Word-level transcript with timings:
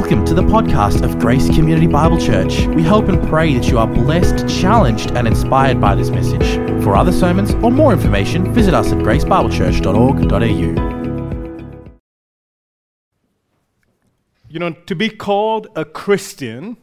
Welcome 0.00 0.24
to 0.24 0.34
the 0.34 0.42
podcast 0.42 1.02
of 1.02 1.18
Grace 1.18 1.54
Community 1.54 1.86
Bible 1.86 2.18
Church. 2.18 2.66
We 2.68 2.82
hope 2.82 3.08
and 3.08 3.22
pray 3.28 3.52
that 3.52 3.68
you 3.68 3.78
are 3.78 3.86
blessed, 3.86 4.48
challenged, 4.48 5.10
and 5.10 5.28
inspired 5.28 5.78
by 5.78 5.94
this 5.94 6.08
message. 6.08 6.54
For 6.82 6.96
other 6.96 7.12
sermons 7.12 7.52
or 7.56 7.70
more 7.70 7.92
information, 7.92 8.50
visit 8.54 8.72
us 8.72 8.92
at 8.92 8.98
gracebiblechurch.org.au. 9.00 12.00
You 14.48 14.58
know, 14.58 14.70
to 14.70 14.94
be 14.94 15.10
called 15.10 15.68
a 15.76 15.84
Christian, 15.84 16.78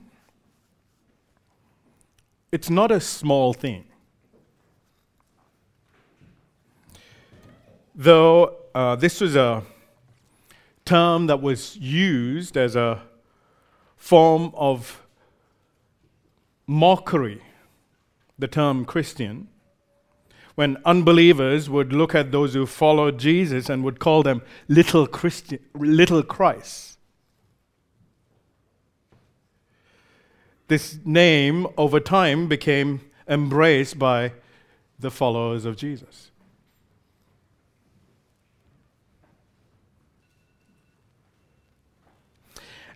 it's 2.52 2.70
not 2.70 2.91
a 2.91 2.99
small 2.99 3.52
thing. 3.52 3.86
Though 7.95 8.57
uh, 8.75 8.95
this 8.95 9.20
was 9.20 9.36
a 9.36 9.63
term 10.86 11.25
that 11.27 11.41
was 11.41 11.75
used 11.77 12.55
as 12.55 12.75
a 12.75 13.07
form 13.97 14.51
of 14.56 15.06
mockery, 16.65 17.42
the 18.39 18.47
term 18.47 18.86
Christian, 18.86 19.50
when 20.56 20.78
unbelievers 20.86 21.70
would 21.70 21.93
look 21.93 22.15
at 22.15 22.32
those 22.32 22.54
who 22.54 22.65
followed 22.65 23.20
Jesus 23.20 23.70
and 23.70 23.83
would 23.83 24.00
call 24.00 24.23
them 24.23 24.42
little 24.68 25.06
Christian, 25.06 25.60
little 25.75 26.23
Christ. 26.23 26.97
This 30.68 30.98
name 31.06 31.68
over 31.78 32.00
time 32.00 32.48
became 32.48 33.02
embraced 33.28 34.00
by 34.00 34.34
the 35.00 35.11
followers 35.11 35.64
of 35.66 35.78
Jesus. 35.78 36.31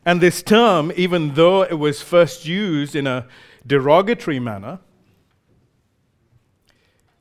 And 0.06 0.20
this 0.20 0.42
term, 0.42 0.92
even 0.96 1.36
though 1.36 1.64
it 1.64 1.78
was 1.78 2.02
first 2.02 2.46
used 2.46 2.96
in 2.96 3.06
a 3.06 3.28
derogatory 3.66 4.40
manner, 4.40 4.80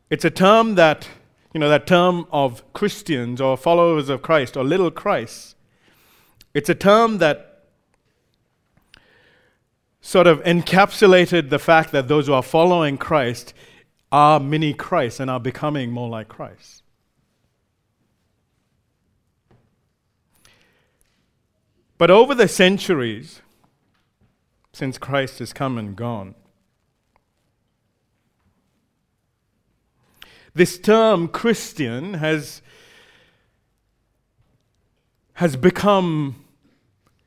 it's 0.09 0.25
a 0.25 0.31
term 0.31 0.75
that, 0.77 1.09
you 1.53 1.61
know, 1.61 1.69
that 1.69 1.87
term 1.87 2.27
of 2.33 2.65
Christians 2.73 3.41
or 3.41 3.57
followers 3.57 4.09
of 4.09 4.23
Christ 4.23 4.57
or 4.57 4.65
little 4.65 4.91
Christ. 4.91 5.57
It's 6.55 6.69
a 6.69 6.75
term 6.75 7.19
that 7.19 7.65
sort 10.01 10.27
of 10.27 10.43
encapsulated 10.43 11.51
the 11.51 11.59
fact 11.59 11.93
that 11.93 12.09
those 12.09 12.27
who 12.27 12.33
are 12.33 12.43
following 12.43 12.97
Christ 12.97 13.53
are 14.11 14.41
mini 14.41 14.73
Christ 14.73 15.21
and 15.21 15.31
are 15.31 15.39
becoming 15.39 15.93
more 15.93 16.09
like 16.09 16.29
Christ. 16.29 16.80
But 22.01 22.11
over 22.11 22.35
the 22.35 22.49
centuries, 22.49 23.43
since 24.73 24.97
Christ 24.97 25.39
has 25.39 25.53
come 25.53 25.77
and 25.77 25.95
gone, 25.95 26.35
this 30.55 30.79
term 30.79 31.29
Christian 31.29 32.15
has, 32.15 32.63
has 35.35 35.57
become 35.57 36.43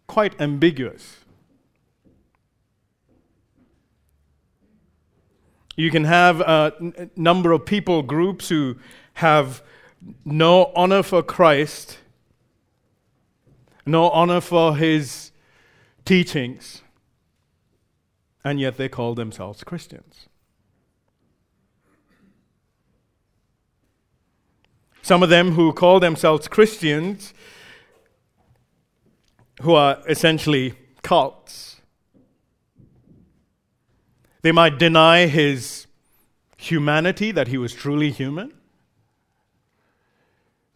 quite 0.08 0.42
ambiguous. 0.42 1.18
You 5.76 5.92
can 5.92 6.06
have 6.06 6.42
a 6.42 6.74
n- 6.82 7.12
number 7.16 7.52
of 7.52 7.64
people, 7.68 8.02
groups 8.02 8.50
who 8.50 8.78
have 9.14 9.62
no 10.26 10.72
honor 10.76 11.04
for 11.04 11.22
Christ 11.22 12.00
no 13.86 14.10
honor 14.10 14.42
for 14.42 14.76
his 14.76 15.32
teachings, 16.06 16.82
and 18.44 18.60
yet 18.60 18.78
they 18.78 18.90
call 18.90 19.16
themselves 19.16 19.64
Christians. 19.64 20.28
Some 25.02 25.22
of 25.22 25.30
them 25.30 25.52
who 25.52 25.74
call 25.74 26.00
themselves 26.00 26.48
Christians, 26.48 27.34
who 29.62 29.74
are 29.74 30.02
essentially 30.08 30.76
cults, 31.02 31.82
they 34.44 34.52
might 34.52 34.80
deny 34.80 35.26
his 35.28 35.88
humanity, 36.58 37.32
that 37.32 37.50
he 37.50 37.58
was 37.58 37.74
truly 37.74 38.12
human. 38.12 38.54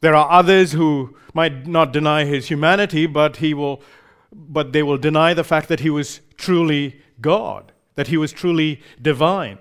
There 0.02 0.16
are 0.16 0.30
others 0.30 0.74
who 0.74 1.18
might 1.34 1.68
not 1.68 1.92
deny 1.92 2.26
his 2.26 2.48
humanity, 2.48 3.06
but 3.06 3.38
he 3.38 3.54
will 3.54 3.82
but 4.32 4.74
they 4.74 4.84
will 4.84 4.98
deny 4.98 5.34
the 5.34 5.44
fact 5.44 5.70
that 5.70 5.80
he 5.80 5.90
was 5.90 6.22
truly 6.36 7.02
God, 7.22 7.72
that 7.96 8.08
he 8.08 8.18
was 8.18 8.32
truly 8.32 8.82
divine. 9.02 9.58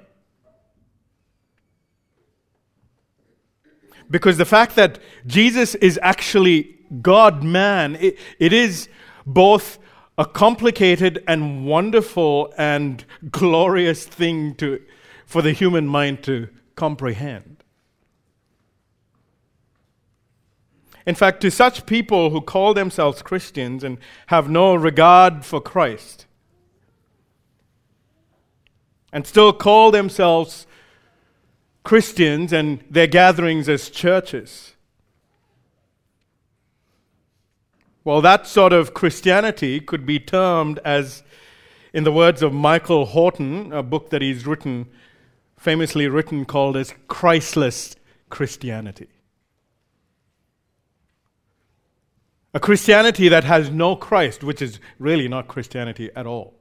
Because 4.11 4.37
the 4.37 4.45
fact 4.45 4.77
that 4.77 4.99
Jesus 5.27 5.75
is 5.77 5.99
actually 6.03 6.79
God 7.03 7.43
man, 7.43 7.97
it, 7.97 8.19
it 8.39 8.53
is 8.53 8.89
both 9.25 9.79
a 10.19 10.25
complicated 10.25 11.23
and 11.27 11.67
wonderful 11.67 12.53
and 12.57 13.05
glorious 13.31 14.07
thing 14.07 14.55
to, 14.57 14.81
for 15.27 15.43
the 15.43 15.53
human 15.53 15.87
mind 15.87 16.23
to 16.25 16.49
comprehend. 16.77 17.56
In 21.07 21.15
fact, 21.15 21.41
to 21.43 21.51
such 21.53 21.87
people 21.87 22.31
who 22.31 22.41
call 22.41 22.75
themselves 22.75 23.23
Christians 23.23 23.85
and 23.85 23.99
have 24.27 24.51
no 24.51 24.75
regard 24.75 25.45
for 25.45 25.61
Christ, 25.61 26.27
and 29.13 29.25
still 29.25 29.53
call 29.53 29.93
themselves 29.93 30.67
Christians 31.85 32.53
and 32.53 32.83
their 32.91 33.07
gatherings 33.07 33.69
as 33.69 33.89
churches. 33.89 34.75
Well, 38.03 38.21
that 38.21 38.47
sort 38.47 38.73
of 38.73 38.93
Christianity 38.93 39.81
could 39.81 40.05
be 40.05 40.19
termed 40.19 40.81
as, 40.85 41.23
in 41.93 42.03
the 42.05 42.13
words 42.13 42.43
of 42.43 42.53
Michael 42.53 43.07
Horton, 43.07 43.73
a 43.73 43.83
book 43.83 44.11
that 44.11 44.23
he's 44.23 44.47
written, 44.47 44.87
famously 45.57 46.09
written, 46.09 46.45
called 46.45 46.77
as 46.77 46.95
Christless 47.09 47.95
Christianity. 48.29 49.09
A 52.57 52.59
Christianity 52.59 53.29
that 53.29 53.45
has 53.45 53.69
no 53.69 53.95
Christ, 53.95 54.43
which 54.43 54.63
is 54.63 54.81
really 54.99 55.29
not 55.29 55.47
Christianity 55.47 56.09
at 56.17 56.27
all. 56.27 56.55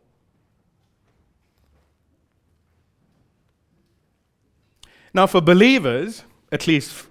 Now, 5.13 5.25
for 5.25 5.39
believers, 5.39 6.23
at 6.51 6.67
least 6.67 7.07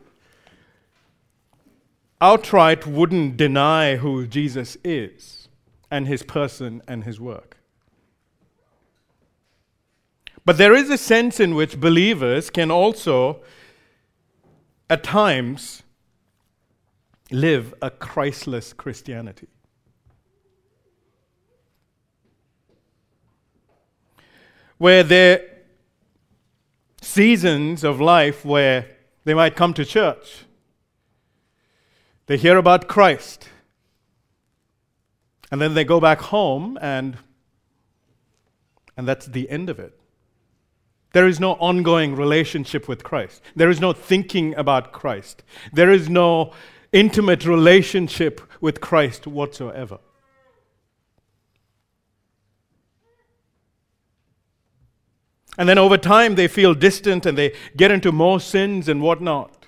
outright 2.21 2.87
wouldn't 2.87 3.39
deny 3.39 3.97
who 3.97 4.27
Jesus 4.27 4.77
is 4.84 5.49
and 5.91 6.06
his 6.06 6.23
person 6.23 6.83
and 6.87 7.05
his 7.05 7.19
work. 7.19 7.56
But 10.44 10.59
there 10.59 10.75
is 10.75 10.91
a 10.91 10.99
sense 10.99 11.41
in 11.41 11.55
which 11.55 11.81
believers 11.81 12.50
can 12.50 12.71
also, 12.71 13.41
at 14.91 15.03
times, 15.03 15.84
live 17.31 17.75
a 17.81 17.91
Christless 17.91 18.73
Christianity. 18.73 19.49
Where 24.79 25.03
there 25.03 25.39
are 25.39 25.43
seasons 27.01 27.85
of 27.85 28.01
life 28.01 28.45
where 28.45 28.87
they 29.25 29.35
might 29.35 29.57
come 29.57 29.73
to 29.75 29.85
church, 29.85 30.45
they 32.27 32.37
hear 32.37 32.57
about 32.57 32.89
Christ, 32.89 33.49
and 35.51 35.61
then 35.61 35.75
they 35.75 35.85
go 35.85 36.00
back 36.00 36.20
home 36.20 36.79
and 36.81 37.19
and 38.97 39.09
that's 39.09 39.27
the 39.27 39.49
end 39.50 39.70
of 39.70 39.79
it. 39.79 39.99
There 41.12 41.29
is 41.29 41.38
no 41.38 41.53
ongoing 41.55 42.17
relationship 42.17 42.88
with 42.88 43.05
Christ. 43.05 43.43
There 43.55 43.70
is 43.70 43.81
no 43.81 43.93
thinking 43.93 44.55
about 44.56 44.93
Christ. 44.93 45.43
There 45.73 45.91
is 45.91 46.09
no 46.09 46.53
intimate 46.94 47.44
relationship 47.44 48.41
with 48.61 48.81
Christ 48.81 49.26
whatsoever. 49.26 49.99
And 55.58 55.69
then 55.69 55.79
over 55.79 55.99
time, 55.99 56.35
they 56.35 56.49
feel 56.49 56.75
distant 56.75 57.26
and 57.26 57.37
they 57.37 57.55
get 57.76 57.91
into 57.91 58.11
more 58.11 58.41
sins 58.41 58.88
and 58.88 59.02
whatnot. 59.02 59.67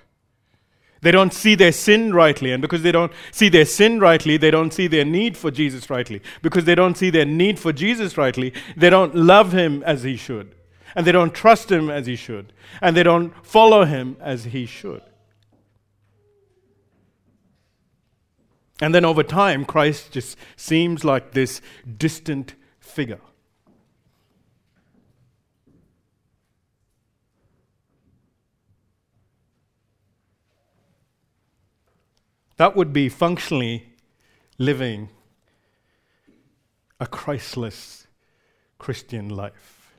They 1.02 1.12
don't 1.12 1.32
see 1.32 1.54
their 1.54 1.72
sin 1.72 2.12
rightly. 2.12 2.52
And 2.52 2.62
because 2.62 2.82
they 2.82 2.90
don't 2.90 3.12
see 3.30 3.48
their 3.48 3.64
sin 3.64 4.00
rightly, 4.00 4.36
they 4.36 4.50
don't 4.50 4.72
see 4.72 4.86
their 4.86 5.04
need 5.04 5.36
for 5.36 5.50
Jesus 5.50 5.90
rightly. 5.90 6.22
Because 6.42 6.64
they 6.64 6.74
don't 6.74 6.96
see 6.96 7.10
their 7.10 7.24
need 7.24 7.58
for 7.58 7.72
Jesus 7.72 8.16
rightly, 8.16 8.52
they 8.76 8.90
don't 8.90 9.14
love 9.14 9.52
him 9.52 9.82
as 9.84 10.02
he 10.02 10.16
should. 10.16 10.54
And 10.96 11.06
they 11.06 11.12
don't 11.12 11.34
trust 11.34 11.70
him 11.70 11.90
as 11.90 12.06
he 12.06 12.16
should. 12.16 12.52
And 12.80 12.96
they 12.96 13.02
don't 13.02 13.32
follow 13.46 13.84
him 13.84 14.16
as 14.20 14.44
he 14.44 14.66
should. 14.66 15.02
And 18.80 18.94
then 18.94 19.04
over 19.04 19.22
time, 19.22 19.64
Christ 19.64 20.12
just 20.12 20.36
seems 20.56 21.04
like 21.04 21.32
this 21.32 21.62
distant 21.96 22.54
figure. 22.78 23.20
That 32.58 32.76
would 32.76 32.92
be 32.92 33.08
functionally 33.08 33.92
living 34.58 35.10
a 36.98 37.06
Christless 37.06 38.06
Christian 38.78 39.28
life. 39.28 39.94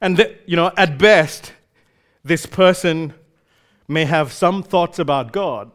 And, 0.00 0.16
the, 0.16 0.38
you 0.46 0.56
know, 0.56 0.72
at 0.78 0.98
best, 0.98 1.52
this 2.24 2.46
person 2.46 3.12
may 3.90 4.04
have 4.04 4.32
some 4.32 4.62
thoughts 4.62 5.00
about 5.00 5.32
God, 5.32 5.72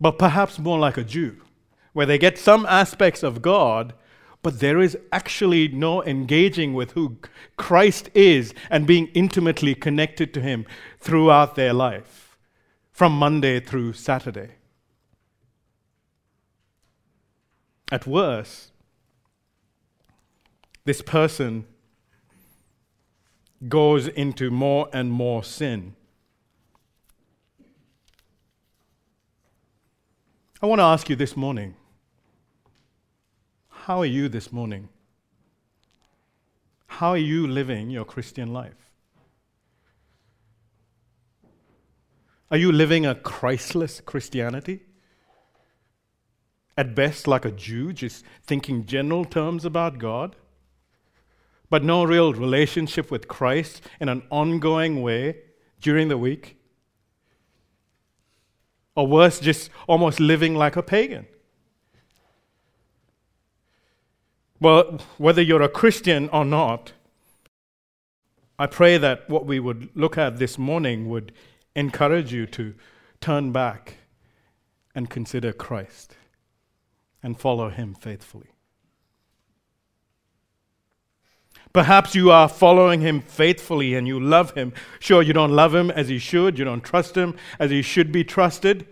but 0.00 0.18
perhaps 0.18 0.58
more 0.58 0.78
like 0.78 0.96
a 0.96 1.04
Jew, 1.04 1.42
where 1.92 2.06
they 2.06 2.16
get 2.16 2.38
some 2.38 2.64
aspects 2.64 3.22
of 3.22 3.42
God, 3.42 3.92
but 4.42 4.60
there 4.60 4.80
is 4.80 4.96
actually 5.12 5.68
no 5.68 6.02
engaging 6.04 6.72
with 6.72 6.92
who 6.92 7.18
Christ 7.56 8.08
is 8.14 8.54
and 8.70 8.86
being 8.86 9.08
intimately 9.08 9.74
connected 9.74 10.32
to 10.32 10.40
Him 10.40 10.64
throughout 10.98 11.54
their 11.54 11.74
life, 11.74 12.38
from 12.90 13.12
Monday 13.12 13.60
through 13.60 13.92
Saturday. 13.92 14.52
At 17.92 18.06
worst, 18.06 18.72
this 20.86 21.02
person 21.02 21.66
goes 23.68 24.08
into 24.08 24.50
more 24.50 24.88
and 24.92 25.10
more 25.10 25.42
sin. 25.42 25.94
I 30.62 30.66
want 30.66 30.78
to 30.78 30.84
ask 30.84 31.08
you 31.10 31.16
this 31.16 31.36
morning 31.36 31.74
how 33.84 33.98
are 34.00 34.06
you 34.06 34.30
this 34.30 34.50
morning? 34.50 34.88
How 36.86 37.10
are 37.10 37.18
you 37.18 37.46
living 37.46 37.90
your 37.90 38.06
Christian 38.06 38.50
life? 38.50 38.90
Are 42.50 42.56
you 42.56 42.72
living 42.72 43.04
a 43.04 43.14
Christless 43.14 44.00
Christianity? 44.00 44.84
At 46.78 46.94
best, 46.94 47.28
like 47.28 47.44
a 47.44 47.50
Jew, 47.50 47.92
just 47.92 48.24
thinking 48.42 48.86
general 48.86 49.26
terms 49.26 49.66
about 49.66 49.98
God? 49.98 50.34
But 51.74 51.82
no 51.82 52.04
real 52.04 52.32
relationship 52.32 53.10
with 53.10 53.26
Christ 53.26 53.82
in 53.98 54.08
an 54.08 54.22
ongoing 54.30 55.02
way 55.02 55.38
during 55.80 56.06
the 56.06 56.16
week. 56.16 56.56
Or 58.94 59.08
worse, 59.08 59.40
just 59.40 59.70
almost 59.88 60.20
living 60.20 60.54
like 60.54 60.76
a 60.76 60.84
pagan. 60.84 61.26
Well, 64.60 65.00
whether 65.18 65.42
you're 65.42 65.62
a 65.62 65.68
Christian 65.68 66.28
or 66.28 66.44
not, 66.44 66.92
I 68.56 68.68
pray 68.68 68.96
that 68.96 69.28
what 69.28 69.44
we 69.44 69.58
would 69.58 69.88
look 69.96 70.16
at 70.16 70.38
this 70.38 70.56
morning 70.56 71.08
would 71.08 71.32
encourage 71.74 72.32
you 72.32 72.46
to 72.46 72.76
turn 73.20 73.50
back 73.50 73.94
and 74.94 75.10
consider 75.10 75.52
Christ 75.52 76.14
and 77.20 77.36
follow 77.36 77.68
Him 77.68 77.94
faithfully. 77.94 78.53
Perhaps 81.74 82.14
you 82.14 82.30
are 82.30 82.48
following 82.48 83.00
him 83.00 83.20
faithfully 83.20 83.96
and 83.96 84.06
you 84.06 84.20
love 84.20 84.52
him. 84.52 84.72
Sure, 85.00 85.20
you 85.20 85.32
don't 85.32 85.50
love 85.50 85.74
him 85.74 85.90
as 85.90 86.08
he 86.08 86.20
should, 86.20 86.56
you 86.56 86.64
don't 86.64 86.84
trust 86.84 87.16
him 87.16 87.34
as 87.58 87.72
he 87.72 87.82
should 87.82 88.12
be 88.12 88.22
trusted, 88.22 88.86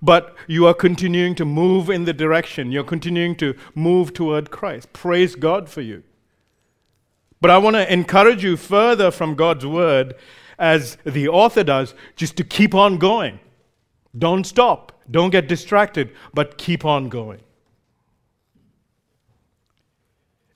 but 0.00 0.36
you 0.46 0.64
are 0.68 0.72
continuing 0.72 1.34
to 1.34 1.44
move 1.44 1.90
in 1.90 2.04
the 2.04 2.12
direction. 2.12 2.70
You're 2.70 2.84
continuing 2.84 3.34
to 3.38 3.56
move 3.74 4.14
toward 4.14 4.52
Christ. 4.52 4.92
Praise 4.92 5.34
God 5.34 5.68
for 5.68 5.80
you. 5.80 6.04
But 7.40 7.50
I 7.50 7.58
want 7.58 7.74
to 7.74 7.92
encourage 7.92 8.44
you 8.44 8.56
further 8.56 9.10
from 9.10 9.34
God's 9.34 9.66
word, 9.66 10.14
as 10.56 10.98
the 11.04 11.26
author 11.26 11.64
does, 11.64 11.94
just 12.14 12.36
to 12.36 12.44
keep 12.44 12.76
on 12.76 12.98
going. 12.98 13.40
Don't 14.16 14.44
stop. 14.44 14.92
Don't 15.10 15.30
get 15.30 15.48
distracted, 15.48 16.12
but 16.32 16.58
keep 16.58 16.84
on 16.84 17.08
going. 17.08 17.40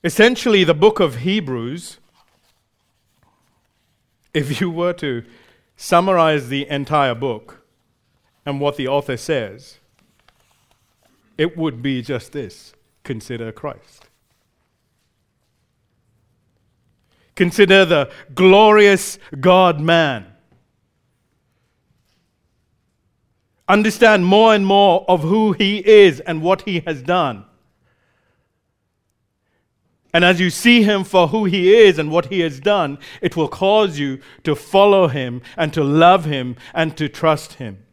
Essentially, 0.05 0.63
the 0.63 0.75
book 0.75 0.99
of 0.99 1.15
Hebrews, 1.15 1.97
if 4.35 4.61
you 4.61 4.69
were 4.69 4.93
to 4.93 5.23
summarize 5.75 6.47
the 6.49 6.69
entire 6.69 7.15
book 7.15 7.65
and 8.45 8.61
what 8.61 8.77
the 8.77 8.87
author 8.87 9.17
says, 9.17 9.79
it 11.39 11.57
would 11.57 11.81
be 11.81 12.03
just 12.03 12.33
this 12.33 12.75
consider 13.03 13.51
Christ. 13.51 14.05
Consider 17.35 17.83
the 17.83 18.11
glorious 18.35 19.17
God 19.39 19.79
man. 19.81 20.27
Understand 23.67 24.23
more 24.23 24.53
and 24.53 24.67
more 24.67 25.03
of 25.09 25.23
who 25.23 25.53
he 25.53 25.79
is 25.79 26.19
and 26.19 26.43
what 26.43 26.61
he 26.61 26.81
has 26.81 27.01
done. 27.01 27.45
And 30.15 30.23
as 30.23 30.39
you 30.39 30.49
see 30.49 30.81
him 30.81 31.03
for 31.03 31.27
who 31.27 31.43
he 31.43 31.75
is 31.75 31.99
and 31.99 32.09
what 32.09 32.27
he 32.27 32.39
has 32.39 32.61
done, 32.61 32.99
it 33.19 33.35
will 33.35 33.49
cause 33.49 33.99
you 33.99 34.21
to 34.45 34.55
follow 34.55 35.09
him 35.09 35.41
and 35.57 35.73
to 35.73 35.83
love 35.83 36.23
him 36.23 36.55
and 36.73 36.95
to 36.95 37.09
trust 37.09 37.55
him. 37.55 37.83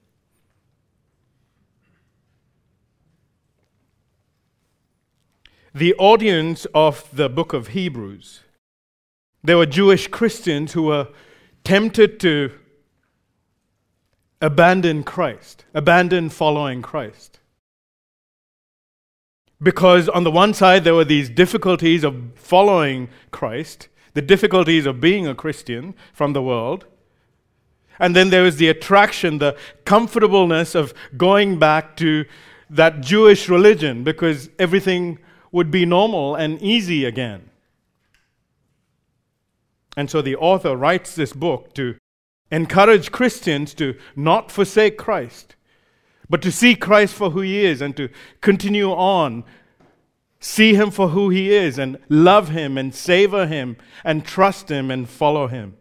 The 5.74 5.94
audience 5.94 6.64
of 6.72 7.08
the 7.12 7.28
book 7.28 7.52
of 7.52 7.68
Hebrews, 7.68 8.42
there 9.42 9.58
were 9.58 9.66
Jewish 9.66 10.06
Christians 10.06 10.74
who 10.74 10.84
were 10.84 11.08
tempted 11.64 12.20
to 12.20 12.52
abandon 14.40 15.02
Christ, 15.02 15.64
abandon 15.74 16.30
following 16.30 16.82
Christ. 16.82 17.40
Because 19.62 20.08
on 20.08 20.24
the 20.24 20.30
one 20.30 20.54
side, 20.54 20.84
there 20.84 20.94
were 20.94 21.04
these 21.04 21.30
difficulties 21.30 22.02
of 22.02 22.32
following 22.34 23.08
Christ, 23.30 23.88
the 24.14 24.22
difficulties 24.22 24.86
of 24.86 25.00
being 25.00 25.26
a 25.26 25.34
Christian 25.34 25.94
from 26.12 26.32
the 26.32 26.42
world. 26.42 26.86
And 27.98 28.16
then 28.16 28.30
there 28.30 28.42
was 28.42 28.56
the 28.56 28.68
attraction, 28.68 29.38
the 29.38 29.56
comfortableness 29.84 30.74
of 30.74 30.92
going 31.16 31.58
back 31.58 31.96
to 31.98 32.24
that 32.70 33.00
Jewish 33.00 33.48
religion 33.48 34.02
because 34.02 34.48
everything 34.58 35.18
would 35.52 35.70
be 35.70 35.84
normal 35.84 36.34
and 36.34 36.60
easy 36.60 37.04
again. 37.04 37.50
And 39.96 40.10
so 40.10 40.22
the 40.22 40.36
author 40.36 40.76
writes 40.76 41.14
this 41.14 41.34
book 41.34 41.74
to 41.74 41.96
encourage 42.50 43.12
Christians 43.12 43.74
to 43.74 43.94
not 44.16 44.50
forsake 44.50 44.96
Christ, 44.96 45.54
but 46.32 46.40
to 46.40 46.50
see 46.50 46.74
Christ 46.74 47.12
for 47.12 47.28
who 47.28 47.42
he 47.42 47.62
is 47.62 47.82
and 47.82 47.94
to 47.98 48.08
continue 48.40 48.90
on, 48.90 49.44
see 50.40 50.74
him 50.74 50.90
for 50.90 51.08
who 51.08 51.28
he 51.28 51.52
is 51.52 51.78
and 51.78 51.98
love 52.08 52.48
him 52.48 52.78
and 52.78 52.94
savor 52.94 53.46
him 53.46 53.76
and 54.02 54.24
trust 54.24 54.70
him 54.70 54.90
and 54.90 55.06
follow 55.06 55.46
him. 55.46 55.76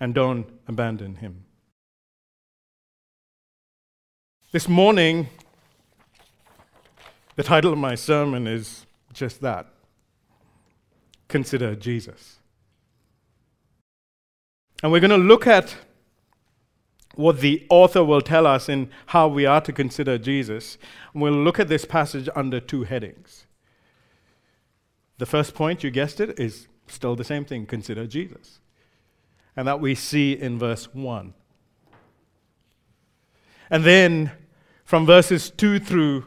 And 0.00 0.14
don't 0.14 0.46
abandon 0.66 1.16
him. 1.16 1.44
This 4.50 4.66
morning, 4.66 5.28
the 7.34 7.42
title 7.42 7.70
of 7.70 7.78
my 7.78 7.96
sermon 7.96 8.46
is 8.46 8.86
just 9.12 9.42
that 9.42 9.66
Consider 11.28 11.74
Jesus. 11.74 12.38
And 14.82 14.90
we're 14.90 15.00
going 15.00 15.10
to 15.10 15.18
look 15.18 15.46
at 15.46 15.76
what 17.16 17.40
the 17.40 17.66
author 17.68 18.04
will 18.04 18.20
tell 18.20 18.46
us 18.46 18.68
in 18.68 18.90
how 19.06 19.26
we 19.26 19.44
are 19.46 19.60
to 19.62 19.72
consider 19.72 20.18
Jesus. 20.18 20.78
We'll 21.14 21.32
look 21.32 21.58
at 21.58 21.68
this 21.68 21.84
passage 21.84 22.28
under 22.36 22.60
two 22.60 22.84
headings. 22.84 23.46
The 25.18 25.26
first 25.26 25.54
point, 25.54 25.82
you 25.82 25.90
guessed 25.90 26.20
it, 26.20 26.38
is 26.38 26.68
still 26.86 27.16
the 27.16 27.24
same 27.24 27.44
thing 27.44 27.66
consider 27.66 28.06
Jesus. 28.06 28.60
And 29.56 29.66
that 29.66 29.80
we 29.80 29.94
see 29.94 30.32
in 30.32 30.58
verse 30.58 30.92
1. 30.94 31.32
And 33.70 33.84
then 33.84 34.32
from 34.84 35.06
verses 35.06 35.50
2 35.50 35.80
through 35.80 36.26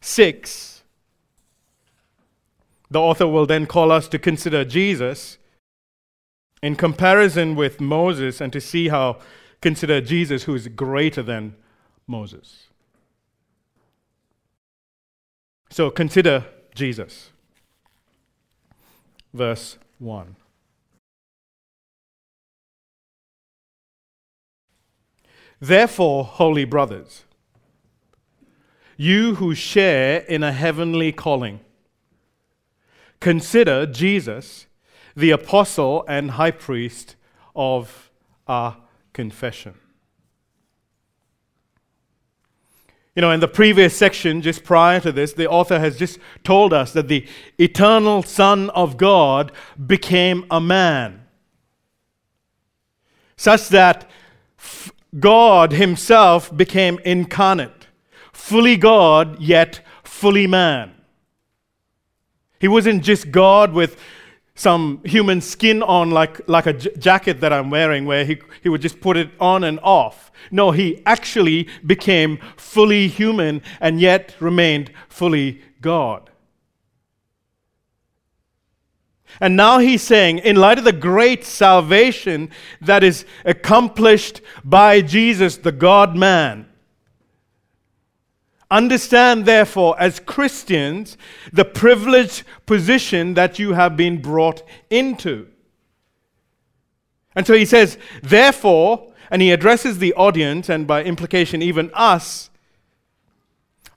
6, 0.00 0.82
the 2.90 3.00
author 3.00 3.26
will 3.26 3.46
then 3.46 3.66
call 3.66 3.92
us 3.92 4.08
to 4.08 4.18
consider 4.18 4.64
Jesus 4.64 5.38
in 6.62 6.74
comparison 6.76 7.54
with 7.54 7.80
Moses 7.80 8.40
and 8.40 8.52
to 8.52 8.60
see 8.60 8.88
how 8.88 9.18
consider 9.60 10.00
Jesus, 10.00 10.44
who 10.44 10.54
is 10.54 10.68
greater 10.68 11.22
than 11.22 11.54
Moses. 12.06 12.68
So 15.70 15.90
consider 15.90 16.44
Jesus. 16.74 17.30
Verse 19.32 19.78
1. 19.98 20.36
Therefore, 25.60 26.24
holy 26.24 26.64
brothers, 26.64 27.24
you 28.96 29.36
who 29.36 29.54
share 29.54 30.20
in 30.20 30.42
a 30.42 30.52
heavenly 30.52 31.12
calling, 31.12 31.60
consider 33.20 33.86
Jesus, 33.86 34.66
the 35.14 35.30
apostle 35.30 36.04
and 36.08 36.32
high 36.32 36.50
priest 36.50 37.16
of 37.54 38.10
our 38.48 38.76
confession. 39.12 39.74
You 43.16 43.22
know, 43.22 43.32
in 43.32 43.40
the 43.40 43.48
previous 43.48 43.96
section, 43.96 44.40
just 44.40 44.62
prior 44.62 45.00
to 45.00 45.10
this, 45.10 45.32
the 45.32 45.48
author 45.48 45.80
has 45.80 45.98
just 45.98 46.18
told 46.44 46.72
us 46.72 46.92
that 46.92 47.08
the 47.08 47.26
eternal 47.58 48.22
Son 48.22 48.70
of 48.70 48.96
God 48.96 49.52
became 49.84 50.46
a 50.50 50.60
man, 50.60 51.26
such 53.36 53.68
that 53.68 54.08
God 55.18 55.72
Himself 55.72 56.56
became 56.56 57.00
incarnate, 57.04 57.88
fully 58.32 58.76
God, 58.76 59.40
yet 59.40 59.80
fully 60.04 60.46
man. 60.46 60.94
He 62.60 62.68
wasn't 62.68 63.02
just 63.02 63.32
God 63.32 63.72
with 63.72 63.98
some 64.54 65.00
human 65.04 65.40
skin 65.40 65.82
on, 65.82 66.10
like, 66.10 66.46
like 66.48 66.66
a 66.66 66.72
j- 66.72 66.90
jacket 66.98 67.40
that 67.40 67.52
I'm 67.52 67.70
wearing, 67.70 68.04
where 68.04 68.24
he, 68.24 68.40
he 68.62 68.68
would 68.68 68.82
just 68.82 69.00
put 69.00 69.16
it 69.16 69.30
on 69.40 69.64
and 69.64 69.80
off. 69.82 70.30
No, 70.50 70.70
he 70.70 71.02
actually 71.06 71.68
became 71.84 72.38
fully 72.56 73.08
human 73.08 73.62
and 73.80 74.00
yet 74.00 74.34
remained 74.40 74.90
fully 75.08 75.60
God. 75.80 76.30
And 79.40 79.56
now 79.56 79.78
he's 79.78 80.02
saying, 80.02 80.38
in 80.38 80.56
light 80.56 80.78
of 80.78 80.84
the 80.84 80.92
great 80.92 81.44
salvation 81.44 82.50
that 82.80 83.04
is 83.04 83.24
accomplished 83.44 84.40
by 84.64 85.00
Jesus, 85.00 85.56
the 85.56 85.72
God 85.72 86.16
man, 86.16 86.66
understand, 88.70 89.46
therefore, 89.46 89.96
as 89.98 90.20
Christians, 90.20 91.16
the 91.52 91.64
privileged 91.64 92.44
position 92.66 93.34
that 93.34 93.58
you 93.58 93.72
have 93.72 93.96
been 93.96 94.20
brought 94.20 94.62
into. 94.88 95.48
And 97.34 97.46
so 97.46 97.54
he 97.54 97.64
says, 97.64 97.98
therefore, 98.22 99.12
and 99.30 99.40
he 99.40 99.52
addresses 99.52 99.98
the 99.98 100.12
audience, 100.14 100.68
and 100.68 100.86
by 100.86 101.04
implication, 101.04 101.62
even 101.62 101.90
us, 101.94 102.50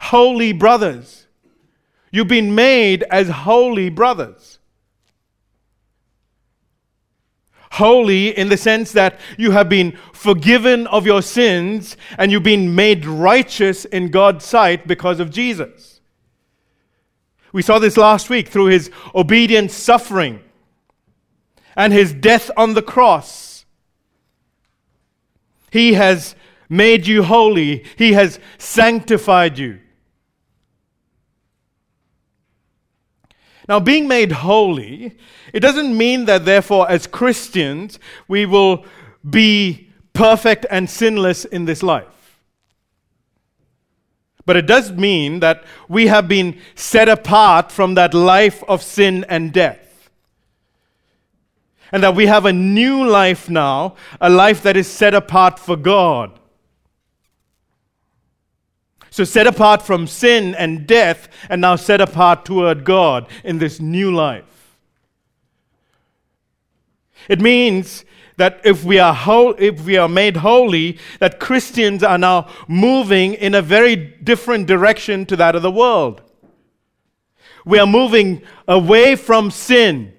holy 0.02 0.54
brothers. 0.54 1.28
You've 2.12 2.28
been 2.28 2.54
made 2.54 3.04
as 3.10 3.30
holy 3.30 3.90
brothers. 3.90 4.53
Holy 7.74 8.38
in 8.38 8.50
the 8.50 8.58
sense 8.58 8.92
that 8.92 9.20
you 9.36 9.50
have 9.52 9.68
been 9.68 9.98
forgiven 10.14 10.86
of 10.88 11.08
your 11.08 11.24
sins 11.24 11.98
and 12.20 12.32
you've 12.32 12.44
been 12.44 12.76
made 12.76 13.04
righteous 13.06 13.86
in 13.86 14.10
God's 14.10 14.46
sight 14.46 14.88
because 14.88 15.20
of 15.20 15.32
Jesus. 15.32 16.00
We 17.52 17.64
saw 17.64 17.80
this 17.80 17.98
last 17.98 18.30
week 18.30 18.48
through 18.48 18.68
his 18.68 18.92
obedient 19.16 19.72
suffering 19.72 20.42
and 21.76 21.92
his 21.92 22.14
death 22.14 22.52
on 22.56 22.76
the 22.76 22.82
cross. 22.84 23.66
He 25.72 25.94
has 25.94 26.36
made 26.70 27.08
you 27.08 27.24
holy, 27.24 27.86
he 27.98 28.14
has 28.14 28.40
sanctified 28.60 29.58
you. 29.58 29.80
Now, 33.68 33.80
being 33.80 34.08
made 34.08 34.32
holy, 34.32 35.18
it 35.54 35.62
doesn't 35.62 35.98
mean 35.98 36.26
that, 36.26 36.46
therefore, 36.46 36.90
as 36.90 37.08
Christians, 37.08 37.98
we 38.28 38.46
will 38.46 38.86
be 39.28 39.90
perfect 40.14 40.66
and 40.70 40.90
sinless 40.90 41.46
in 41.46 41.66
this 41.66 41.82
life. 41.82 42.08
But 44.46 44.58
it 44.58 44.66
does 44.66 44.92
mean 44.92 45.40
that 45.40 45.64
we 45.88 46.08
have 46.08 46.28
been 46.28 46.60
set 46.76 47.08
apart 47.08 47.72
from 47.72 47.96
that 47.96 48.14
life 48.14 48.64
of 48.68 48.84
sin 48.84 49.26
and 49.30 49.54
death. 49.54 50.10
And 51.92 52.04
that 52.04 52.16
we 52.16 52.26
have 52.26 52.46
a 52.46 52.52
new 52.52 53.08
life 53.08 53.50
now, 53.50 53.96
a 54.20 54.30
life 54.30 54.64
that 54.64 54.76
is 54.76 54.88
set 54.88 55.14
apart 55.14 55.60
for 55.60 55.78
God. 55.78 56.38
So 59.14 59.24
set 59.24 59.46
apart 59.46 59.84
from 59.84 60.08
sin 60.08 60.56
and 60.56 60.88
death, 60.88 61.28
and 61.48 61.62
now 61.62 61.76
set 61.76 62.02
apart 62.02 62.46
toward 62.46 62.84
God 62.84 63.28
in 63.44 63.60
this 63.60 63.80
new 63.80 64.12
life. 64.12 64.76
It 67.30 67.40
means 67.40 68.06
that 68.38 68.60
if 68.64 68.84
we 68.84 68.98
are 68.98 69.14
whole, 69.14 69.54
if 69.60 69.86
we 69.86 69.98
are 69.98 70.10
made 70.10 70.38
holy, 70.38 70.98
that 71.20 71.40
Christians 71.40 72.02
are 72.02 72.18
now 72.18 72.48
moving 72.68 73.36
in 73.36 73.54
a 73.54 73.62
very 73.62 73.96
different 73.96 74.66
direction 74.66 75.28
to 75.28 75.36
that 75.36 75.56
of 75.56 75.62
the 75.62 75.70
world. 75.70 76.24
We 77.68 77.78
are 77.78 77.86
moving 77.86 78.42
away 78.68 79.16
from 79.16 79.52
sin. 79.52 80.12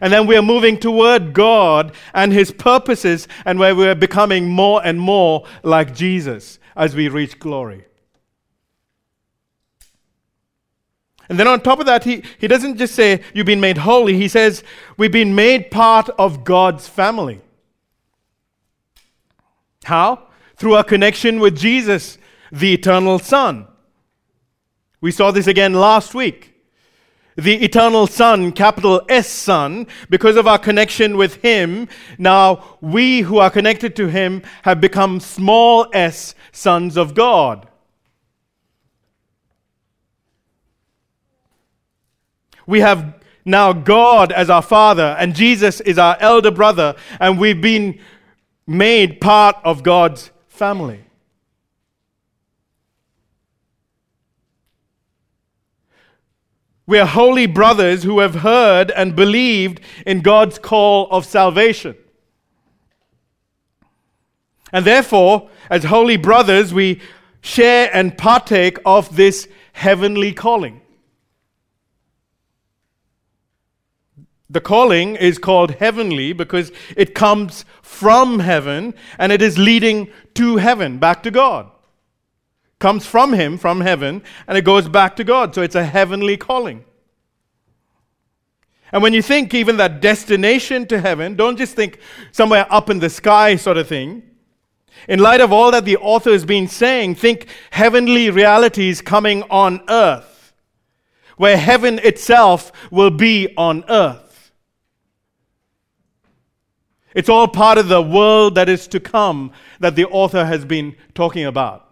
And 0.00 0.10
then 0.10 0.26
we 0.26 0.38
are 0.38 0.42
moving 0.42 0.78
toward 0.78 1.34
God 1.34 1.92
and 2.14 2.32
His 2.32 2.50
purposes, 2.50 3.28
and 3.44 3.58
where 3.58 3.74
we 3.74 3.86
are 3.88 3.94
becoming 3.94 4.48
more 4.48 4.80
and 4.82 4.98
more 4.98 5.44
like 5.62 5.94
Jesus 5.94 6.60
as 6.76 6.94
we 6.94 7.08
reach 7.08 7.38
glory. 7.38 7.84
And 11.28 11.40
then 11.40 11.48
on 11.48 11.60
top 11.60 11.80
of 11.80 11.86
that, 11.86 12.04
he, 12.04 12.22
he 12.38 12.46
doesn't 12.46 12.76
just 12.76 12.94
say, 12.94 13.22
You've 13.34 13.46
been 13.46 13.60
made 13.60 13.78
holy. 13.78 14.16
He 14.16 14.28
says, 14.28 14.62
We've 14.96 15.10
been 15.10 15.34
made 15.34 15.70
part 15.70 16.08
of 16.10 16.44
God's 16.44 16.86
family. 16.86 17.40
How? 19.84 20.28
Through 20.56 20.74
our 20.74 20.84
connection 20.84 21.40
with 21.40 21.56
Jesus, 21.56 22.18
the 22.52 22.74
eternal 22.74 23.18
Son. 23.18 23.66
We 25.00 25.10
saw 25.10 25.30
this 25.30 25.46
again 25.46 25.74
last 25.74 26.14
week 26.14 26.55
the 27.36 27.62
eternal 27.62 28.06
Son, 28.06 28.50
capital 28.50 29.02
S 29.08 29.28
Son, 29.28 29.86
because 30.08 30.36
of 30.36 30.46
our 30.46 30.58
connection 30.58 31.16
with 31.16 31.36
Him, 31.36 31.88
now 32.18 32.78
we 32.80 33.20
who 33.20 33.38
are 33.38 33.50
connected 33.50 33.94
to 33.96 34.08
Him 34.08 34.42
have 34.62 34.80
become 34.80 35.20
small 35.20 35.86
s 35.92 36.34
sons 36.50 36.96
of 36.96 37.14
God. 37.14 37.68
We 42.66 42.80
have 42.80 43.14
now 43.44 43.72
God 43.72 44.32
as 44.32 44.50
our 44.50 44.62
Father, 44.62 45.14
and 45.18 45.34
Jesus 45.34 45.80
is 45.80 45.98
our 45.98 46.16
elder 46.18 46.50
brother, 46.50 46.96
and 47.20 47.38
we've 47.38 47.60
been 47.60 48.00
made 48.66 49.20
part 49.20 49.56
of 49.62 49.82
God's 49.82 50.30
family. 50.48 51.05
We 56.86 57.00
are 57.00 57.06
holy 57.06 57.46
brothers 57.46 58.04
who 58.04 58.20
have 58.20 58.36
heard 58.36 58.92
and 58.92 59.16
believed 59.16 59.80
in 60.06 60.20
God's 60.20 60.58
call 60.58 61.08
of 61.10 61.26
salvation. 61.26 61.96
And 64.72 64.84
therefore, 64.84 65.50
as 65.68 65.84
holy 65.84 66.16
brothers, 66.16 66.72
we 66.72 67.00
share 67.40 67.90
and 67.92 68.16
partake 68.16 68.78
of 68.86 69.16
this 69.16 69.48
heavenly 69.72 70.32
calling. 70.32 70.80
The 74.48 74.60
calling 74.60 75.16
is 75.16 75.38
called 75.38 75.72
heavenly 75.72 76.32
because 76.32 76.70
it 76.96 77.16
comes 77.16 77.64
from 77.82 78.38
heaven 78.38 78.94
and 79.18 79.32
it 79.32 79.42
is 79.42 79.58
leading 79.58 80.08
to 80.34 80.56
heaven, 80.56 80.98
back 80.98 81.24
to 81.24 81.32
God 81.32 81.70
comes 82.78 83.06
from 83.06 83.32
Him, 83.32 83.58
from 83.58 83.80
heaven, 83.80 84.22
and 84.46 84.58
it 84.58 84.62
goes 84.62 84.88
back 84.88 85.16
to 85.16 85.24
God. 85.24 85.54
So 85.54 85.62
it's 85.62 85.74
a 85.74 85.84
heavenly 85.84 86.36
calling. 86.36 86.84
And 88.92 89.02
when 89.02 89.12
you 89.12 89.22
think 89.22 89.52
even 89.52 89.76
that 89.78 90.00
destination 90.00 90.86
to 90.86 91.00
heaven, 91.00 91.34
don't 91.34 91.56
just 91.56 91.74
think 91.74 91.98
somewhere 92.32 92.66
up 92.70 92.88
in 92.88 93.00
the 93.00 93.10
sky 93.10 93.56
sort 93.56 93.76
of 93.76 93.88
thing. 93.88 94.22
In 95.08 95.18
light 95.18 95.40
of 95.40 95.52
all 95.52 95.70
that 95.72 95.84
the 95.84 95.96
author 95.98 96.30
has 96.30 96.44
been 96.44 96.68
saying, 96.68 97.16
think 97.16 97.48
heavenly 97.70 98.30
realities 98.30 99.00
coming 99.00 99.42
on 99.50 99.82
earth, 99.88 100.54
where 101.36 101.56
heaven 101.56 101.98
itself 102.02 102.72
will 102.90 103.10
be 103.10 103.52
on 103.56 103.84
earth. 103.88 104.52
It's 107.14 107.28
all 107.28 107.48
part 107.48 107.78
of 107.78 107.88
the 107.88 108.02
world 108.02 108.54
that 108.56 108.68
is 108.68 108.86
to 108.88 109.00
come 109.00 109.52
that 109.80 109.96
the 109.96 110.06
author 110.06 110.44
has 110.44 110.64
been 110.64 110.96
talking 111.14 111.44
about. 111.44 111.85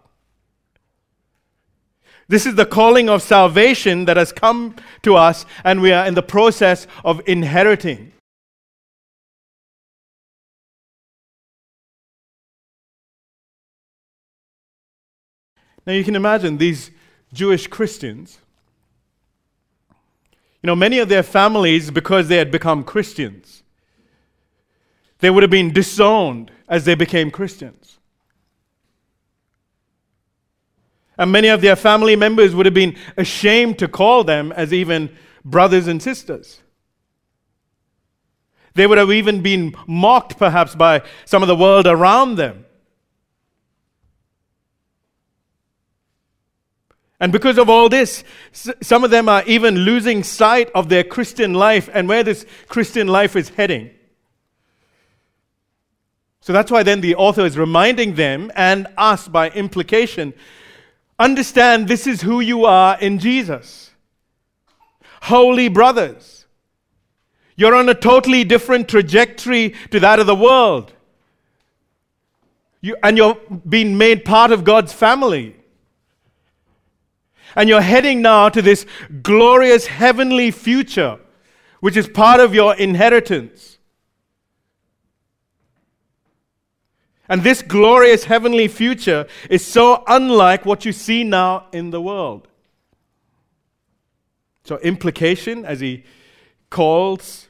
This 2.27 2.45
is 2.45 2.55
the 2.55 2.65
calling 2.65 3.07
of 3.07 3.21
salvation 3.21 4.05
that 4.05 4.17
has 4.17 4.31
come 4.31 4.75
to 5.03 5.15
us, 5.15 5.45
and 5.63 5.81
we 5.81 5.91
are 5.91 6.05
in 6.05 6.15
the 6.15 6.23
process 6.23 6.87
of 7.03 7.21
inheriting. 7.27 8.13
Now 15.85 15.93
you 15.93 16.03
can 16.03 16.15
imagine 16.15 16.57
these 16.57 16.89
Jewish 17.31 17.67
Christians. 17.67 18.39
You 20.63 20.67
know, 20.67 20.75
many 20.75 20.97
of 20.97 21.09
their 21.09 21.21
families, 21.21 21.91
because 21.91 22.27
they 22.27 22.37
had 22.37 22.49
become 22.49 22.83
Christians, 22.83 23.61
They 25.19 25.29
would 25.29 25.43
have 25.43 25.49
been 25.49 25.71
disowned 25.71 26.51
as 26.67 26.85
they 26.85 26.95
became 26.95 27.31
Christians. 27.31 27.94
And 31.17 31.31
many 31.31 31.47
of 31.47 31.61
their 31.61 31.75
family 31.75 32.15
members 32.15 32.53
would 32.53 32.65
have 32.65 32.75
been 32.75 32.97
ashamed 33.17 33.79
to 33.79 33.87
call 33.87 34.23
them 34.23 34.51
as 34.51 34.73
even 34.73 35.15
brothers 35.43 35.87
and 35.87 36.01
sisters. 36.01 36.61
They 38.73 38.85
would 38.85 38.97
have 38.97 39.11
even 39.11 39.41
been 39.41 39.75
mocked, 39.87 40.37
perhaps, 40.37 40.75
by 40.75 41.03
some 41.23 41.41
of 41.41 41.47
the 41.47 41.55
world 41.55 41.87
around 41.87 42.35
them. 42.35 42.65
And 47.19 47.31
because 47.31 47.57
of 47.57 47.69
all 47.69 47.87
this, 47.87 48.25
some 48.81 49.05
of 49.05 49.11
them 49.11 49.29
are 49.29 49.43
even 49.45 49.77
losing 49.77 50.21
sight 50.21 50.69
of 50.75 50.89
their 50.89 51.03
Christian 51.03 51.53
life 51.53 51.89
and 51.93 52.09
where 52.09 52.23
this 52.23 52.45
Christian 52.67 53.07
life 53.07 53.37
is 53.37 53.49
heading. 53.49 53.91
So 56.41 56.51
that's 56.51 56.69
why 56.69 56.83
then 56.83 56.99
the 56.99 57.15
author 57.15 57.45
is 57.45 57.57
reminding 57.57 58.15
them 58.15 58.51
and 58.55 58.87
us 58.97 59.29
by 59.29 59.49
implication 59.49 60.33
understand 61.17 61.87
this 61.87 62.07
is 62.07 62.21
who 62.21 62.39
you 62.39 62.65
are 62.65 62.99
in 62.99 63.19
Jesus. 63.19 63.91
Holy 65.23 65.69
brothers. 65.69 66.45
You're 67.55 67.75
on 67.75 67.87
a 67.89 67.93
totally 67.93 68.43
different 68.43 68.87
trajectory 68.87 69.73
to 69.91 69.99
that 69.99 70.19
of 70.19 70.27
the 70.27 70.35
world. 70.35 70.93
You, 72.81 72.97
and 73.01 73.17
you're 73.17 73.37
being 73.67 73.97
made 73.97 74.25
part 74.25 74.51
of 74.51 74.63
God's 74.63 74.93
family. 74.93 75.55
And 77.55 77.69
you're 77.69 77.81
heading 77.81 78.21
now 78.21 78.49
to 78.49 78.61
this 78.61 78.85
glorious 79.23 79.87
heavenly 79.87 80.51
future, 80.51 81.17
which 81.79 81.95
is 81.95 82.07
part 82.07 82.41
of 82.41 82.53
your 82.53 82.75
inheritance. 82.75 83.74
And 87.27 87.41
this 87.41 87.61
glorious 87.61 88.25
heavenly 88.25 88.67
future 88.67 89.27
is 89.49 89.65
so 89.65 90.03
unlike 90.07 90.65
what 90.65 90.85
you 90.85 90.91
see 90.91 91.23
now 91.23 91.67
in 91.71 91.89
the 91.89 92.01
world. 92.01 92.47
So, 94.63 94.77
implication 94.79 95.65
as 95.65 95.79
he 95.79 96.03
calls 96.69 97.49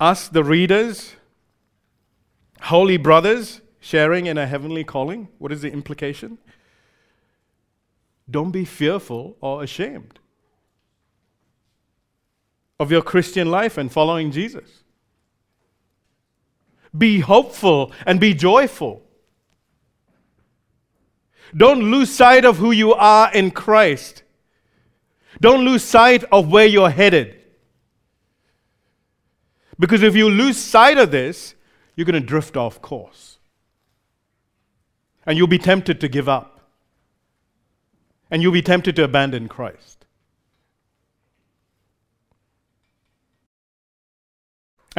us, 0.00 0.28
the 0.28 0.44
readers, 0.44 1.14
holy 2.62 2.96
brothers, 2.96 3.60
sharing 3.80 4.26
in 4.26 4.38
a 4.38 4.46
heavenly 4.46 4.84
calling. 4.84 5.28
What 5.38 5.52
is 5.52 5.62
the 5.62 5.70
implication? 5.70 6.38
Don't 8.30 8.50
be 8.50 8.64
fearful 8.64 9.36
or 9.40 9.62
ashamed 9.62 10.18
of 12.78 12.92
your 12.92 13.02
Christian 13.02 13.50
life 13.50 13.76
and 13.78 13.90
following 13.90 14.30
Jesus. 14.30 14.84
Be 16.96 17.20
hopeful 17.20 17.92
and 18.06 18.18
be 18.18 18.34
joyful. 18.34 19.02
Don't 21.56 21.90
lose 21.90 22.10
sight 22.10 22.44
of 22.44 22.58
who 22.58 22.70
you 22.70 22.94
are 22.94 23.32
in 23.32 23.50
Christ. 23.50 24.22
Don't 25.40 25.64
lose 25.64 25.84
sight 25.84 26.24
of 26.24 26.50
where 26.50 26.66
you're 26.66 26.90
headed. 26.90 27.36
Because 29.78 30.02
if 30.02 30.16
you 30.16 30.28
lose 30.28 30.56
sight 30.56 30.98
of 30.98 31.10
this, 31.10 31.54
you're 31.94 32.04
going 32.04 32.20
to 32.20 32.26
drift 32.26 32.56
off 32.56 32.82
course. 32.82 33.38
And 35.24 35.38
you'll 35.38 35.46
be 35.46 35.58
tempted 35.58 36.00
to 36.00 36.08
give 36.08 36.28
up. 36.28 36.60
And 38.30 38.42
you'll 38.42 38.52
be 38.52 38.62
tempted 38.62 38.96
to 38.96 39.04
abandon 39.04 39.48
Christ. 39.48 39.97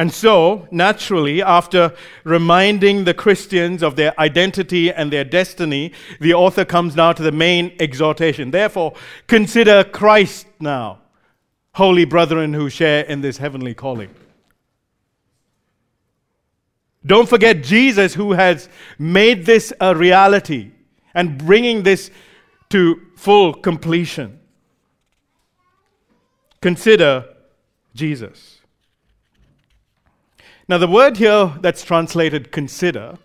And 0.00 0.10
so, 0.10 0.66
naturally, 0.70 1.42
after 1.42 1.94
reminding 2.24 3.04
the 3.04 3.12
Christians 3.12 3.82
of 3.82 3.96
their 3.96 4.18
identity 4.18 4.90
and 4.90 5.12
their 5.12 5.24
destiny, 5.24 5.92
the 6.20 6.32
author 6.32 6.64
comes 6.64 6.96
now 6.96 7.12
to 7.12 7.22
the 7.22 7.30
main 7.30 7.76
exhortation. 7.78 8.50
Therefore, 8.50 8.94
consider 9.26 9.84
Christ 9.84 10.46
now, 10.58 11.00
holy 11.74 12.06
brethren 12.06 12.54
who 12.54 12.70
share 12.70 13.04
in 13.04 13.20
this 13.20 13.36
heavenly 13.36 13.74
calling. 13.74 14.08
Don't 17.04 17.28
forget 17.28 17.62
Jesus, 17.62 18.14
who 18.14 18.32
has 18.32 18.70
made 18.98 19.44
this 19.44 19.70
a 19.82 19.94
reality 19.94 20.70
and 21.12 21.36
bringing 21.36 21.82
this 21.82 22.10
to 22.70 23.02
full 23.16 23.52
completion. 23.52 24.40
Consider 26.62 27.26
Jesus. 27.94 28.59
Now, 30.70 30.78
the 30.78 30.86
word 30.86 31.16
here 31.16 31.52
that's 31.62 31.82
translated 31.82 32.52
consider, 32.52 33.18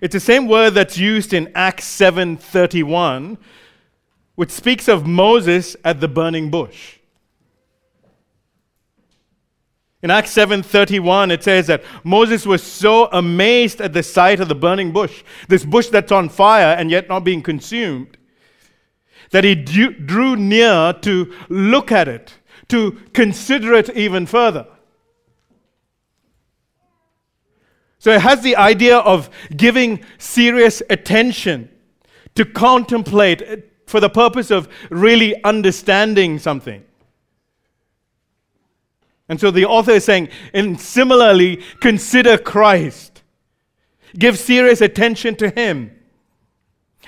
it's 0.00 0.12
the 0.12 0.20
same 0.20 0.46
word 0.46 0.70
that's 0.70 0.96
used 0.96 1.34
in 1.34 1.50
Acts 1.56 1.86
7:31, 1.86 3.36
which 4.36 4.52
speaks 4.52 4.86
of 4.86 5.08
Moses 5.08 5.76
at 5.84 5.98
the 5.98 6.06
burning 6.06 6.52
bush. 6.52 6.98
In 10.04 10.12
Acts 10.12 10.30
7:31 10.30 11.32
it 11.32 11.42
says 11.42 11.66
that 11.66 11.82
Moses 12.04 12.46
was 12.46 12.62
so 12.62 13.06
amazed 13.06 13.80
at 13.80 13.92
the 13.92 14.04
sight 14.04 14.38
of 14.38 14.46
the 14.46 14.54
burning 14.54 14.92
bush, 14.92 15.24
this 15.48 15.64
bush 15.64 15.88
that's 15.88 16.12
on 16.12 16.28
fire 16.28 16.76
and 16.78 16.92
yet 16.92 17.08
not 17.08 17.24
being 17.24 17.42
consumed, 17.42 18.16
that 19.32 19.42
he 19.42 19.56
drew 19.56 20.36
near 20.36 20.92
to 20.92 21.34
look 21.48 21.90
at 21.90 22.06
it, 22.06 22.34
to 22.68 22.92
consider 23.14 23.74
it 23.74 23.90
even 23.96 24.26
further. 24.26 24.68
So 28.04 28.10
it 28.10 28.20
has 28.20 28.42
the 28.42 28.56
idea 28.56 28.98
of 28.98 29.30
giving 29.56 30.04
serious 30.18 30.82
attention 30.90 31.70
to 32.34 32.44
contemplate 32.44 33.40
eh, 33.40 33.56
for 33.86 33.98
the 33.98 34.10
purpose 34.10 34.50
of 34.50 34.68
really 34.90 35.42
understanding 35.42 36.38
something. 36.38 36.84
And 39.26 39.40
so 39.40 39.50
the 39.50 39.64
author 39.64 39.92
is 39.92 40.04
saying, 40.04 40.28
and 40.52 40.78
similarly, 40.78 41.62
consider 41.80 42.36
Christ. 42.36 43.22
Give 44.18 44.38
serious 44.38 44.82
attention 44.82 45.34
to 45.36 45.48
Him 45.48 45.98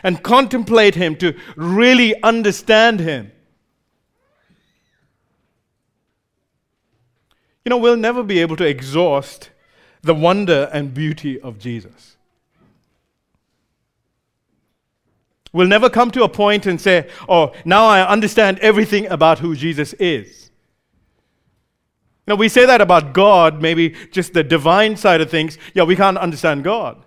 and 0.02 0.22
contemplate 0.22 0.94
Him 0.94 1.14
to 1.16 1.38
really 1.56 2.22
understand 2.22 3.00
Him. 3.00 3.32
You 7.66 7.68
know, 7.68 7.76
we'll 7.76 7.98
never 7.98 8.22
be 8.22 8.38
able 8.38 8.56
to 8.56 8.64
exhaust 8.64 9.50
the 10.02 10.14
wonder 10.14 10.70
and 10.72 10.92
beauty 10.94 11.40
of 11.40 11.58
Jesus. 11.58 12.16
We'll 15.52 15.68
never 15.68 15.88
come 15.88 16.10
to 16.10 16.22
a 16.22 16.28
point 16.28 16.66
and 16.66 16.80
say, 16.80 17.08
oh, 17.28 17.52
now 17.64 17.86
I 17.86 18.06
understand 18.06 18.58
everything 18.58 19.06
about 19.06 19.38
who 19.38 19.56
Jesus 19.56 19.94
is. 19.94 20.50
You 22.26 22.32
know, 22.32 22.36
we 22.36 22.48
say 22.48 22.66
that 22.66 22.80
about 22.80 23.14
God, 23.14 23.62
maybe 23.62 23.94
just 24.10 24.34
the 24.34 24.42
divine 24.42 24.96
side 24.96 25.20
of 25.20 25.30
things. 25.30 25.56
Yeah, 25.74 25.84
we 25.84 25.96
can't 25.96 26.18
understand 26.18 26.64
God. 26.64 27.02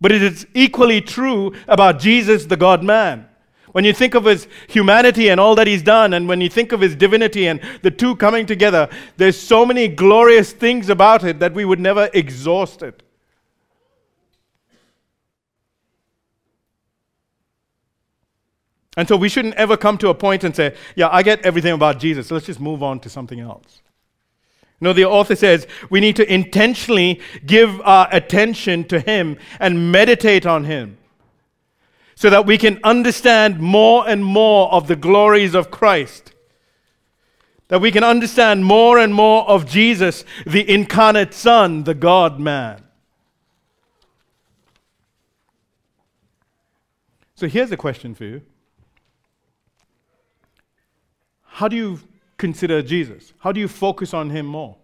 But 0.00 0.12
it 0.12 0.22
is 0.22 0.46
equally 0.54 1.00
true 1.00 1.54
about 1.68 1.98
Jesus, 2.00 2.46
the 2.46 2.56
God 2.56 2.82
man. 2.82 3.28
When 3.76 3.84
you 3.84 3.92
think 3.92 4.14
of 4.14 4.24
his 4.24 4.48
humanity 4.68 5.28
and 5.28 5.38
all 5.38 5.54
that 5.56 5.66
he's 5.66 5.82
done, 5.82 6.14
and 6.14 6.26
when 6.26 6.40
you 6.40 6.48
think 6.48 6.72
of 6.72 6.80
his 6.80 6.96
divinity 6.96 7.46
and 7.46 7.60
the 7.82 7.90
two 7.90 8.16
coming 8.16 8.46
together, 8.46 8.88
there's 9.18 9.38
so 9.38 9.66
many 9.66 9.86
glorious 9.86 10.50
things 10.50 10.88
about 10.88 11.24
it 11.24 11.40
that 11.40 11.52
we 11.52 11.66
would 11.66 11.78
never 11.78 12.08
exhaust 12.14 12.82
it. 12.82 13.02
And 18.96 19.06
so 19.06 19.14
we 19.14 19.28
shouldn't 19.28 19.56
ever 19.56 19.76
come 19.76 19.98
to 19.98 20.08
a 20.08 20.14
point 20.14 20.42
and 20.42 20.56
say, 20.56 20.74
Yeah, 20.94 21.10
I 21.12 21.22
get 21.22 21.44
everything 21.44 21.74
about 21.74 21.98
Jesus, 22.00 22.30
let's 22.30 22.46
just 22.46 22.60
move 22.60 22.82
on 22.82 22.98
to 23.00 23.10
something 23.10 23.40
else. 23.40 23.82
No, 24.80 24.94
the 24.94 25.04
author 25.04 25.36
says 25.36 25.66
we 25.90 26.00
need 26.00 26.16
to 26.16 26.32
intentionally 26.32 27.20
give 27.44 27.78
our 27.82 28.08
attention 28.10 28.84
to 28.84 29.00
Him 29.00 29.36
and 29.60 29.92
meditate 29.92 30.46
on 30.46 30.64
Him 30.64 30.96
so 32.16 32.30
that 32.30 32.46
we 32.46 32.56
can 32.56 32.80
understand 32.82 33.60
more 33.60 34.08
and 34.08 34.24
more 34.24 34.72
of 34.72 34.88
the 34.88 34.96
glories 34.96 35.54
of 35.54 35.70
Christ. 35.70 36.32
That 37.68 37.80
we 37.80 37.92
can 37.92 38.02
understand 38.02 38.64
more 38.64 38.98
and 38.98 39.14
more 39.14 39.46
of 39.48 39.66
Jesus, 39.66 40.24
the 40.46 40.68
incarnate 40.68 41.34
Son, 41.34 41.84
the 41.84 41.94
God 41.94 42.40
man. 42.40 42.82
So 47.34 47.46
here's 47.46 47.70
a 47.70 47.76
question 47.76 48.14
for 48.14 48.24
you 48.24 48.40
How 51.44 51.68
do 51.68 51.76
you 51.76 52.00
consider 52.38 52.80
Jesus? 52.80 53.34
How 53.40 53.52
do 53.52 53.60
you 53.60 53.68
focus 53.68 54.14
on 54.14 54.30
him 54.30 54.46
more? 54.46 54.76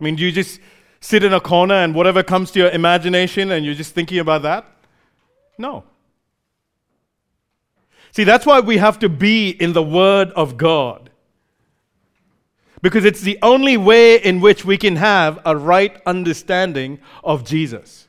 I 0.00 0.04
mean, 0.04 0.16
do 0.16 0.24
you 0.24 0.32
just 0.32 0.60
sit 1.02 1.24
in 1.24 1.34
a 1.34 1.40
corner 1.40 1.74
and 1.74 1.94
whatever 1.94 2.22
comes 2.22 2.50
to 2.52 2.60
your 2.60 2.70
imagination 2.70 3.50
and 3.50 3.66
you're 3.66 3.74
just 3.74 3.92
thinking 3.92 4.20
about 4.20 4.42
that? 4.42 4.64
No. 5.58 5.84
See, 8.12 8.24
that's 8.24 8.46
why 8.46 8.60
we 8.60 8.78
have 8.78 8.98
to 9.00 9.08
be 9.08 9.50
in 9.50 9.72
the 9.72 9.82
Word 9.82 10.30
of 10.30 10.56
God. 10.56 11.10
Because 12.80 13.04
it's 13.04 13.20
the 13.20 13.38
only 13.42 13.76
way 13.76 14.16
in 14.16 14.40
which 14.40 14.64
we 14.64 14.78
can 14.78 14.96
have 14.96 15.40
a 15.44 15.56
right 15.56 16.00
understanding 16.06 17.00
of 17.24 17.44
Jesus. 17.44 18.08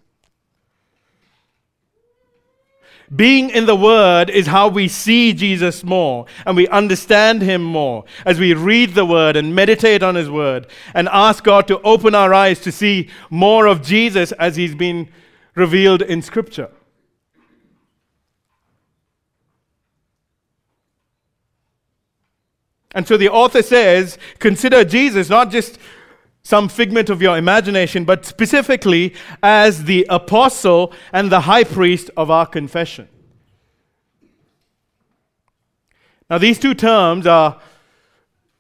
Being 3.16 3.50
in 3.50 3.66
the 3.66 3.76
Word 3.76 4.30
is 4.30 4.48
how 4.48 4.70
we 4.70 4.88
see 4.88 5.34
Jesus 5.34 5.84
more 5.84 6.26
and 6.46 6.56
we 6.56 6.68
understand 6.70 7.42
Him 7.42 7.64
more 7.64 8.06
as 8.26 8.40
we 8.40 8.54
read 8.54 8.96
the 8.96 9.06
Word 9.06 9.36
and 9.36 9.54
meditate 9.54 10.02
on 10.02 10.16
His 10.16 10.30
Word 10.30 10.68
and 10.94 11.08
ask 11.10 11.44
God 11.44 11.68
to 11.68 11.82
open 11.82 12.16
our 12.16 12.34
eyes 12.34 12.60
to 12.62 12.72
see 12.72 13.10
more 13.30 13.68
of 13.68 13.84
Jesus 13.84 14.32
as 14.34 14.56
He's 14.56 14.74
been 14.74 15.10
revealed 15.56 16.02
in 16.02 16.22
Scripture. 16.22 16.72
And 22.96 23.08
so 23.08 23.18
the 23.18 23.30
author 23.30 23.64
says, 23.64 24.18
consider 24.40 24.84
Jesus 24.84 25.30
not 25.30 25.50
just 25.50 25.80
some 26.44 26.68
figment 26.68 27.10
of 27.10 27.22
your 27.22 27.38
imagination, 27.38 28.04
but 28.04 28.26
specifically 28.26 29.14
as 29.42 29.86
the 29.86 30.06
apostle 30.10 30.94
and 31.14 31.32
the 31.32 31.42
high 31.42 31.64
priest 31.64 32.10
of 32.18 32.30
our 32.30 32.46
confession. 32.46 33.08
Now, 36.30 36.38
these 36.38 36.60
two 36.60 36.74
terms 36.74 37.28
are, 37.28 37.60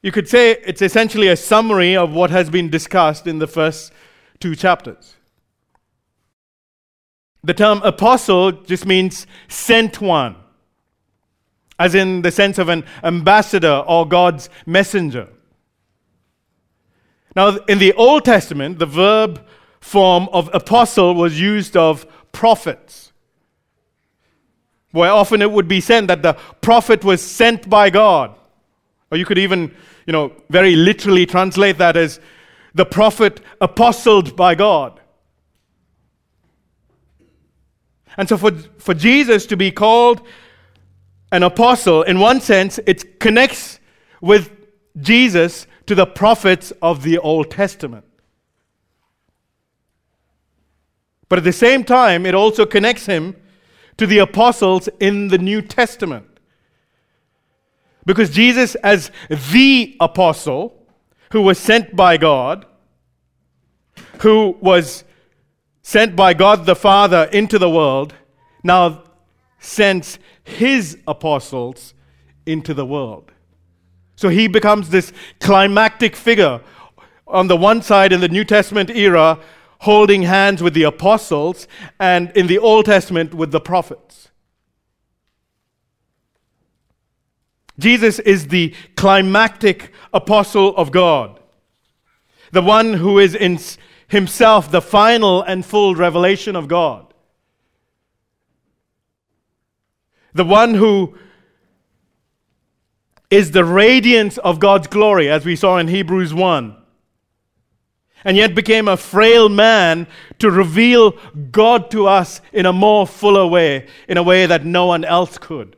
you 0.01 0.11
could 0.11 0.29
say, 0.29 0.51
it's 0.51 0.81
essentially 0.81 1.27
a 1.27 1.35
summary 1.35 1.95
of 1.95 2.13
what 2.13 2.29
has 2.29 2.49
been 2.49 2.69
discussed 2.69 3.27
in 3.27 3.39
the 3.39 3.47
first 3.47 3.91
two 4.39 4.55
chapters. 4.55 5.15
The 7.43 7.53
term 7.53 7.81
apostle 7.83 8.51
just 8.51 8.85
means 8.85 9.27
sent 9.49 9.99
one 9.99 10.35
as 11.79 11.95
in 11.95 12.21
the 12.21 12.31
sense 12.31 12.57
of 12.57 12.69
an 12.69 12.85
ambassador 13.03 13.83
or 13.87 14.07
God's 14.07 14.49
messenger. 14.65 15.27
Now, 17.35 17.57
in 17.67 17.79
the 17.79 17.93
Old 17.93 18.25
Testament, 18.25 18.79
the 18.79 18.85
verb 18.85 19.43
form 19.79 20.29
of 20.31 20.49
apostle 20.53 21.15
was 21.15 21.39
used 21.39 21.75
of 21.75 22.05
prophets, 22.31 23.11
where 24.91 25.11
often 25.11 25.41
it 25.41 25.51
would 25.51 25.67
be 25.67 25.81
said 25.81 26.07
that 26.07 26.21
the 26.21 26.33
prophet 26.61 27.03
was 27.03 27.21
sent 27.21 27.69
by 27.69 27.89
God. 27.89 28.35
Or 29.11 29.17
you 29.17 29.25
could 29.25 29.37
even, 29.37 29.75
you 30.05 30.13
know, 30.13 30.31
very 30.49 30.75
literally 30.75 31.25
translate 31.25 31.77
that 31.79 31.97
as 31.97 32.19
the 32.73 32.85
prophet 32.85 33.39
apostled 33.61 34.35
by 34.35 34.55
God. 34.55 34.99
And 38.17 38.29
so 38.29 38.37
for, 38.37 38.51
for 38.77 38.93
Jesus 38.93 39.45
to 39.47 39.57
be 39.57 39.71
called 39.71 40.21
an 41.31 41.41
apostle, 41.41 42.03
in 42.03 42.19
one 42.19 42.41
sense, 42.41 42.79
it 42.85 43.19
connects 43.19 43.79
with 44.21 44.51
Jesus 45.01 45.65
to 45.85 45.95
the 45.95 46.05
prophets 46.05 46.71
of 46.81 47.03
the 47.03 47.17
Old 47.17 47.51
Testament. 47.51 48.05
But 51.29 51.39
at 51.39 51.45
the 51.45 51.53
same 51.53 51.83
time, 51.83 52.25
it 52.25 52.35
also 52.35 52.65
connects 52.65 53.05
him 53.05 53.35
to 53.97 54.05
the 54.05 54.19
apostles 54.19 54.87
in 54.99 55.29
the 55.29 55.37
New 55.37 55.61
Testament. 55.61 56.27
Because 58.05 58.29
Jesus, 58.29 58.75
as 58.75 59.11
the 59.29 59.95
apostle 59.99 60.87
who 61.31 61.41
was 61.41 61.57
sent 61.57 61.95
by 61.95 62.17
God, 62.17 62.65
who 64.21 64.57
was 64.61 65.03
sent 65.81 66.15
by 66.15 66.33
God 66.33 66.65
the 66.65 66.75
Father 66.75 67.29
into 67.31 67.57
the 67.57 67.69
world, 67.69 68.13
now 68.63 69.03
sends 69.59 70.19
his 70.43 70.97
apostles 71.07 71.93
into 72.45 72.73
the 72.73 72.85
world. 72.85 73.32
So 74.15 74.29
he 74.29 74.47
becomes 74.47 74.89
this 74.89 75.11
climactic 75.39 76.15
figure 76.15 76.61
on 77.27 77.47
the 77.47 77.57
one 77.57 77.81
side 77.81 78.13
in 78.13 78.21
the 78.21 78.27
New 78.27 78.43
Testament 78.43 78.89
era, 78.89 79.39
holding 79.79 80.23
hands 80.23 80.61
with 80.61 80.73
the 80.73 80.83
apostles, 80.83 81.67
and 81.99 82.31
in 82.31 82.47
the 82.47 82.59
Old 82.59 82.85
Testament 82.85 83.33
with 83.33 83.51
the 83.51 83.59
prophets. 83.59 84.29
Jesus 87.79 88.19
is 88.19 88.47
the 88.49 88.73
climactic 88.95 89.91
apostle 90.13 90.75
of 90.77 90.91
God, 90.91 91.39
the 92.51 92.61
one 92.61 92.93
who 92.93 93.17
is 93.17 93.33
in 93.33 93.59
himself 94.07 94.69
the 94.69 94.81
final 94.81 95.41
and 95.41 95.65
full 95.65 95.95
revelation 95.95 96.55
of 96.55 96.67
God. 96.67 97.13
the 100.33 100.45
one 100.45 100.73
who 100.73 101.15
is 103.33 103.49
the 103.49 103.65
radiance 103.65 104.37
of 104.37 104.59
God's 104.59 104.85
glory, 104.85 105.27
as 105.27 105.43
we 105.43 105.55
saw 105.55 105.79
in 105.79 105.87
Hebrews 105.87 106.35
1, 106.35 106.75
and 108.23 108.37
yet 108.37 108.53
became 108.53 108.87
a 108.87 108.95
frail 108.95 109.49
man 109.49 110.05
to 110.37 110.51
reveal 110.51 111.17
God 111.51 111.89
to 111.89 112.07
us 112.07 112.41
in 112.51 112.67
a 112.67 112.71
more 112.71 113.07
fuller 113.07 113.47
way, 113.47 113.87
in 114.07 114.17
a 114.17 114.23
way 114.23 114.45
that 114.45 114.65
no 114.65 114.85
one 114.85 115.03
else 115.03 115.39
could. 115.39 115.75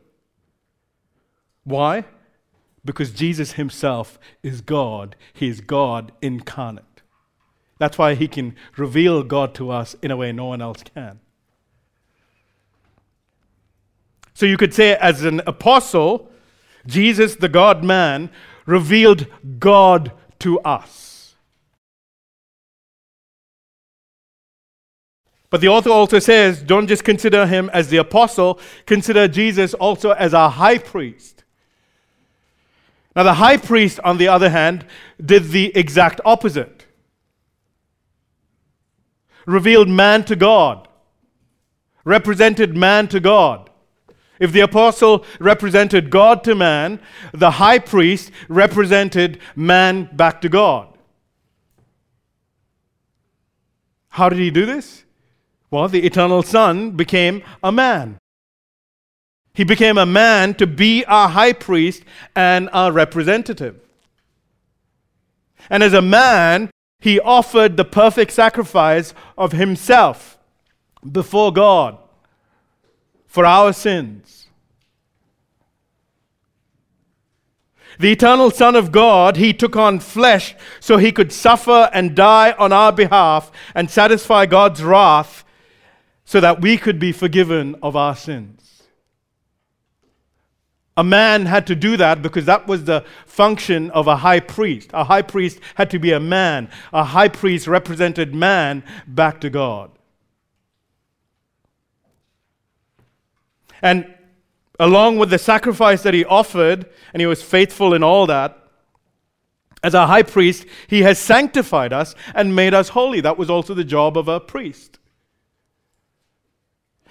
Why? 1.64 2.04
Because 2.84 3.10
Jesus 3.10 3.52
himself 3.52 4.18
is 4.42 4.60
God. 4.60 5.16
He 5.32 5.48
is 5.48 5.62
God 5.62 6.12
incarnate. 6.20 6.84
That's 7.78 7.96
why 7.96 8.16
he 8.16 8.28
can 8.28 8.54
reveal 8.76 9.22
God 9.22 9.54
to 9.54 9.70
us 9.70 9.96
in 10.02 10.10
a 10.10 10.16
way 10.16 10.30
no 10.30 10.44
one 10.44 10.60
else 10.60 10.82
can. 10.82 11.20
So 14.34 14.44
you 14.44 14.58
could 14.58 14.74
say, 14.74 14.94
as 14.96 15.24
an 15.24 15.40
apostle, 15.46 16.30
Jesus, 16.86 17.36
the 17.36 17.48
God 17.48 17.84
man, 17.84 18.30
revealed 18.64 19.26
God 19.58 20.12
to 20.40 20.60
us. 20.60 21.34
But 25.48 25.60
the 25.60 25.68
author 25.68 25.90
also 25.90 26.18
says, 26.18 26.62
don't 26.62 26.88
just 26.88 27.04
consider 27.04 27.46
him 27.46 27.70
as 27.72 27.88
the 27.88 27.96
apostle, 27.98 28.60
consider 28.84 29.28
Jesus 29.28 29.74
also 29.74 30.10
as 30.10 30.34
our 30.34 30.50
high 30.50 30.78
priest. 30.78 31.44
Now, 33.14 33.22
the 33.22 33.34
high 33.34 33.56
priest, 33.56 33.98
on 34.04 34.18
the 34.18 34.28
other 34.28 34.50
hand, 34.50 34.84
did 35.24 35.44
the 35.44 35.74
exact 35.74 36.20
opposite 36.24 36.84
revealed 39.46 39.88
man 39.88 40.24
to 40.24 40.36
God, 40.36 40.88
represented 42.04 42.76
man 42.76 43.08
to 43.08 43.20
God. 43.20 43.65
If 44.38 44.52
the 44.52 44.60
apostle 44.60 45.24
represented 45.40 46.10
God 46.10 46.44
to 46.44 46.54
man, 46.54 47.00
the 47.32 47.52
high 47.52 47.78
priest 47.78 48.30
represented 48.48 49.40
man 49.54 50.10
back 50.12 50.40
to 50.42 50.48
God. 50.48 50.88
How 54.10 54.28
did 54.28 54.38
he 54.38 54.50
do 54.50 54.66
this? 54.66 55.04
Well, 55.70 55.88
the 55.88 56.04
eternal 56.04 56.42
Son 56.42 56.92
became 56.92 57.42
a 57.62 57.72
man. 57.72 58.18
He 59.52 59.64
became 59.64 59.98
a 59.98 60.06
man 60.06 60.54
to 60.54 60.66
be 60.66 61.04
our 61.06 61.28
high 61.28 61.54
priest 61.54 62.02
and 62.34 62.68
our 62.72 62.92
representative. 62.92 63.80
And 65.70 65.82
as 65.82 65.94
a 65.94 66.02
man, 66.02 66.70
he 67.00 67.18
offered 67.20 67.76
the 67.76 67.84
perfect 67.84 68.32
sacrifice 68.32 69.14
of 69.36 69.52
himself 69.52 70.38
before 71.10 71.52
God 71.52 71.98
for 73.36 73.44
our 73.44 73.70
sins. 73.70 74.46
The 77.98 78.10
eternal 78.10 78.50
Son 78.50 78.74
of 78.74 78.90
God, 78.90 79.36
He 79.36 79.52
took 79.52 79.76
on 79.76 80.00
flesh 80.00 80.54
so 80.80 80.96
He 80.96 81.12
could 81.12 81.30
suffer 81.30 81.90
and 81.92 82.16
die 82.16 82.52
on 82.52 82.72
our 82.72 82.92
behalf 82.92 83.52
and 83.74 83.90
satisfy 83.90 84.46
God's 84.46 84.82
wrath 84.82 85.44
so 86.24 86.40
that 86.40 86.62
we 86.62 86.78
could 86.78 86.98
be 86.98 87.12
forgiven 87.12 87.76
of 87.82 87.94
our 87.94 88.16
sins. 88.16 88.84
A 90.96 91.04
man 91.04 91.44
had 91.44 91.66
to 91.66 91.76
do 91.76 91.98
that 91.98 92.22
because 92.22 92.46
that 92.46 92.66
was 92.66 92.84
the 92.84 93.04
function 93.26 93.90
of 93.90 94.06
a 94.06 94.16
high 94.16 94.40
priest. 94.40 94.88
A 94.94 95.04
high 95.04 95.20
priest 95.20 95.60
had 95.74 95.90
to 95.90 95.98
be 95.98 96.12
a 96.12 96.20
man. 96.20 96.70
A 96.90 97.04
high 97.04 97.28
priest 97.28 97.66
represented 97.66 98.34
man 98.34 98.82
back 99.06 99.42
to 99.42 99.50
God. 99.50 99.90
And 103.82 104.12
along 104.78 105.18
with 105.18 105.30
the 105.30 105.38
sacrifice 105.38 106.02
that 106.02 106.14
he 106.14 106.24
offered, 106.24 106.86
and 107.12 107.20
he 107.20 107.26
was 107.26 107.42
faithful 107.42 107.94
in 107.94 108.02
all 108.02 108.26
that, 108.26 108.58
as 109.82 109.94
a 109.94 110.06
high 110.06 110.22
priest, 110.22 110.66
he 110.88 111.02
has 111.02 111.18
sanctified 111.18 111.92
us 111.92 112.14
and 112.34 112.56
made 112.56 112.74
us 112.74 112.88
holy. 112.88 113.20
That 113.20 113.38
was 113.38 113.48
also 113.50 113.74
the 113.74 113.84
job 113.84 114.18
of 114.18 114.26
a 114.26 114.40
priest. 114.40 114.98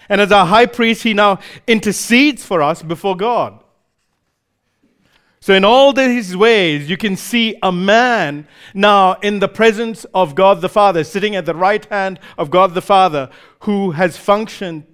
And 0.10 0.21
as 0.21 0.32
our 0.32 0.45
high 0.45 0.65
priest, 0.65 1.04
he 1.04 1.13
now 1.13 1.39
intercedes 1.67 2.45
for 2.45 2.62
us 2.62 2.82
before 2.84 3.15
God. 3.15 3.62
So, 5.39 5.54
in 5.54 5.63
all 5.63 5.93
these 5.93 6.36
ways, 6.36 6.89
you 6.89 6.97
can 6.97 7.15
see 7.15 7.56
a 7.62 7.71
man 7.71 8.47
now 8.73 9.13
in 9.21 9.39
the 9.39 9.47
presence 9.47 10.04
of 10.06 10.34
God 10.34 10.62
the 10.62 10.69
Father, 10.69 11.04
sitting 11.04 11.36
at 11.36 11.45
the 11.45 11.54
right 11.54 11.86
hand 11.86 12.19
of 12.38 12.49
God 12.49 12.73
the 12.73 12.82
Father, 12.82 13.30
who 13.60 13.91
has 13.91 14.17
functioned 14.17 14.86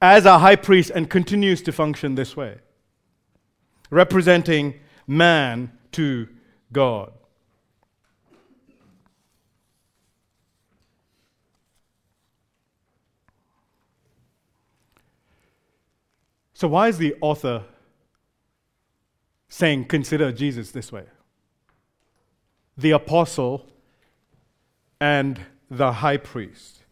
as 0.00 0.26
our 0.26 0.38
high 0.38 0.56
priest 0.56 0.90
and 0.94 1.10
continues 1.10 1.62
to 1.62 1.72
function 1.72 2.14
this 2.14 2.36
way, 2.36 2.58
representing 3.90 4.74
man 5.06 5.72
to 5.92 6.28
God. 6.72 7.12
So, 16.58 16.66
why 16.66 16.88
is 16.88 16.98
the 16.98 17.14
author 17.20 17.62
saying, 19.48 19.84
consider 19.84 20.32
Jesus 20.32 20.72
this 20.72 20.90
way? 20.90 21.04
The 22.76 22.90
apostle 22.90 23.64
and 25.00 25.40
the 25.70 25.92
high 25.92 26.16
priest. 26.16 26.82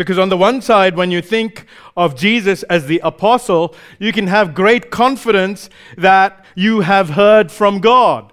Because 0.00 0.18
on 0.18 0.30
the 0.30 0.36
one 0.38 0.62
side, 0.62 0.96
when 0.96 1.10
you 1.10 1.20
think 1.20 1.66
of 1.94 2.16
Jesus 2.16 2.62
as 2.62 2.86
the 2.86 3.00
apostle, 3.04 3.74
you 3.98 4.14
can 4.14 4.28
have 4.28 4.54
great 4.54 4.90
confidence 4.90 5.68
that 5.98 6.42
you 6.54 6.80
have 6.80 7.10
heard 7.10 7.52
from 7.52 7.80
God. 7.80 8.32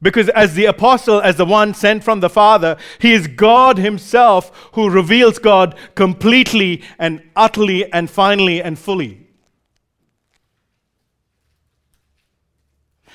Because 0.00 0.30
as 0.30 0.54
the 0.54 0.64
apostle, 0.64 1.20
as 1.20 1.36
the 1.36 1.44
one 1.44 1.74
sent 1.74 2.02
from 2.02 2.20
the 2.20 2.30
Father, 2.30 2.78
he 2.98 3.12
is 3.12 3.26
God 3.26 3.76
himself 3.76 4.70
who 4.72 4.88
reveals 4.88 5.38
God 5.38 5.76
completely 5.94 6.82
and 6.98 7.22
utterly 7.36 7.92
and 7.92 8.08
finally 8.08 8.62
and 8.62 8.78
fully. 8.78 9.26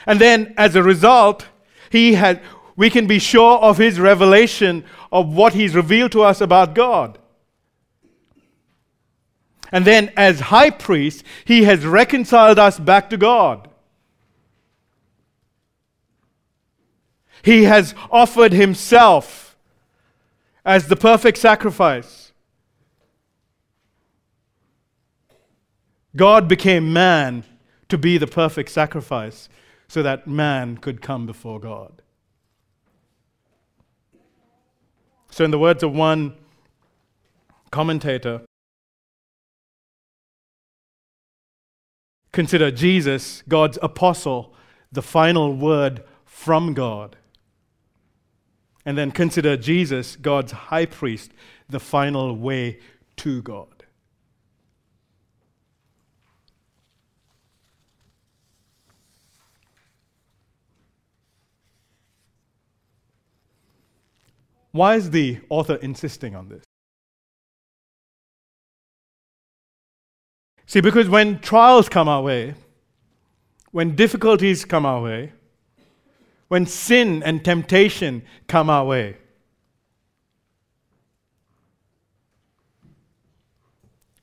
And 0.06 0.22
then 0.22 0.54
as 0.58 0.76
a 0.76 0.84
result, 0.84 1.48
he 1.90 2.14
had, 2.14 2.40
we 2.76 2.92
can 2.92 3.08
be 3.08 3.18
sure 3.18 3.58
of 3.58 3.80
his 3.80 4.00
revelation 4.00 4.86
of 5.12 5.34
what 5.34 5.54
he's 5.54 5.76
revealed 5.76 6.12
to 6.14 6.24
us 6.24 6.42
about 6.42 6.74
God. 6.74 7.18
And 9.72 9.86
then 9.86 10.12
as 10.18 10.40
high 10.40 10.70
priest, 10.70 11.24
he 11.46 11.64
has 11.64 11.86
reconciled 11.86 12.60
us 12.60 12.80
back 12.80 13.10
to 13.10 13.18
God. 13.18 13.70
He 17.44 17.64
has 17.64 17.96
offered 18.12 18.54
himself 18.54 19.58
as 20.64 20.88
the 20.88 20.96
perfect 20.96 21.38
sacrifice. 21.38 22.32
God 26.16 26.48
became 26.48 26.92
man 26.94 27.44
to 27.90 27.98
be 27.98 28.18
the 28.18 28.28
perfect 28.28 28.70
sacrifice 28.70 29.50
so 29.88 30.04
that 30.04 30.28
man 30.28 30.78
could 30.78 31.02
come 31.02 31.26
before 31.26 31.60
God. 31.60 32.02
So, 35.32 35.46
in 35.46 35.52
the 35.52 35.58
words 35.58 35.82
of 35.82 35.94
one 35.94 36.34
commentator, 37.72 38.42
consider 42.34 42.70
Jesus, 42.70 43.42
God's 43.48 43.80
apostle, 43.82 44.54
the 44.92 45.02
final 45.02 45.56
word 45.56 46.04
from 46.26 46.74
God. 46.74 47.16
And 48.86 48.98
then 48.98 49.12
consider 49.12 49.56
Jesus, 49.56 50.18
God's 50.18 50.52
high 50.52 50.86
priest, 50.86 51.32
the 51.70 51.80
final 51.80 52.36
way 52.36 52.80
to 53.18 53.42
God. 53.42 53.81
Why 64.72 64.96
is 64.96 65.10
the 65.10 65.40
author 65.50 65.76
insisting 65.76 66.36
on 66.36 66.50
this? 66.50 66.64
See, 70.66 70.80
because 70.80 71.10
when 71.10 71.40
trials 71.40 71.90
come 71.90 72.08
our 72.08 72.22
way, 72.22 72.56
when 73.72 73.96
difficulties 73.96 74.64
come 74.64 74.86
our 74.86 75.02
way, 75.02 75.34
when 76.48 76.66
sin 76.66 77.24
and 77.24 77.44
temptation 77.46 78.24
come 78.48 78.70
our 78.70 78.86
way. 78.86 79.16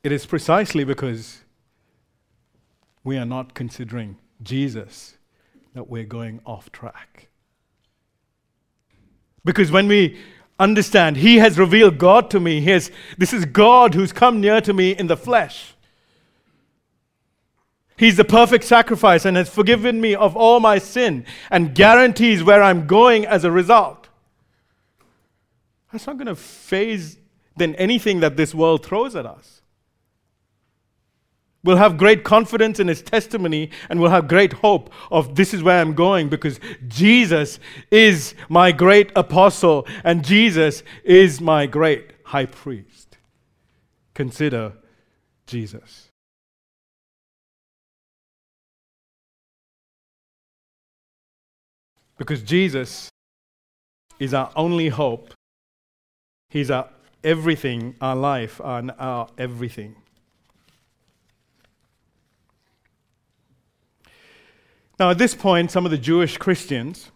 It 0.02 0.12
is 0.12 0.26
precisely 0.26 0.84
because 0.84 1.38
we 3.02 3.16
are 3.16 3.24
not 3.24 3.54
considering 3.54 4.18
Jesus 4.42 5.16
that 5.72 5.88
we're 5.88 6.04
going 6.04 6.40
off 6.44 6.70
track. 6.70 7.28
Because 9.44 9.70
when 9.70 9.88
we 9.88 10.18
understand 10.58 11.18
He 11.18 11.38
has 11.38 11.58
revealed 11.58 11.98
God 11.98 12.30
to 12.30 12.40
me, 12.40 12.60
he 12.60 12.70
has, 12.70 12.90
this 13.16 13.32
is 13.32 13.44
God 13.44 13.94
who's 13.94 14.12
come 14.12 14.40
near 14.40 14.60
to 14.60 14.72
me 14.72 14.90
in 14.90 15.06
the 15.06 15.16
flesh. 15.16 15.74
He's 17.96 18.16
the 18.16 18.24
perfect 18.24 18.62
sacrifice 18.62 19.24
and 19.24 19.36
has 19.36 19.48
forgiven 19.48 20.00
me 20.00 20.14
of 20.14 20.36
all 20.36 20.60
my 20.60 20.78
sin 20.78 21.26
and 21.50 21.74
guarantees 21.74 22.44
where 22.44 22.62
I'm 22.62 22.86
going 22.86 23.26
as 23.26 23.42
a 23.42 23.50
result. 23.50 24.08
That's 25.92 26.06
not 26.06 26.16
going 26.16 26.28
to 26.28 26.36
faze 26.36 27.18
than 27.56 27.74
anything 27.74 28.20
that 28.20 28.36
this 28.36 28.54
world 28.54 28.86
throws 28.86 29.16
at 29.16 29.26
us. 29.26 29.62
We'll 31.64 31.76
have 31.76 31.98
great 31.98 32.22
confidence 32.22 32.78
in 32.78 32.86
his 32.86 33.02
testimony 33.02 33.70
and 33.90 34.00
we'll 34.00 34.10
have 34.10 34.28
great 34.28 34.52
hope 34.52 34.92
of 35.10 35.34
this 35.34 35.52
is 35.52 35.62
where 35.62 35.80
I'm 35.80 35.94
going 35.94 36.28
because 36.28 36.60
Jesus 36.86 37.58
is 37.90 38.34
my 38.48 38.70
great 38.70 39.10
apostle 39.16 39.86
and 40.04 40.24
Jesus 40.24 40.84
is 41.02 41.40
my 41.40 41.66
great 41.66 42.12
high 42.24 42.46
priest. 42.46 43.18
Consider 44.14 44.74
Jesus. 45.46 46.10
Because 52.16 52.42
Jesus 52.42 53.10
is 54.18 54.34
our 54.34 54.50
only 54.54 54.88
hope. 54.88 55.32
He's 56.50 56.70
our 56.70 56.88
everything, 57.22 57.94
our 58.00 58.16
life, 58.16 58.60
and 58.62 58.92
our 58.98 59.28
everything. 59.38 59.96
Now, 64.98 65.11
at 65.11 65.18
this 65.18 65.34
point, 65.34 65.70
some 65.70 65.84
of 65.84 65.90
the 65.90 65.98
Jewish 65.98 66.37
Christians 66.37 67.11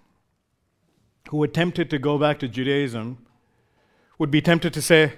who 1.31 1.43
attempted 1.43 1.91
to 1.91 1.99
go 1.99 2.19
back 2.19 2.39
to 2.41 2.49
Judaism 2.49 3.19
would 4.19 4.31
be 4.31 4.41
tempted 4.41 4.73
to 4.75 4.83
say, 4.83 5.15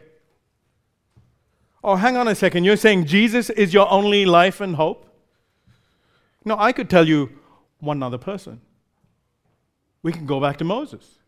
Oh, 1.82 1.96
hang 1.96 2.16
on 2.16 2.26
a 2.28 2.34
second, 2.34 2.64
you're 2.64 2.78
saying 2.78 3.04
Jesus 3.04 3.50
is 3.50 3.74
your 3.74 3.90
only 3.92 4.24
life 4.24 4.62
and 4.62 4.76
hope? 4.76 5.06
No, 6.42 6.56
I 6.58 6.72
could 6.72 6.88
tell 6.88 7.06
you 7.06 7.30
one 7.80 8.02
other 8.02 8.16
person 8.16 8.62
we 10.04 10.12
can 10.12 10.26
go 10.26 10.38
back 10.38 10.58
to 10.58 10.64
Moses. 10.64 11.18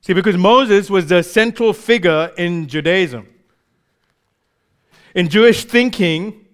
See, 0.00 0.14
because 0.14 0.36
Moses 0.36 0.88
was 0.88 1.06
the 1.06 1.22
central 1.22 1.74
figure 1.74 2.32
in 2.38 2.66
Judaism. 2.66 3.28
In 5.14 5.28
Jewish 5.28 5.66
thinking, 5.66 6.46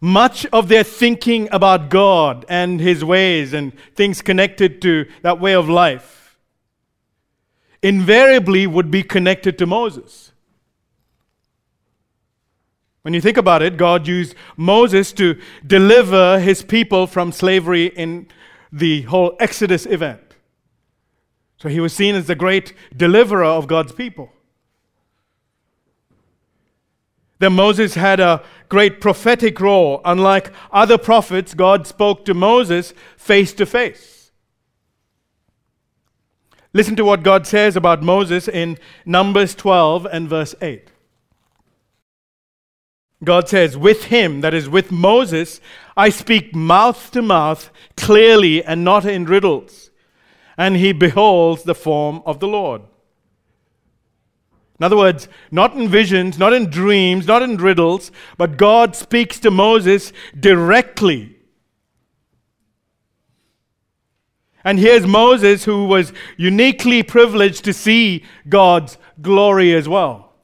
much 0.00 0.46
of 0.46 0.68
their 0.68 0.84
thinking 0.84 1.48
about 1.50 1.88
God 1.88 2.44
and 2.48 2.80
his 2.80 3.04
ways 3.04 3.52
and 3.52 3.72
things 3.94 4.22
connected 4.22 4.82
to 4.82 5.06
that 5.22 5.40
way 5.40 5.54
of 5.54 5.68
life 5.68 6.38
invariably 7.82 8.66
would 8.66 8.90
be 8.90 9.02
connected 9.02 9.58
to 9.58 9.66
Moses. 9.66 10.32
When 13.02 13.14
you 13.14 13.20
think 13.20 13.36
about 13.36 13.62
it, 13.62 13.76
God 13.76 14.08
used 14.08 14.34
Moses 14.56 15.12
to 15.12 15.40
deliver 15.64 16.40
his 16.40 16.62
people 16.64 17.06
from 17.06 17.30
slavery 17.30 17.86
in 17.86 18.26
the 18.72 19.02
whole 19.02 19.36
Exodus 19.38 19.86
event. 19.86 20.34
So 21.58 21.68
he 21.68 21.78
was 21.78 21.92
seen 21.92 22.16
as 22.16 22.26
the 22.26 22.34
great 22.34 22.74
deliverer 22.96 23.44
of 23.44 23.68
God's 23.68 23.92
people. 23.92 24.32
Then 27.38 27.52
Moses 27.52 27.94
had 27.94 28.18
a 28.18 28.42
great 28.68 29.00
prophetic 29.00 29.60
role. 29.60 30.00
Unlike 30.04 30.52
other 30.72 30.98
prophets, 30.98 31.54
God 31.54 31.86
spoke 31.86 32.24
to 32.24 32.34
Moses 32.34 32.94
face 33.16 33.52
to 33.54 33.66
face. 33.66 34.30
Listen 36.72 36.96
to 36.96 37.04
what 37.04 37.22
God 37.22 37.46
says 37.46 37.76
about 37.76 38.02
Moses 38.02 38.48
in 38.48 38.78
Numbers 39.04 39.54
12 39.54 40.06
and 40.06 40.28
verse 40.28 40.54
8. 40.60 40.90
God 43.24 43.48
says, 43.48 43.78
with 43.78 44.04
him, 44.04 44.42
that 44.42 44.52
is, 44.52 44.68
with 44.68 44.92
Moses, 44.92 45.60
I 45.96 46.10
speak 46.10 46.54
mouth 46.54 47.10
to 47.12 47.22
mouth, 47.22 47.70
clearly 47.96 48.62
and 48.62 48.84
not 48.84 49.06
in 49.06 49.24
riddles. 49.24 49.90
And 50.58 50.76
he 50.76 50.92
beholds 50.92 51.62
the 51.62 51.74
form 51.74 52.22
of 52.26 52.40
the 52.40 52.48
Lord. 52.48 52.82
In 54.78 54.84
other 54.84 54.96
words, 54.96 55.28
not 55.50 55.74
in 55.74 55.88
visions, 55.88 56.38
not 56.38 56.52
in 56.52 56.68
dreams, 56.68 57.26
not 57.26 57.42
in 57.42 57.56
riddles, 57.56 58.10
but 58.36 58.58
God 58.58 58.94
speaks 58.94 59.40
to 59.40 59.50
Moses 59.50 60.12
directly. 60.38 61.36
And 64.62 64.78
here's 64.78 65.06
Moses, 65.06 65.64
who 65.64 65.86
was 65.86 66.12
uniquely 66.36 67.02
privileged 67.02 67.64
to 67.64 67.72
see 67.72 68.24
God's 68.48 68.98
glory 69.22 69.72
as 69.72 69.88
well. 69.88 70.34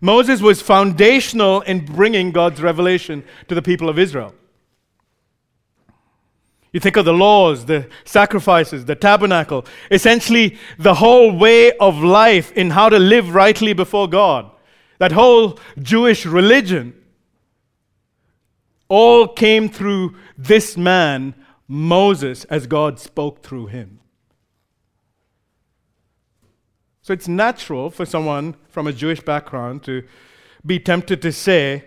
Moses 0.00 0.42
was 0.42 0.60
foundational 0.60 1.60
in 1.60 1.86
bringing 1.86 2.32
God's 2.32 2.60
revelation 2.60 3.22
to 3.46 3.54
the 3.54 3.62
people 3.62 3.88
of 3.88 3.98
Israel. 3.98 4.34
You 6.72 6.80
think 6.80 6.96
of 6.96 7.04
the 7.04 7.12
laws, 7.12 7.66
the 7.66 7.88
sacrifices, 8.04 8.86
the 8.86 8.94
tabernacle, 8.94 9.66
essentially 9.90 10.58
the 10.78 10.94
whole 10.94 11.36
way 11.36 11.72
of 11.76 12.02
life 12.02 12.50
in 12.52 12.70
how 12.70 12.88
to 12.88 12.98
live 12.98 13.34
rightly 13.34 13.74
before 13.74 14.08
God. 14.08 14.50
That 14.98 15.12
whole 15.12 15.58
Jewish 15.78 16.24
religion 16.24 16.94
all 18.88 19.28
came 19.28 19.68
through 19.68 20.16
this 20.38 20.76
man, 20.76 21.34
Moses, 21.68 22.44
as 22.44 22.66
God 22.66 22.98
spoke 22.98 23.42
through 23.42 23.66
him. 23.66 24.00
So 27.02 27.12
it's 27.12 27.28
natural 27.28 27.90
for 27.90 28.06
someone 28.06 28.54
from 28.68 28.86
a 28.86 28.92
Jewish 28.92 29.20
background 29.20 29.82
to 29.84 30.04
be 30.64 30.78
tempted 30.78 31.20
to 31.22 31.32
say, 31.32 31.84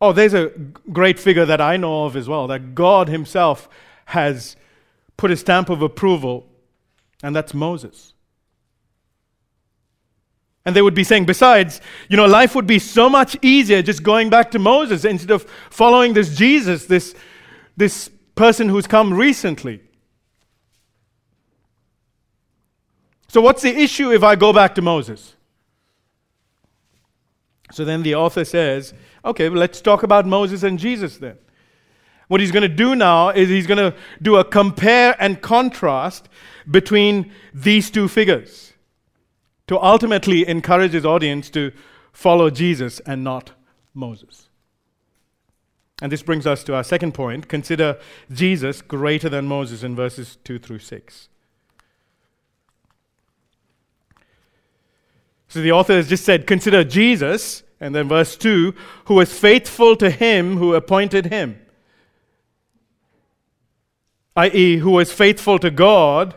Oh, 0.00 0.12
there's 0.12 0.34
a 0.34 0.48
great 0.92 1.18
figure 1.18 1.44
that 1.44 1.60
I 1.60 1.76
know 1.76 2.04
of 2.04 2.16
as 2.16 2.28
well, 2.28 2.46
that 2.46 2.74
God 2.74 3.08
Himself 3.08 3.68
has 4.06 4.56
put 5.16 5.30
a 5.30 5.36
stamp 5.36 5.68
of 5.68 5.82
approval, 5.82 6.46
and 7.22 7.36
that's 7.36 7.52
Moses. 7.52 8.14
And 10.64 10.76
they 10.76 10.82
would 10.82 10.94
be 10.94 11.04
saying, 11.04 11.26
besides, 11.26 11.80
you 12.08 12.16
know, 12.16 12.26
life 12.26 12.54
would 12.54 12.66
be 12.66 12.78
so 12.78 13.08
much 13.08 13.36
easier 13.42 13.82
just 13.82 14.02
going 14.02 14.30
back 14.30 14.50
to 14.52 14.58
Moses 14.58 15.04
instead 15.04 15.30
of 15.30 15.42
following 15.70 16.12
this 16.12 16.36
Jesus, 16.36 16.86
this, 16.86 17.14
this 17.76 18.10
person 18.34 18.68
who's 18.68 18.86
come 18.86 19.12
recently. 19.12 19.80
So, 23.28 23.40
what's 23.40 23.62
the 23.62 23.74
issue 23.74 24.12
if 24.12 24.22
I 24.22 24.36
go 24.36 24.52
back 24.52 24.74
to 24.74 24.82
Moses? 24.82 25.34
So 27.72 27.84
then 27.84 28.02
the 28.02 28.14
author 28.14 28.44
says, 28.44 28.94
okay, 29.24 29.48
well, 29.48 29.58
let's 29.58 29.80
talk 29.80 30.02
about 30.02 30.26
Moses 30.26 30.62
and 30.62 30.78
Jesus 30.78 31.18
then. 31.18 31.38
What 32.28 32.40
he's 32.40 32.52
going 32.52 32.62
to 32.62 32.68
do 32.68 32.94
now 32.94 33.30
is 33.30 33.48
he's 33.48 33.66
going 33.66 33.78
to 33.78 33.96
do 34.22 34.36
a 34.36 34.44
compare 34.44 35.16
and 35.18 35.40
contrast 35.40 36.28
between 36.70 37.32
these 37.52 37.90
two 37.90 38.06
figures 38.06 38.72
to 39.66 39.80
ultimately 39.80 40.46
encourage 40.46 40.92
his 40.92 41.04
audience 41.04 41.50
to 41.50 41.72
follow 42.12 42.50
Jesus 42.50 43.00
and 43.00 43.24
not 43.24 43.52
Moses. 43.94 44.48
And 46.02 46.10
this 46.10 46.22
brings 46.22 46.46
us 46.46 46.64
to 46.64 46.74
our 46.74 46.84
second 46.84 47.14
point 47.14 47.48
consider 47.48 47.98
Jesus 48.32 48.80
greater 48.80 49.28
than 49.28 49.46
Moses 49.46 49.82
in 49.82 49.94
verses 49.94 50.38
2 50.44 50.58
through 50.58 50.78
6. 50.78 51.29
So 55.50 55.60
the 55.60 55.72
author 55.72 55.94
has 55.94 56.08
just 56.08 56.24
said, 56.24 56.46
Consider 56.46 56.84
Jesus, 56.84 57.64
and 57.80 57.92
then 57.92 58.08
verse 58.08 58.36
2, 58.36 58.72
who 59.06 59.14
was 59.14 59.36
faithful 59.36 59.96
to 59.96 60.08
him 60.08 60.56
who 60.56 60.74
appointed 60.74 61.26
him, 61.26 61.60
i.e., 64.36 64.76
who 64.76 64.92
was 64.92 65.12
faithful 65.12 65.58
to 65.58 65.70
God 65.70 66.36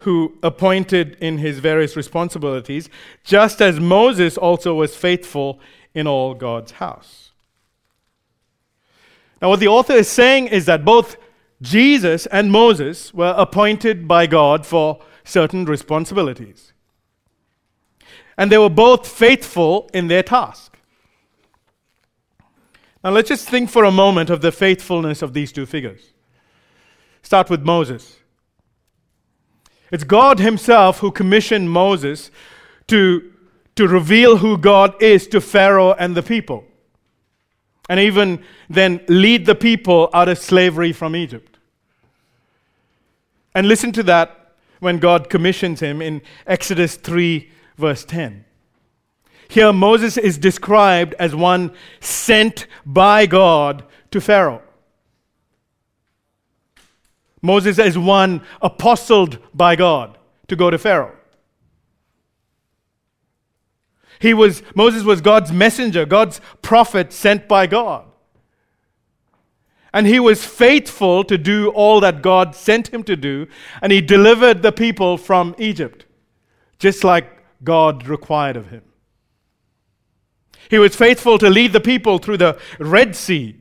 who 0.00 0.36
appointed 0.42 1.16
in 1.20 1.38
his 1.38 1.58
various 1.58 1.94
responsibilities, 1.94 2.88
just 3.22 3.60
as 3.60 3.78
Moses 3.78 4.36
also 4.36 4.74
was 4.74 4.96
faithful 4.96 5.60
in 5.94 6.06
all 6.06 6.34
God's 6.34 6.72
house. 6.72 7.30
Now, 9.40 9.50
what 9.50 9.60
the 9.60 9.68
author 9.68 9.92
is 9.92 10.08
saying 10.08 10.48
is 10.48 10.66
that 10.66 10.84
both 10.84 11.16
Jesus 11.62 12.26
and 12.26 12.50
Moses 12.50 13.12
were 13.14 13.34
appointed 13.36 14.08
by 14.08 14.26
God 14.26 14.66
for 14.66 15.00
certain 15.22 15.66
responsibilities 15.66 16.72
and 18.40 18.50
they 18.50 18.56
were 18.56 18.70
both 18.70 19.06
faithful 19.06 19.90
in 19.92 20.08
their 20.08 20.22
task. 20.22 20.78
Now 23.04 23.10
let's 23.10 23.28
just 23.28 23.46
think 23.46 23.68
for 23.68 23.84
a 23.84 23.90
moment 23.90 24.30
of 24.30 24.40
the 24.40 24.50
faithfulness 24.50 25.20
of 25.20 25.34
these 25.34 25.52
two 25.52 25.66
figures. 25.66 26.14
Start 27.20 27.50
with 27.50 27.60
Moses. 27.60 28.16
It's 29.92 30.04
God 30.04 30.38
Himself 30.38 31.00
who 31.00 31.10
commissioned 31.10 31.70
Moses 31.70 32.30
to, 32.86 33.30
to 33.76 33.86
reveal 33.86 34.38
who 34.38 34.56
God 34.56 34.94
is 35.02 35.26
to 35.28 35.40
Pharaoh 35.42 35.92
and 35.92 36.14
the 36.14 36.22
people, 36.22 36.64
and 37.90 38.00
even 38.00 38.42
then 38.70 39.04
lead 39.06 39.44
the 39.44 39.54
people 39.54 40.08
out 40.14 40.30
of 40.30 40.38
slavery 40.38 40.94
from 40.94 41.14
Egypt. 41.14 41.58
And 43.54 43.68
listen 43.68 43.92
to 43.92 44.02
that 44.04 44.54
when 44.78 44.98
God 44.98 45.28
commissions 45.28 45.80
him 45.80 46.00
in 46.00 46.22
Exodus 46.46 46.96
3 46.96 47.50
verse 47.80 48.04
10. 48.04 48.44
Here, 49.48 49.72
Moses 49.72 50.16
is 50.16 50.38
described 50.38 51.14
as 51.18 51.34
one 51.34 51.72
sent 51.98 52.68
by 52.86 53.26
God 53.26 53.82
to 54.12 54.20
Pharaoh. 54.20 54.62
Moses 57.42 57.78
is 57.78 57.98
one 57.98 58.42
apostled 58.62 59.38
by 59.52 59.74
God 59.74 60.16
to 60.46 60.54
go 60.54 60.70
to 60.70 60.78
Pharaoh. 60.78 61.16
He 64.20 64.34
was, 64.34 64.62
Moses 64.74 65.02
was 65.02 65.20
God's 65.20 65.50
messenger, 65.50 66.04
God's 66.04 66.40
prophet 66.60 67.12
sent 67.12 67.48
by 67.48 67.66
God. 67.66 68.04
And 69.92 70.06
he 70.06 70.20
was 70.20 70.44
faithful 70.44 71.24
to 71.24 71.36
do 71.36 71.70
all 71.70 72.00
that 72.00 72.22
God 72.22 72.54
sent 72.54 72.94
him 72.94 73.02
to 73.04 73.16
do, 73.16 73.48
and 73.82 73.90
he 73.90 74.00
delivered 74.00 74.62
the 74.62 74.70
people 74.70 75.16
from 75.16 75.54
Egypt, 75.58 76.04
just 76.78 77.02
like 77.02 77.39
God 77.62 78.06
required 78.06 78.56
of 78.56 78.68
him. 78.68 78.82
He 80.68 80.78
was 80.78 80.94
faithful 80.94 81.38
to 81.38 81.50
lead 81.50 81.72
the 81.72 81.80
people 81.80 82.18
through 82.18 82.38
the 82.38 82.58
Red 82.78 83.16
Sea, 83.16 83.56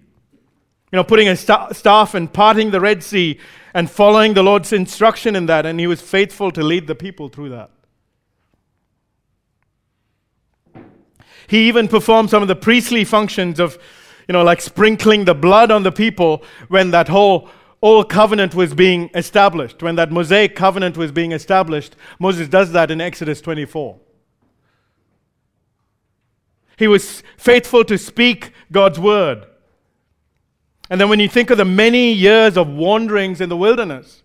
you 0.92 0.96
know, 0.96 1.04
putting 1.04 1.28
a 1.28 1.36
staff 1.36 2.14
and 2.14 2.32
parting 2.32 2.72
the 2.72 2.80
Red 2.80 3.04
Sea 3.04 3.40
and 3.74 3.90
following 3.90 4.34
the 4.34 4.44
Lord's 4.44 4.74
instruction 4.74 5.36
in 5.36 5.46
that, 5.48 5.66
and 5.66 5.80
he 5.80 5.88
was 5.88 6.02
faithful 6.02 6.52
to 6.52 6.64
lead 6.64 6.88
the 6.88 6.96
people 6.96 7.30
through 7.30 7.50
that. 7.50 7.72
He 11.48 11.68
even 11.68 11.88
performed 11.88 12.30
some 12.30 12.42
of 12.44 12.48
the 12.48 12.56
priestly 12.56 13.04
functions 13.04 13.60
of, 13.60 13.78
you 14.28 14.34
know, 14.34 14.44
like 14.44 14.62
sprinkling 14.62 15.26
the 15.26 15.34
blood 15.34 15.72
on 15.72 15.82
the 15.82 15.92
people 15.92 16.44
when 16.68 16.92
that 16.92 17.08
whole 17.08 17.50
old 17.82 18.10
covenant 18.10 18.54
was 18.54 18.74
being 18.74 19.10
established, 19.14 19.82
when 19.82 19.96
that 19.96 20.12
Mosaic 20.12 20.56
covenant 20.56 20.98
was 20.98 21.12
being 21.12 21.32
established, 21.32 21.96
Moses 22.20 22.48
does 22.48 22.72
that 22.74 22.92
in 22.92 23.00
Exodus 23.00 23.42
24. 23.42 23.98
He 26.78 26.88
was 26.88 27.24
faithful 27.38 27.84
to 27.86 27.98
speak 27.98 28.54
God's 28.72 29.00
word. 29.00 29.46
And 30.90 31.00
then 31.00 31.10
when 31.10 31.20
you 31.20 31.30
think 31.30 31.50
of 31.50 31.58
the 31.58 31.66
many 31.66 32.12
years 32.12 32.58
of 32.58 32.68
wanderings 32.68 33.42
in 33.42 33.50
the 33.50 33.58
wilderness, 33.58 34.24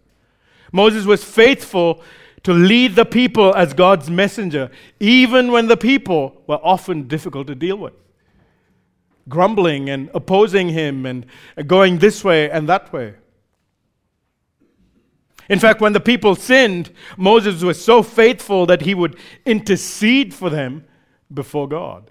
Moses 0.73 1.05
was 1.05 1.23
faithful 1.23 2.03
to 2.45 2.53
lead 2.53 2.95
the 2.95 3.05
people 3.05 3.55
as 3.55 3.73
God's 3.75 4.11
messenger, 4.11 4.71
even 5.01 5.51
when 5.51 5.67
the 5.67 5.77
people 5.77 6.43
were 6.47 6.61
often 6.63 7.09
difficult 7.09 7.47
to 7.47 7.55
deal 7.55 7.77
with, 7.77 7.95
grumbling 9.29 9.89
and 9.91 10.11
opposing 10.15 10.69
him 10.69 11.07
and 11.07 11.27
going 11.67 11.99
this 11.99 12.23
way 12.23 12.51
and 12.51 12.69
that 12.69 12.93
way. 12.93 13.15
In 15.49 15.59
fact, 15.59 15.81
when 15.81 15.93
the 15.93 16.01
people 16.01 16.35
sinned, 16.35 16.91
Moses 17.17 17.63
was 17.63 17.83
so 17.85 18.03
faithful 18.03 18.67
that 18.67 18.83
he 18.83 18.95
would 18.95 19.19
intercede 19.45 20.33
for 20.33 20.49
them 20.49 20.85
before 21.33 21.69
God. 21.69 22.11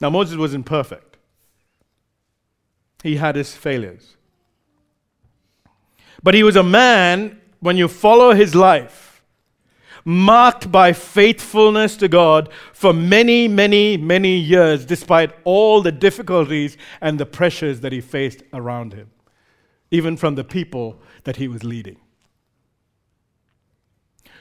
Now, 0.00 0.10
Moses 0.10 0.36
wasn't 0.36 0.66
perfect, 0.66 1.16
he 3.02 3.16
had 3.16 3.36
his 3.36 3.54
failures. 3.54 4.16
But 6.22 6.34
he 6.34 6.42
was 6.42 6.56
a 6.56 6.62
man, 6.62 7.40
when 7.60 7.76
you 7.76 7.88
follow 7.88 8.32
his 8.32 8.54
life, 8.54 9.11
marked 10.04 10.70
by 10.70 10.92
faithfulness 10.92 11.96
to 11.96 12.08
God 12.08 12.48
for 12.72 12.92
many, 12.92 13.48
many, 13.48 13.96
many 13.96 14.36
years, 14.36 14.84
despite 14.84 15.32
all 15.44 15.82
the 15.82 15.92
difficulties 15.92 16.76
and 17.00 17.18
the 17.18 17.26
pressures 17.26 17.80
that 17.80 17.92
he 17.92 18.00
faced 18.00 18.42
around 18.52 18.92
him, 18.92 19.10
even 19.90 20.16
from 20.16 20.34
the 20.34 20.44
people 20.44 21.00
that 21.24 21.36
he 21.36 21.48
was 21.48 21.64
leading. 21.64 21.96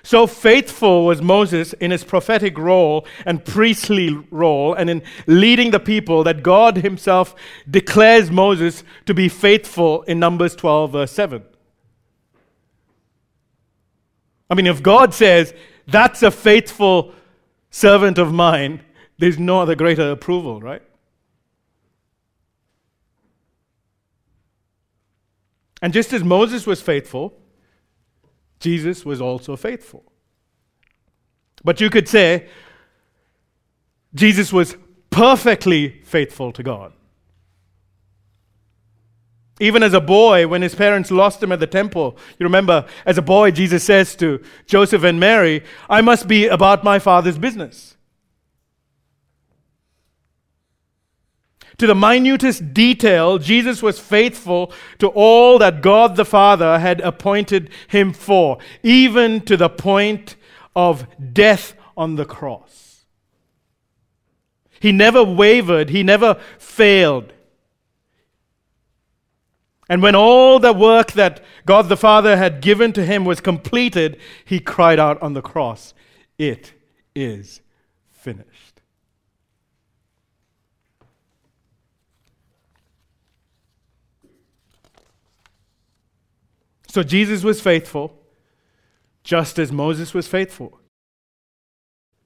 So 0.04 0.26
faithful 0.26 1.06
was 1.06 1.22
Moses 1.22 1.74
in 1.74 1.92
his 1.92 2.04
prophetic 2.04 2.58
role 2.58 3.06
and 3.26 3.44
priestly 3.46 4.12
role 4.32 4.74
and 4.74 4.90
in 4.90 5.04
leading 5.28 5.72
the 5.72 5.80
people 5.80 6.24
that 6.24 6.42
God 6.42 6.78
himself 6.78 7.36
declares 7.70 8.32
Moses 8.32 8.84
to 9.06 9.14
be 9.14 9.30
faithful 9.30 10.02
in 10.04 10.20
Numbers 10.20 10.56
12, 10.56 10.92
verse 10.92 11.12
7. 11.12 11.44
I 14.52 14.54
mean, 14.54 14.68
if 14.68 14.84
God 14.84 15.14
says, 15.14 15.54
that's 15.88 16.22
a 16.24 16.30
faithful 16.30 17.14
servant 17.70 18.18
of 18.18 18.34
mine, 18.34 18.84
there's 19.18 19.40
no 19.40 19.62
other 19.62 19.76
greater 19.76 20.12
approval, 20.12 20.60
right? 20.60 20.84
And 25.82 25.94
just 25.94 26.12
as 26.12 26.22
Moses 26.22 26.68
was 26.68 26.82
faithful, 26.82 27.40
Jesus 28.60 29.06
was 29.06 29.22
also 29.22 29.56
faithful. 29.56 30.04
But 31.64 31.80
you 31.80 31.90
could 31.90 32.10
say 32.10 32.50
Jesus 34.14 34.52
was 34.52 34.76
perfectly 35.10 36.02
faithful 36.04 36.52
to 36.52 36.62
God. 36.62 36.92
Even 39.62 39.84
as 39.84 39.94
a 39.94 40.02
boy, 40.02 40.48
when 40.48 40.64
his 40.64 40.74
parents 40.74 41.12
lost 41.12 41.42
him 41.42 41.52
at 41.52 41.60
the 41.60 41.68
temple, 41.68 42.18
you 42.40 42.46
remember, 42.46 42.84
as 43.06 43.20
a 43.20 43.22
boy, 43.22 43.52
Jesus 43.52 43.84
says 43.84 44.16
to 44.16 44.42
Joseph 44.66 45.04
and 45.04 45.20
Mary, 45.20 45.64
I 45.88 46.02
must 46.02 46.28
be 46.28 46.48
about 46.48 46.84
my 46.84 46.98
father's 46.98 47.38
business. 47.38 47.96
To 51.78 51.86
the 51.86 51.94
minutest 51.94 52.74
detail, 52.74 53.38
Jesus 53.38 53.84
was 53.84 54.00
faithful 54.00 54.74
to 54.98 55.10
all 55.10 55.60
that 55.60 55.84
God 55.84 56.16
the 56.16 56.26
Father 56.26 56.80
had 56.80 57.00
appointed 57.02 57.70
him 57.88 58.14
for, 58.14 58.58
even 58.82 59.42
to 59.42 59.56
the 59.56 59.70
point 59.70 60.38
of 60.76 61.06
death 61.34 61.76
on 61.96 62.16
the 62.16 62.26
cross. 62.26 63.06
He 64.80 64.92
never 64.92 65.24
wavered, 65.24 65.92
he 65.92 66.02
never 66.02 66.40
failed. 66.58 67.32
And 69.92 70.02
when 70.02 70.16
all 70.16 70.58
the 70.58 70.72
work 70.72 71.12
that 71.12 71.44
God 71.66 71.90
the 71.90 71.98
Father 71.98 72.38
had 72.38 72.62
given 72.62 72.94
to 72.94 73.06
him 73.06 73.26
was 73.26 73.42
completed, 73.42 74.18
he 74.46 74.62
cried 74.62 75.00
out 75.00 75.22
on 75.22 75.34
the 75.34 75.42
cross, 75.42 75.94
It 76.38 76.72
is 77.14 77.60
finished. 78.10 78.80
So 86.88 87.04
Jesus 87.04 87.44
was 87.44 87.60
faithful, 87.60 88.18
just 89.26 89.60
as 89.60 89.74
Moses 89.74 90.14
was 90.14 90.26
faithful. 90.26 90.80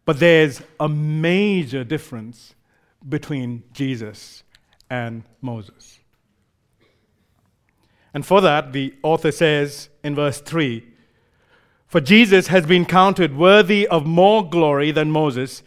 But 0.05 0.19
there's 0.19 0.61
a 0.79 0.87
major 0.87 1.83
difference 1.83 2.53
between 3.09 3.63
Jesus 3.73 4.43
and 4.87 5.23
Moses. 5.41 5.99
And 8.15 8.25
for 8.25 8.39
that, 8.39 8.71
the 8.71 8.93
author 9.03 9.29
says 9.29 9.89
in 10.01 10.15
verse 10.15 10.39
3 10.39 10.87
For 11.85 11.99
Jesus 11.99 12.47
has 12.47 12.65
been 12.65 12.85
counted 12.85 13.35
worthy 13.35 13.85
of 13.89 14.05
more 14.05 14.49
glory 14.49 14.91
than 14.91 15.11
Moses, 15.11 15.61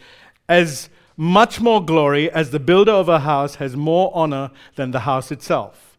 as 0.48 0.88
much 1.14 1.60
more 1.60 1.84
glory 1.84 2.30
as 2.30 2.50
the 2.50 2.58
builder 2.58 2.92
of 2.92 3.06
a 3.06 3.20
house 3.20 3.56
has 3.56 3.76
more 3.76 4.10
honor 4.14 4.50
than 4.76 4.92
the 4.92 5.00
house 5.00 5.30
itself. 5.30 5.98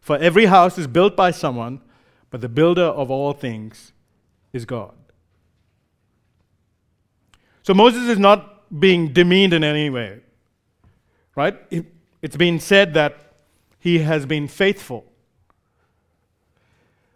For 0.00 0.16
every 0.16 0.46
house 0.46 0.78
is 0.78 0.86
built 0.86 1.16
by 1.16 1.30
someone, 1.30 1.82
but 2.30 2.40
the 2.40 2.48
builder 2.48 2.82
of 2.82 3.10
all 3.10 3.34
things 3.34 3.92
is 4.54 4.64
God. 4.64 4.94
So 7.62 7.74
Moses 7.74 8.08
is 8.08 8.18
not 8.18 8.80
being 8.80 9.12
demeaned 9.12 9.52
in 9.52 9.62
any 9.62 9.90
way, 9.90 10.20
right? 11.36 11.60
It's 12.22 12.36
been 12.38 12.58
said 12.58 12.94
that 12.94 13.34
he 13.78 13.98
has 13.98 14.24
been 14.24 14.48
faithful. 14.48 15.04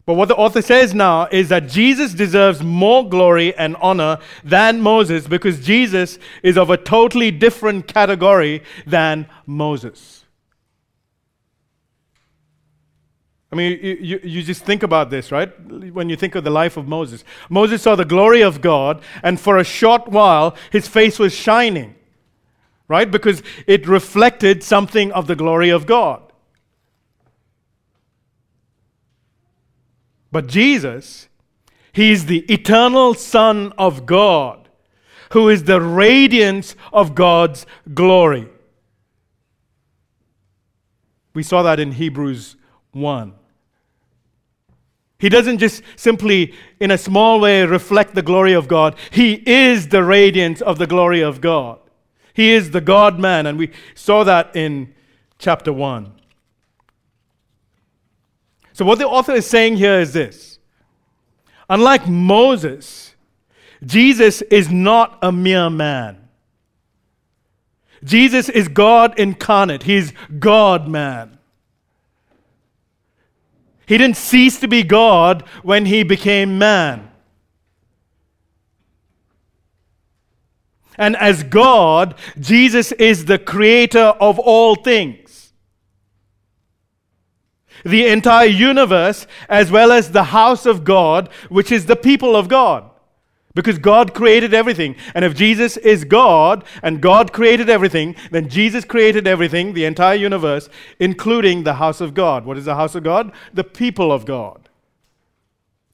But 0.09 0.15
what 0.15 0.29
the 0.29 0.37
author 0.37 0.63
says 0.63 0.95
now 0.95 1.29
is 1.31 1.51
that 1.51 1.69
Jesus 1.69 2.15
deserves 2.15 2.63
more 2.63 3.07
glory 3.07 3.55
and 3.57 3.77
honor 3.77 4.17
than 4.43 4.81
Moses 4.81 5.27
because 5.27 5.61
Jesus 5.61 6.19
is 6.43 6.57
of 6.57 6.71
a 6.71 6.79
totally 6.79 7.31
different 7.31 7.87
category 7.87 8.63
than 8.87 9.29
Moses. 9.45 10.25
I 13.53 13.57
mean, 13.57 13.79
you, 13.83 13.99
you, 14.01 14.21
you, 14.23 14.43
just 14.43 14.65
think 14.65 14.83
about 14.83 15.11
this, 15.11 15.31
right? 15.31 15.51
When 15.71 16.09
you 16.09 16.17
think 16.17 16.35
of 16.37 16.43
the 16.43 16.49
life 16.49 16.79
of 16.79 16.89
Moses. 16.89 17.23
Moses 17.51 17.83
saw 17.83 17.95
the 17.95 18.07
glory 18.07 18.41
of 18.41 18.63
God, 18.63 19.03
and 19.23 19.39
for 19.39 19.59
a 19.59 19.65
short 19.65 20.09
while, 20.09 20.57
his 20.73 20.89
face 20.89 21.19
was 21.19 21.35
shining, 21.35 21.95
right? 22.89 23.11
Because 23.11 23.43
it 23.67 23.87
reflected 23.87 24.63
something 24.63 25.13
of 25.13 25.27
the 25.27 25.37
glory 25.37 25.69
of 25.69 25.85
God. 25.85 26.28
But 30.31 30.47
Jesus, 30.47 31.29
He 31.93 32.12
is 32.12 32.26
the 32.26 32.41
eternal 32.53 33.14
Son 33.14 33.72
of 33.79 34.07
God, 34.07 34.68
who 35.33 35.49
is 35.49 35.64
the 35.64 35.81
radiance 35.81 36.76
of 36.93 37.14
God's 37.14 37.66
glory. 37.95 38.49
We 41.35 41.43
saw 41.43 41.62
that 41.62 41.79
in 41.79 41.93
Hebrews 41.93 42.57
1. 42.93 43.35
He 45.18 45.29
doesn't 45.29 45.59
just 45.59 45.83
simply, 45.97 46.55
in 46.79 46.91
a 46.91 46.99
small 46.99 47.41
way, 47.41 47.64
reflect 47.64 48.14
the 48.14 48.22
glory 48.22 48.53
of 48.53 48.68
God. 48.68 48.97
He 49.11 49.43
is 49.47 49.89
the 49.89 50.05
radiance 50.05 50.61
of 50.61 50.79
the 50.79 50.87
glory 50.87 51.20
of 51.20 51.41
God. 51.41 51.81
He 52.35 52.53
is 52.53 52.70
the 52.70 52.81
God 52.81 53.18
man, 53.18 53.47
and 53.47 53.59
we 53.59 53.70
saw 53.97 54.22
that 54.22 54.55
in 54.55 54.95
chapter 55.39 55.72
1. 55.72 56.12
So, 58.79 58.85
what 58.85 59.01
the 59.01 59.09
author 59.09 59.33
is 59.33 59.45
saying 59.45 59.79
here 59.79 59.99
is 59.99 60.12
this 60.12 60.61
Unlike 61.68 62.07
Moses, 62.07 63.16
Jesus 63.85 64.41
is 64.43 64.70
not 64.70 65.18
a 65.20 65.33
mere 65.33 65.68
man. 65.68 66.29
Jesus 68.05 68.49
is 68.49 68.68
God 68.68 69.18
incarnate, 69.18 69.83
He's 69.83 70.12
God 70.39 70.87
man. 70.87 71.39
He 73.85 73.99
didn't 73.99 74.16
cease 74.16 74.61
to 74.61 74.68
be 74.68 74.85
God 74.85 75.43
when 75.64 75.85
He 75.85 76.05
became 76.05 76.57
man. 76.57 77.11
And 80.97 81.16
as 81.16 81.43
God, 81.43 82.14
Jesus 82.39 82.93
is 82.93 83.24
the 83.24 83.41
creator 83.41 84.14
of 84.20 84.39
all 84.39 84.76
things 84.76 85.28
the 87.85 88.07
entire 88.07 88.47
universe 88.47 89.26
as 89.49 89.70
well 89.70 89.93
as 89.93 90.11
the 90.11 90.24
house 90.24 90.66
of 90.66 90.85
God, 90.85 91.29
which 91.49 91.72
is 91.72 91.87
the 91.87 91.97
people 91.97 92.37
of 92.37 92.49
God. 92.49 92.91
Because 93.55 93.79
God 93.79 94.14
created 94.14 94.55
everything. 94.55 94.95
And 95.14 95.24
if 95.24 95.35
Jesus 95.35 95.76
is 95.79 96.05
God 96.05 96.64
and 96.83 97.01
God 97.01 97.33
created 97.33 97.68
everything, 97.68 98.14
then 98.31 98.49
Jesus 98.49 98.85
created 98.85 99.26
everything, 99.26 99.72
the 99.72 99.85
entire 99.85 100.14
universe, 100.14 100.68
including 101.01 101.64
the 101.64 101.74
house 101.74 102.01
of 102.01 102.14
God. 102.14 102.45
What 102.45 102.57
is 102.57 102.66
the 102.66 102.76
house 102.76 102.95
of 102.95 103.03
God? 103.03 103.33
The 103.53 103.64
people 103.64 104.12
of 104.12 104.24
God. 104.24 104.68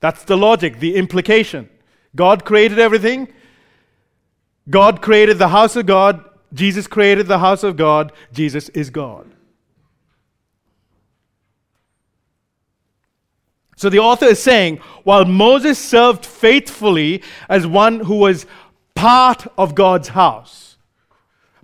That's 0.01 0.25
the 0.25 0.37
logic, 0.37 0.81
the 0.81 0.97
implication. 0.97 1.71
God 2.15 2.45
created 2.45 2.79
everything. 2.79 3.29
God 4.69 5.01
created 5.01 5.39
the 5.39 5.49
house 5.49 5.77
of 5.77 5.87
God. 5.87 6.23
Jesus 6.53 6.87
created 6.87 7.27
the 7.27 7.39
house 7.39 7.63
of 7.63 7.77
God. 7.77 8.13
Jesus 8.33 8.69
is 8.71 8.91
God. 8.91 9.34
So 13.85 13.91
the 13.91 13.99
author 13.99 14.25
is 14.25 14.43
saying, 14.43 14.79
while 15.03 15.27
Moses 15.27 15.79
served 15.79 16.25
faithfully 16.25 17.23
as 17.51 17.67
one 17.67 18.01
who 18.01 18.15
was 18.15 18.47
part 18.95 19.47
of 19.59 19.75
God's 19.75 20.09
house, 20.09 20.79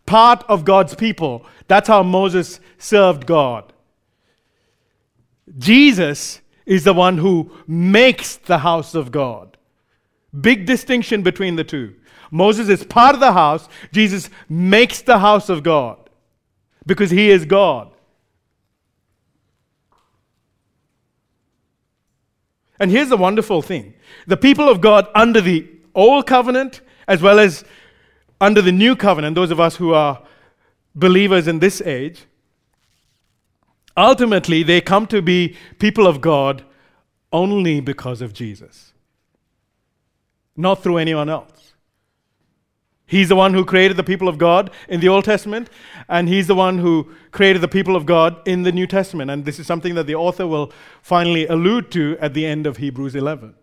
part 0.04 0.44
of 0.46 0.66
God's 0.66 0.94
people, 0.94 1.46
that's 1.66 1.88
how 1.88 2.02
Moses 2.02 2.60
served 2.76 3.24
God. 3.24 3.72
Jesus 5.56 6.42
is 6.66 6.84
the 6.84 6.92
one 6.92 7.16
who 7.16 7.52
makes 7.66 8.36
the 8.36 8.58
house 8.58 8.94
of 8.94 9.10
God. 9.10 9.56
Big 10.38 10.66
distinction 10.66 11.22
between 11.22 11.56
the 11.56 11.64
two. 11.64 11.94
Moses 12.30 12.68
is 12.68 12.84
part 12.84 13.14
of 13.14 13.20
the 13.20 13.32
house, 13.32 13.66
Jesus 13.92 14.28
makes 14.46 15.00
the 15.00 15.20
house 15.20 15.48
of 15.48 15.62
God 15.62 16.10
because 16.84 17.10
he 17.10 17.30
is 17.30 17.46
God. 17.46 17.90
And 22.80 22.90
here's 22.90 23.10
the 23.10 23.16
wonderful 23.18 23.60
thing 23.60 23.94
the 24.26 24.36
people 24.36 24.68
of 24.68 24.80
God 24.80 25.06
under 25.14 25.40
the 25.40 25.68
old 25.94 26.26
covenant, 26.26 26.80
as 27.06 27.20
well 27.22 27.38
as 27.38 27.62
under 28.40 28.62
the 28.62 28.72
new 28.72 28.96
covenant, 28.96 29.34
those 29.34 29.50
of 29.50 29.60
us 29.60 29.76
who 29.76 29.92
are 29.92 30.22
believers 30.94 31.46
in 31.46 31.58
this 31.58 31.82
age, 31.82 32.24
ultimately 33.96 34.62
they 34.62 34.80
come 34.80 35.06
to 35.08 35.20
be 35.20 35.56
people 35.78 36.06
of 36.06 36.20
God 36.22 36.64
only 37.32 37.80
because 37.80 38.22
of 38.22 38.32
Jesus, 38.32 38.92
not 40.56 40.82
through 40.82 40.96
anyone 40.96 41.28
else. 41.28 41.69
He's 43.10 43.28
the 43.28 43.34
one 43.34 43.54
who 43.54 43.64
created 43.64 43.96
the 43.96 44.04
people 44.04 44.28
of 44.28 44.38
God 44.38 44.70
in 44.88 45.00
the 45.00 45.08
Old 45.08 45.24
Testament, 45.24 45.68
and 46.08 46.28
He's 46.28 46.46
the 46.46 46.54
one 46.54 46.78
who 46.78 47.12
created 47.32 47.60
the 47.60 47.66
people 47.66 47.96
of 47.96 48.06
God 48.06 48.40
in 48.46 48.62
the 48.62 48.70
New 48.70 48.86
Testament. 48.86 49.32
And 49.32 49.44
this 49.44 49.58
is 49.58 49.66
something 49.66 49.96
that 49.96 50.06
the 50.06 50.14
author 50.14 50.46
will 50.46 50.72
finally 51.02 51.44
allude 51.48 51.90
to 51.90 52.16
at 52.20 52.34
the 52.34 52.46
end 52.46 52.68
of 52.68 52.76
Hebrews 52.76 53.16
11. 53.16 53.56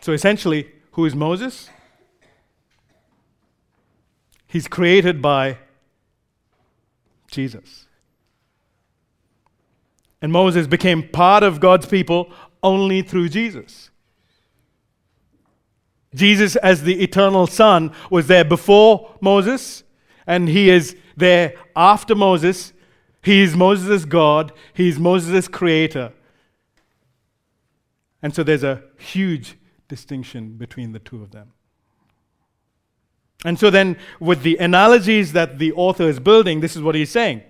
So 0.00 0.12
essentially, 0.12 0.70
who 0.92 1.06
is 1.06 1.16
Moses? 1.16 1.70
He's 4.46 4.68
created 4.68 5.20
by 5.20 5.58
Jesus. 7.28 7.87
And 10.20 10.32
Moses 10.32 10.66
became 10.66 11.08
part 11.08 11.42
of 11.42 11.60
God's 11.60 11.86
people 11.86 12.32
only 12.62 13.02
through 13.02 13.28
Jesus. 13.28 13.90
Jesus, 16.14 16.56
as 16.56 16.82
the 16.82 17.02
eternal 17.02 17.46
Son, 17.46 17.92
was 18.10 18.26
there 18.26 18.44
before 18.44 19.14
Moses, 19.20 19.84
and 20.26 20.48
he 20.48 20.70
is 20.70 20.96
there 21.16 21.54
after 21.76 22.14
Moses. 22.14 22.72
He 23.22 23.42
is 23.42 23.54
Moses' 23.56 24.04
God, 24.04 24.52
he 24.72 24.88
is 24.88 24.98
Moses' 24.98 25.48
creator. 25.48 26.12
And 28.22 28.34
so 28.34 28.42
there's 28.42 28.64
a 28.64 28.82
huge 28.96 29.56
distinction 29.86 30.56
between 30.56 30.92
the 30.92 30.98
two 30.98 31.22
of 31.22 31.30
them. 31.30 31.52
And 33.44 33.58
so 33.58 33.70
then, 33.70 33.96
with 34.18 34.42
the 34.42 34.56
analogies 34.56 35.32
that 35.32 35.58
the 35.58 35.72
author 35.72 36.08
is 36.08 36.18
building, 36.18 36.60
this 36.60 36.74
is 36.74 36.82
what 36.82 36.96
he's 36.96 37.10
saying. 37.10 37.42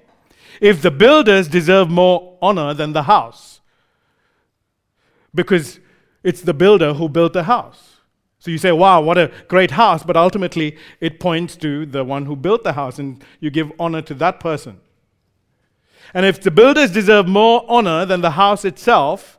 If 0.61 0.83
the 0.83 0.91
builders 0.91 1.49
deserve 1.49 1.89
more 1.91 2.39
honor 2.43 2.75
than 2.75 2.93
the 2.93 3.05
house, 3.05 3.61
because 5.35 5.79
it's 6.23 6.41
the 6.43 6.55
builder 6.55 6.95
who 6.95 7.09
built 7.09 7.33
the 7.33 7.45
house. 7.45 7.97
So 8.41 8.51
you 8.51 8.59
say, 8.59 8.73
wow, 8.73 9.01
what 9.01 9.19
a 9.19 9.33
great 9.49 9.73
house, 9.73 10.03
but 10.03 10.17
ultimately 10.17 10.77
it 11.01 11.21
points 11.21 11.57
to 11.57 11.87
the 11.87 12.05
one 12.05 12.27
who 12.27 12.37
built 12.37 12.63
the 12.63 12.73
house, 12.73 12.99
and 12.99 13.23
you 13.41 13.51
give 13.51 13.73
honor 13.79 14.03
to 14.03 14.15
that 14.15 14.41
person. 14.41 14.81
And 16.15 16.25
if 16.25 16.41
the 16.41 16.51
builders 16.51 16.91
deserve 16.91 17.29
more 17.29 17.65
honor 17.69 18.07
than 18.07 18.21
the 18.21 18.31
house 18.31 18.65
itself, 18.65 19.39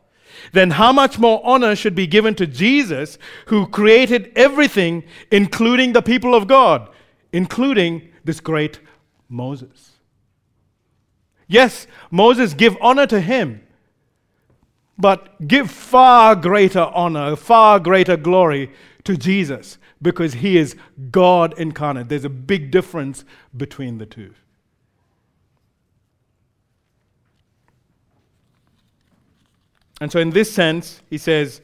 then 0.53 0.71
how 0.71 0.91
much 0.91 1.17
more 1.17 1.41
honor 1.43 1.75
should 1.75 1.95
be 1.95 2.07
given 2.07 2.35
to 2.35 2.45
Jesus, 2.45 3.17
who 3.47 3.67
created 3.67 4.31
everything, 4.35 5.03
including 5.31 5.93
the 5.93 6.01
people 6.01 6.35
of 6.35 6.47
God, 6.47 6.89
including 7.33 8.09
this 8.23 8.39
great 8.39 8.79
Moses? 9.27 9.98
Yes, 11.49 11.87
Moses, 12.11 12.53
give 12.53 12.77
honor 12.79 13.07
to 13.07 13.19
him, 13.19 13.61
but 14.97 15.47
give 15.47 15.71
far 15.71 16.35
greater 16.35 16.91
honor, 16.93 17.35
far 17.35 17.79
greater 17.79 18.15
glory 18.15 18.71
to 19.03 19.17
Jesus 19.17 19.79
because 19.99 20.35
he 20.35 20.57
is 20.57 20.75
God 21.09 21.57
incarnate. 21.57 22.07
There's 22.07 22.23
a 22.23 22.29
big 22.29 22.69
difference 22.69 23.25
between 23.57 23.97
the 23.97 24.05
two. 24.05 24.33
And 29.99 30.11
so, 30.11 30.19
in 30.19 30.29
this 30.29 30.53
sense, 30.53 31.01
he 31.09 31.17
says 31.17 31.61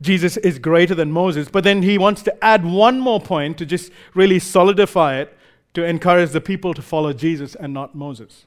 Jesus 0.00 0.36
is 0.38 0.58
greater 0.58 0.94
than 0.94 1.12
Moses. 1.12 1.48
But 1.48 1.64
then 1.64 1.82
he 1.82 1.98
wants 1.98 2.22
to 2.22 2.44
add 2.44 2.64
one 2.64 2.98
more 2.98 3.20
point 3.20 3.58
to 3.58 3.66
just 3.66 3.92
really 4.14 4.38
solidify 4.38 5.18
it 5.18 5.36
to 5.74 5.84
encourage 5.84 6.30
the 6.30 6.40
people 6.40 6.72
to 6.74 6.82
follow 6.82 7.12
Jesus 7.12 7.54
and 7.54 7.74
not 7.74 7.94
Moses. 7.94 8.46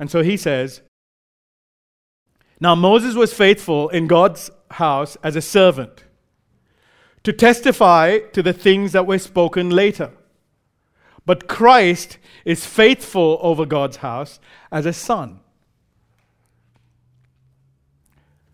And 0.00 0.10
so 0.10 0.22
he 0.22 0.36
says, 0.36 0.82
Now 2.58 2.74
Moses 2.74 3.14
was 3.14 3.32
faithful 3.32 3.88
in 3.90 4.08
God's 4.08 4.50
house 4.72 5.16
as 5.22 5.36
a 5.36 5.42
servant 5.42 6.02
to 7.22 7.32
testify 7.32 8.18
to 8.32 8.42
the 8.42 8.52
things 8.52 8.90
that 8.90 9.06
were 9.06 9.18
spoken 9.18 9.70
later. 9.70 10.10
But 11.24 11.46
Christ 11.46 12.18
is 12.44 12.66
faithful 12.66 13.38
over 13.40 13.64
God's 13.64 13.98
house 13.98 14.40
as 14.72 14.86
a 14.86 14.92
son 14.92 15.38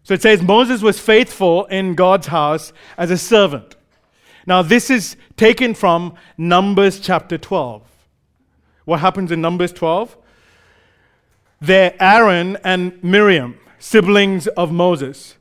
So 0.06 0.14
it 0.14 0.22
says 0.22 0.40
Moses 0.40 0.82
was 0.82 1.00
faithful 1.00 1.64
in 1.64 1.96
God's 1.96 2.28
house 2.28 2.72
as 2.96 3.10
a 3.10 3.18
servant. 3.18 3.74
Now, 4.46 4.62
this 4.62 4.88
is 4.88 5.16
taken 5.36 5.74
from 5.74 6.14
Numbers 6.38 7.00
chapter 7.00 7.36
12. 7.36 7.82
What 8.84 9.00
happens 9.00 9.32
in 9.32 9.40
Numbers 9.40 9.72
12? 9.72 10.16
They're 11.60 11.94
Aaron 12.00 12.58
and 12.64 13.02
Miriam, 13.02 13.58
siblings 13.78 14.46
of 14.48 14.72
Moses. 14.72 15.36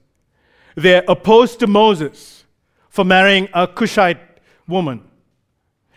They're 0.75 1.03
opposed 1.07 1.59
to 1.59 1.67
Moses 1.67 2.45
for 2.89 3.03
marrying 3.03 3.49
a 3.53 3.67
Cushite 3.67 4.19
woman. 4.67 5.03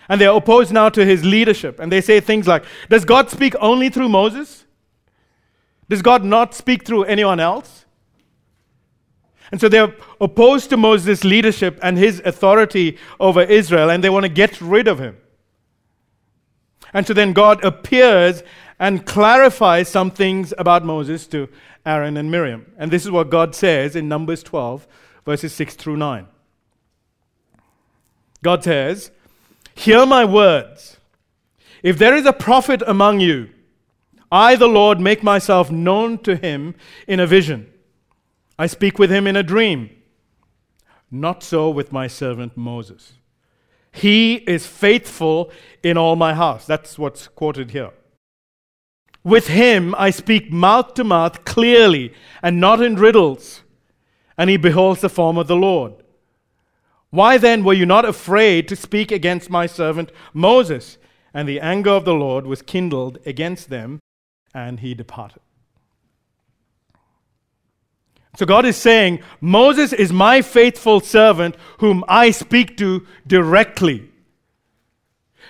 And 0.08 0.20
they're 0.20 0.32
opposed 0.32 0.72
now 0.72 0.88
to 0.88 1.04
his 1.04 1.24
leadership. 1.24 1.78
And 1.78 1.92
they 1.92 2.00
say 2.00 2.20
things 2.20 2.46
like 2.46 2.64
Does 2.88 3.04
God 3.04 3.30
speak 3.30 3.54
only 3.60 3.90
through 3.90 4.08
Moses? 4.08 4.64
Does 5.88 6.02
God 6.02 6.24
not 6.24 6.54
speak 6.54 6.84
through 6.84 7.04
anyone 7.04 7.40
else? 7.40 7.84
And 9.50 9.60
so 9.60 9.68
they're 9.68 9.94
opposed 10.20 10.68
to 10.70 10.76
Moses' 10.76 11.24
leadership 11.24 11.78
and 11.82 11.96
his 11.96 12.20
authority 12.24 12.98
over 13.18 13.42
Israel, 13.42 13.88
and 13.90 14.04
they 14.04 14.10
want 14.10 14.24
to 14.24 14.28
get 14.28 14.60
rid 14.60 14.86
of 14.88 14.98
him. 14.98 15.16
And 16.92 17.06
so 17.06 17.14
then 17.14 17.32
God 17.32 17.64
appears 17.64 18.42
and 18.78 19.04
clarify 19.04 19.82
some 19.82 20.10
things 20.10 20.54
about 20.56 20.84
Moses 20.84 21.26
to 21.28 21.48
Aaron 21.84 22.16
and 22.16 22.30
Miriam. 22.30 22.72
And 22.78 22.90
this 22.90 23.04
is 23.04 23.10
what 23.10 23.30
God 23.30 23.54
says 23.54 23.96
in 23.96 24.08
Numbers 24.08 24.42
12, 24.42 24.86
verses 25.24 25.52
6 25.52 25.74
through 25.74 25.96
9. 25.96 26.26
God 28.42 28.62
says, 28.62 29.10
Hear 29.74 30.06
my 30.06 30.24
words. 30.24 30.96
If 31.82 31.98
there 31.98 32.14
is 32.14 32.26
a 32.26 32.32
prophet 32.32 32.82
among 32.86 33.20
you, 33.20 33.50
I, 34.30 34.56
the 34.56 34.68
Lord, 34.68 35.00
make 35.00 35.22
myself 35.22 35.70
known 35.70 36.18
to 36.18 36.36
him 36.36 36.74
in 37.06 37.20
a 37.20 37.26
vision. 37.26 37.72
I 38.58 38.66
speak 38.66 38.98
with 38.98 39.10
him 39.10 39.26
in 39.26 39.36
a 39.36 39.42
dream. 39.42 39.90
Not 41.10 41.42
so 41.42 41.70
with 41.70 41.92
my 41.92 42.06
servant 42.06 42.56
Moses. 42.56 43.14
He 43.92 44.34
is 44.34 44.66
faithful 44.66 45.50
in 45.82 45.96
all 45.96 46.16
my 46.16 46.34
house. 46.34 46.66
That's 46.66 46.98
what's 46.98 47.28
quoted 47.28 47.70
here. 47.70 47.92
With 49.28 49.48
him 49.48 49.94
I 49.98 50.08
speak 50.08 50.50
mouth 50.50 50.94
to 50.94 51.04
mouth 51.04 51.44
clearly 51.44 52.14
and 52.42 52.58
not 52.58 52.80
in 52.80 52.96
riddles, 52.96 53.62
and 54.38 54.48
he 54.48 54.56
beholds 54.56 55.02
the 55.02 55.10
form 55.10 55.36
of 55.36 55.48
the 55.48 55.54
Lord. 55.54 55.92
Why 57.10 57.36
then 57.36 57.62
were 57.62 57.74
you 57.74 57.84
not 57.84 58.06
afraid 58.06 58.68
to 58.68 58.74
speak 58.76 59.12
against 59.12 59.50
my 59.50 59.66
servant 59.66 60.12
Moses? 60.32 60.96
And 61.34 61.46
the 61.46 61.60
anger 61.60 61.90
of 61.90 62.06
the 62.06 62.14
Lord 62.14 62.46
was 62.46 62.62
kindled 62.62 63.18
against 63.26 63.68
them, 63.68 64.00
and 64.54 64.80
he 64.80 64.94
departed. 64.94 65.42
So 68.38 68.46
God 68.46 68.64
is 68.64 68.78
saying, 68.78 69.22
Moses 69.42 69.92
is 69.92 70.10
my 70.10 70.40
faithful 70.40 71.00
servant 71.00 71.54
whom 71.80 72.02
I 72.08 72.30
speak 72.30 72.78
to 72.78 73.06
directly. 73.26 74.08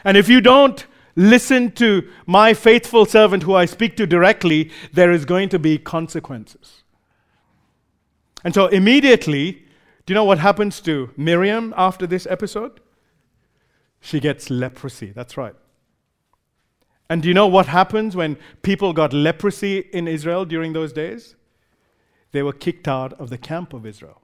And 0.02 0.16
if 0.16 0.28
you 0.28 0.40
don't 0.40 0.84
listen 1.18 1.72
to 1.72 2.08
my 2.26 2.54
faithful 2.54 3.04
servant 3.04 3.42
who 3.42 3.54
I 3.54 3.66
speak 3.66 3.96
to 3.96 4.06
directly, 4.06 4.70
there 4.92 5.12
is 5.12 5.24
going 5.24 5.48
to 5.50 5.58
be 5.58 5.78
consequences. 5.78 6.82
And 8.44 8.54
so 8.54 8.66
immediately, 8.66 9.52
do 10.06 10.12
you 10.12 10.14
know 10.14 10.24
what 10.24 10.38
happens 10.38 10.80
to 10.82 11.10
Miriam 11.16 11.74
after 11.76 12.06
this 12.06 12.26
episode? 12.26 12.80
She 14.00 14.20
gets 14.20 14.48
leprosy. 14.48 15.12
That's 15.12 15.36
right. 15.36 15.56
And 17.10 17.22
do 17.22 17.28
you 17.28 17.34
know 17.34 17.46
what 17.46 17.66
happens 17.66 18.14
when 18.14 18.38
people 18.62 18.92
got 18.92 19.12
leprosy 19.12 19.78
in 19.92 20.06
Israel 20.06 20.44
during 20.44 20.72
those 20.72 20.92
days? 20.92 21.34
they 22.32 22.42
were 22.42 22.52
kicked 22.52 22.86
out 22.86 23.12
of 23.14 23.30
the 23.30 23.38
camp 23.38 23.72
of 23.72 23.86
Israel. 23.86 24.22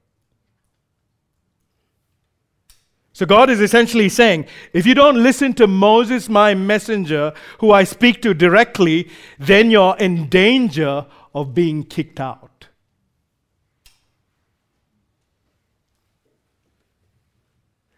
So 3.15 3.25
God 3.25 3.49
is 3.49 3.61
essentially 3.61 4.09
saying, 4.09 4.47
if 4.73 4.87
you 4.87 4.95
don't 4.95 5.23
listen 5.23 5.55
to 5.55 5.69
Moses, 5.69 6.29
my 6.29 6.53
messenger, 6.55 7.33
who 7.61 7.71
I 7.71 7.85
speak 7.85 8.21
to 8.23 8.35
directly, 8.35 9.09
then 9.39 9.71
you're 9.71 9.97
in 9.99 10.29
danger 10.29 11.07
of 11.33 11.55
being 11.55 11.85
kicked 11.85 12.19
out. 12.19 12.67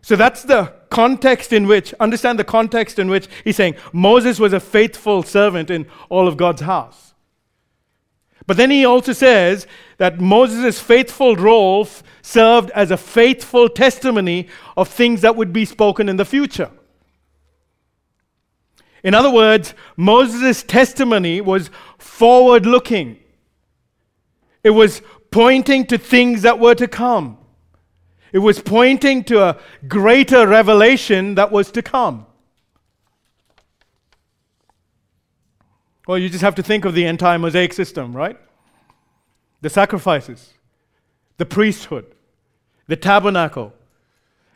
So 0.02 0.16
that's 0.16 0.42
the 0.42 0.74
context 0.90 1.50
in 1.50 1.66
which, 1.66 1.94
understand 1.94 2.38
the 2.38 2.44
context 2.44 2.98
in 2.98 3.08
which 3.08 3.26
he's 3.42 3.56
saying 3.56 3.76
Moses 3.94 4.38
was 4.38 4.52
a 4.52 4.60
faithful 4.60 5.22
servant 5.22 5.70
in 5.70 5.86
all 6.10 6.28
of 6.28 6.36
God's 6.36 6.60
house. 6.60 7.05
But 8.46 8.56
then 8.56 8.70
he 8.70 8.84
also 8.84 9.12
says 9.12 9.66
that 9.98 10.20
Moses' 10.20 10.80
faithful 10.80 11.34
role 11.34 11.88
served 12.22 12.70
as 12.70 12.90
a 12.90 12.96
faithful 12.96 13.68
testimony 13.68 14.48
of 14.76 14.88
things 14.88 15.20
that 15.22 15.36
would 15.36 15.52
be 15.52 15.64
spoken 15.64 16.08
in 16.08 16.16
the 16.16 16.24
future. 16.24 16.70
In 19.02 19.14
other 19.14 19.30
words, 19.30 19.74
Moses' 19.96 20.62
testimony 20.62 21.40
was 21.40 21.70
forward 21.98 22.66
looking, 22.66 23.18
it 24.64 24.70
was 24.70 25.02
pointing 25.30 25.86
to 25.86 25.98
things 25.98 26.42
that 26.42 26.58
were 26.58 26.74
to 26.74 26.88
come, 26.88 27.38
it 28.32 28.38
was 28.38 28.60
pointing 28.60 29.24
to 29.24 29.42
a 29.42 29.58
greater 29.86 30.46
revelation 30.46 31.34
that 31.36 31.52
was 31.52 31.70
to 31.72 31.82
come. 31.82 32.26
Well, 36.06 36.18
you 36.18 36.28
just 36.28 36.42
have 36.42 36.54
to 36.54 36.62
think 36.62 36.84
of 36.84 36.94
the 36.94 37.04
entire 37.04 37.38
Mosaic 37.38 37.72
system, 37.72 38.16
right? 38.16 38.38
The 39.60 39.70
sacrifices, 39.70 40.54
the 41.36 41.46
priesthood, 41.46 42.06
the 42.86 42.96
tabernacle, 42.96 43.72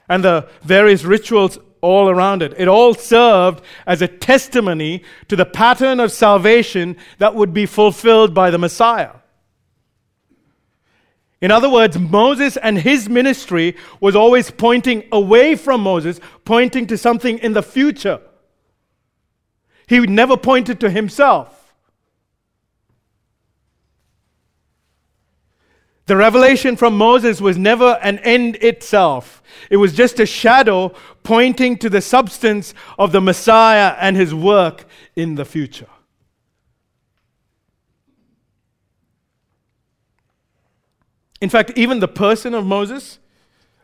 and 0.08 0.22
the 0.24 0.48
various 0.62 1.04
rituals 1.04 1.58
all 1.80 2.08
around 2.08 2.42
it. 2.42 2.54
It 2.56 2.68
all 2.68 2.94
served 2.94 3.64
as 3.86 4.02
a 4.02 4.08
testimony 4.08 5.02
to 5.28 5.36
the 5.36 5.46
pattern 5.46 5.98
of 5.98 6.12
salvation 6.12 6.96
that 7.18 7.34
would 7.34 7.52
be 7.52 7.66
fulfilled 7.66 8.34
by 8.34 8.50
the 8.50 8.58
Messiah. 8.58 9.12
In 11.40 11.50
other 11.50 11.70
words, 11.70 11.98
Moses 11.98 12.58
and 12.58 12.78
his 12.78 13.08
ministry 13.08 13.76
was 13.98 14.14
always 14.14 14.50
pointing 14.50 15.04
away 15.10 15.56
from 15.56 15.80
Moses, 15.80 16.20
pointing 16.44 16.86
to 16.88 16.98
something 16.98 17.38
in 17.38 17.54
the 17.54 17.62
future. 17.62 18.20
He 19.90 19.98
never 19.98 20.36
pointed 20.36 20.78
to 20.80 20.88
himself. 20.88 21.74
The 26.06 26.16
revelation 26.16 26.76
from 26.76 26.96
Moses 26.96 27.40
was 27.40 27.58
never 27.58 27.98
an 28.00 28.20
end 28.20 28.54
itself. 28.62 29.42
It 29.68 29.78
was 29.78 29.92
just 29.92 30.20
a 30.20 30.26
shadow 30.26 30.94
pointing 31.24 31.76
to 31.78 31.90
the 31.90 32.00
substance 32.00 32.72
of 33.00 33.10
the 33.10 33.20
Messiah 33.20 33.96
and 33.98 34.16
his 34.16 34.32
work 34.32 34.86
in 35.16 35.34
the 35.34 35.44
future. 35.44 35.88
In 41.40 41.48
fact, 41.48 41.72
even 41.74 41.98
the 41.98 42.06
person 42.06 42.54
of 42.54 42.64
Moses, 42.64 43.18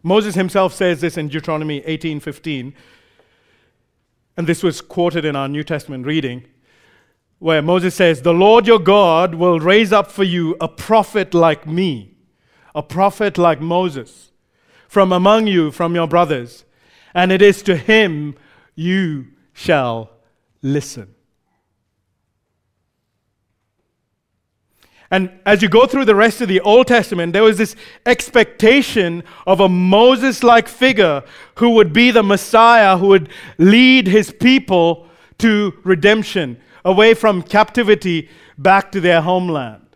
Moses 0.04 0.36
himself 0.36 0.72
says 0.72 1.00
this 1.00 1.18
in 1.18 1.26
Deuteronomy 1.26 1.80
18:15. 1.80 2.74
And 4.36 4.46
this 4.46 4.62
was 4.62 4.80
quoted 4.80 5.24
in 5.24 5.34
our 5.34 5.48
New 5.48 5.64
Testament 5.64 6.06
reading, 6.06 6.46
where 7.38 7.62
Moses 7.62 7.94
says, 7.94 8.22
The 8.22 8.34
Lord 8.34 8.66
your 8.66 8.78
God 8.78 9.34
will 9.34 9.60
raise 9.60 9.92
up 9.92 10.10
for 10.10 10.24
you 10.24 10.56
a 10.60 10.68
prophet 10.68 11.34
like 11.34 11.66
me, 11.66 12.14
a 12.74 12.82
prophet 12.82 13.38
like 13.38 13.60
Moses, 13.60 14.30
from 14.88 15.12
among 15.12 15.46
you, 15.46 15.70
from 15.70 15.94
your 15.94 16.06
brothers, 16.06 16.64
and 17.14 17.32
it 17.32 17.42
is 17.42 17.62
to 17.62 17.76
him 17.76 18.36
you 18.74 19.28
shall 19.52 20.10
listen. 20.62 21.15
And 25.16 25.30
as 25.46 25.62
you 25.62 25.70
go 25.70 25.86
through 25.86 26.04
the 26.04 26.14
rest 26.14 26.42
of 26.42 26.48
the 26.48 26.60
Old 26.60 26.88
Testament, 26.88 27.32
there 27.32 27.42
was 27.42 27.56
this 27.56 27.74
expectation 28.04 29.24
of 29.46 29.60
a 29.60 29.68
Moses 29.68 30.42
like 30.42 30.68
figure 30.68 31.24
who 31.54 31.70
would 31.70 31.94
be 31.94 32.10
the 32.10 32.22
Messiah, 32.22 32.98
who 32.98 33.06
would 33.06 33.30
lead 33.56 34.08
his 34.08 34.30
people 34.30 35.08
to 35.38 35.72
redemption, 35.84 36.60
away 36.84 37.14
from 37.14 37.40
captivity 37.40 38.28
back 38.58 38.92
to 38.92 39.00
their 39.00 39.22
homeland. 39.22 39.86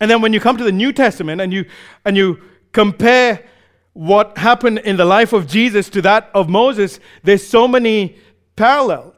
And 0.00 0.10
then 0.10 0.20
when 0.20 0.32
you 0.32 0.40
come 0.40 0.56
to 0.56 0.64
the 0.64 0.72
New 0.72 0.92
Testament 0.92 1.40
and 1.40 1.52
you, 1.52 1.64
and 2.04 2.16
you 2.16 2.42
compare 2.72 3.44
what 3.92 4.36
happened 4.36 4.80
in 4.80 4.96
the 4.96 5.04
life 5.04 5.32
of 5.32 5.46
Jesus 5.46 5.88
to 5.90 6.02
that 6.02 6.32
of 6.34 6.48
Moses, 6.48 6.98
there's 7.22 7.46
so 7.46 7.68
many 7.68 8.18
parallels 8.56 9.15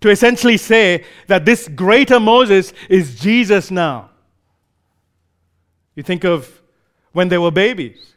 to 0.00 0.10
essentially 0.10 0.56
say 0.56 1.04
that 1.26 1.44
this 1.44 1.68
greater 1.68 2.20
Moses 2.20 2.72
is 2.88 3.18
Jesus 3.18 3.70
now. 3.70 4.10
You 5.94 6.02
think 6.02 6.24
of 6.24 6.62
when 7.12 7.28
they 7.28 7.38
were 7.38 7.50
babies. 7.50 8.14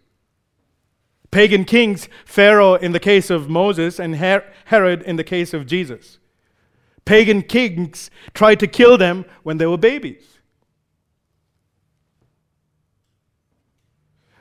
Pagan 1.31 1.65
kings, 1.65 2.09
Pharaoh 2.25 2.75
in 2.75 2.91
the 2.91 2.99
case 2.99 3.29
of 3.29 3.49
Moses, 3.49 3.99
and 3.99 4.15
Herod 4.15 5.01
in 5.03 5.15
the 5.15 5.23
case 5.23 5.53
of 5.53 5.65
Jesus. 5.65 6.19
Pagan 7.05 7.41
kings 7.41 8.11
tried 8.33 8.59
to 8.59 8.67
kill 8.67 8.97
them 8.97 9.25
when 9.43 9.57
they 9.57 9.65
were 9.65 9.77
babies. 9.77 10.39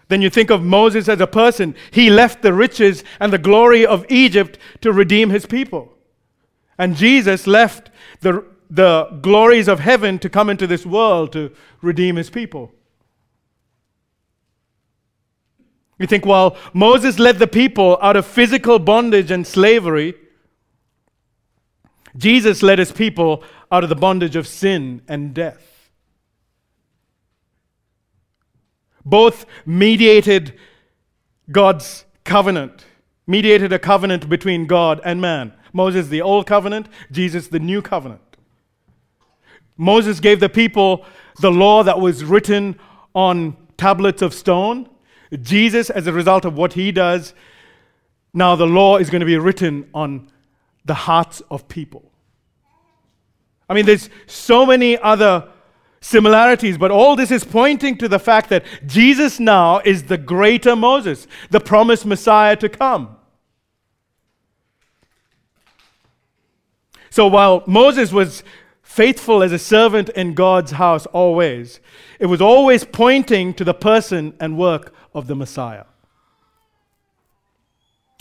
Then 0.08 0.20
you 0.20 0.28
think 0.28 0.50
of 0.50 0.64
Moses 0.64 1.08
as 1.08 1.20
a 1.20 1.26
person. 1.28 1.76
He 1.92 2.10
left 2.10 2.42
the 2.42 2.52
riches 2.52 3.04
and 3.20 3.32
the 3.32 3.38
glory 3.38 3.86
of 3.86 4.04
Egypt 4.08 4.58
to 4.80 4.92
redeem 4.92 5.30
his 5.30 5.46
people. 5.46 5.94
And 6.80 6.96
Jesus 6.96 7.46
left 7.46 7.90
the, 8.22 8.42
the 8.70 9.04
glories 9.20 9.68
of 9.68 9.80
heaven 9.80 10.18
to 10.20 10.30
come 10.30 10.48
into 10.48 10.66
this 10.66 10.86
world 10.86 11.30
to 11.34 11.52
redeem 11.82 12.16
his 12.16 12.30
people. 12.30 12.72
You 15.98 16.06
think, 16.06 16.24
well, 16.24 16.56
Moses 16.72 17.18
led 17.18 17.38
the 17.38 17.46
people 17.46 17.98
out 18.00 18.16
of 18.16 18.24
physical 18.24 18.78
bondage 18.78 19.30
and 19.30 19.46
slavery. 19.46 20.14
Jesus 22.16 22.62
led 22.62 22.78
his 22.78 22.92
people 22.92 23.44
out 23.70 23.84
of 23.84 23.90
the 23.90 23.94
bondage 23.94 24.34
of 24.34 24.46
sin 24.46 25.02
and 25.06 25.34
death. 25.34 25.90
Both 29.04 29.44
mediated 29.66 30.58
God's 31.52 32.06
covenant, 32.24 32.86
mediated 33.26 33.70
a 33.70 33.78
covenant 33.78 34.30
between 34.30 34.66
God 34.66 35.02
and 35.04 35.20
man. 35.20 35.52
Moses, 35.72 36.08
the 36.08 36.22
old 36.22 36.46
covenant, 36.46 36.88
Jesus, 37.10 37.48
the 37.48 37.58
new 37.58 37.82
covenant. 37.82 38.20
Moses 39.76 40.20
gave 40.20 40.40
the 40.40 40.48
people 40.48 41.04
the 41.40 41.50
law 41.50 41.82
that 41.82 41.98
was 41.98 42.24
written 42.24 42.78
on 43.14 43.56
tablets 43.76 44.22
of 44.22 44.34
stone. 44.34 44.88
Jesus, 45.40 45.90
as 45.90 46.06
a 46.06 46.12
result 46.12 46.44
of 46.44 46.56
what 46.56 46.74
he 46.74 46.92
does, 46.92 47.34
now 48.34 48.56
the 48.56 48.66
law 48.66 48.98
is 48.98 49.10
going 49.10 49.20
to 49.20 49.26
be 49.26 49.38
written 49.38 49.88
on 49.94 50.30
the 50.84 50.94
hearts 50.94 51.40
of 51.50 51.66
people. 51.68 52.10
I 53.68 53.74
mean, 53.74 53.86
there's 53.86 54.10
so 54.26 54.66
many 54.66 54.98
other 54.98 55.48
similarities, 56.00 56.76
but 56.76 56.90
all 56.90 57.14
this 57.14 57.30
is 57.30 57.44
pointing 57.44 57.96
to 57.98 58.08
the 58.08 58.18
fact 58.18 58.50
that 58.50 58.64
Jesus 58.86 59.38
now 59.38 59.78
is 59.78 60.04
the 60.04 60.18
greater 60.18 60.74
Moses, 60.74 61.26
the 61.50 61.60
promised 61.60 62.04
Messiah 62.04 62.56
to 62.56 62.68
come. 62.68 63.16
So 67.10 67.26
while 67.26 67.64
Moses 67.66 68.12
was 68.12 68.42
faithful 68.82 69.42
as 69.42 69.52
a 69.52 69.58
servant 69.58 70.08
in 70.10 70.34
God's 70.34 70.72
house 70.72 71.06
always, 71.06 71.80
it 72.18 72.26
was 72.26 72.40
always 72.40 72.84
pointing 72.84 73.52
to 73.54 73.64
the 73.64 73.74
person 73.74 74.34
and 74.40 74.56
work 74.56 74.94
of 75.12 75.26
the 75.26 75.34
Messiah. 75.36 75.84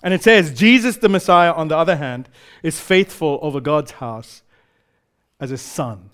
And 0.01 0.13
it 0.13 0.23
says, 0.23 0.57
Jesus 0.57 0.97
the 0.97 1.09
Messiah, 1.09 1.51
on 1.51 1.67
the 1.67 1.77
other 1.77 1.97
hand, 1.97 2.29
is 2.63 2.79
faithful 2.79 3.37
over 3.41 3.59
God's 3.59 3.91
house 3.91 4.41
as 5.39 5.51
a 5.51 5.57
son. 5.57 6.09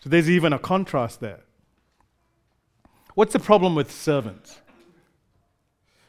So 0.00 0.10
there's 0.10 0.28
even 0.28 0.52
a 0.52 0.58
contrast 0.58 1.20
there. 1.20 1.40
What's 3.14 3.32
the 3.32 3.38
problem 3.38 3.74
with 3.74 3.92
servants? 3.92 4.60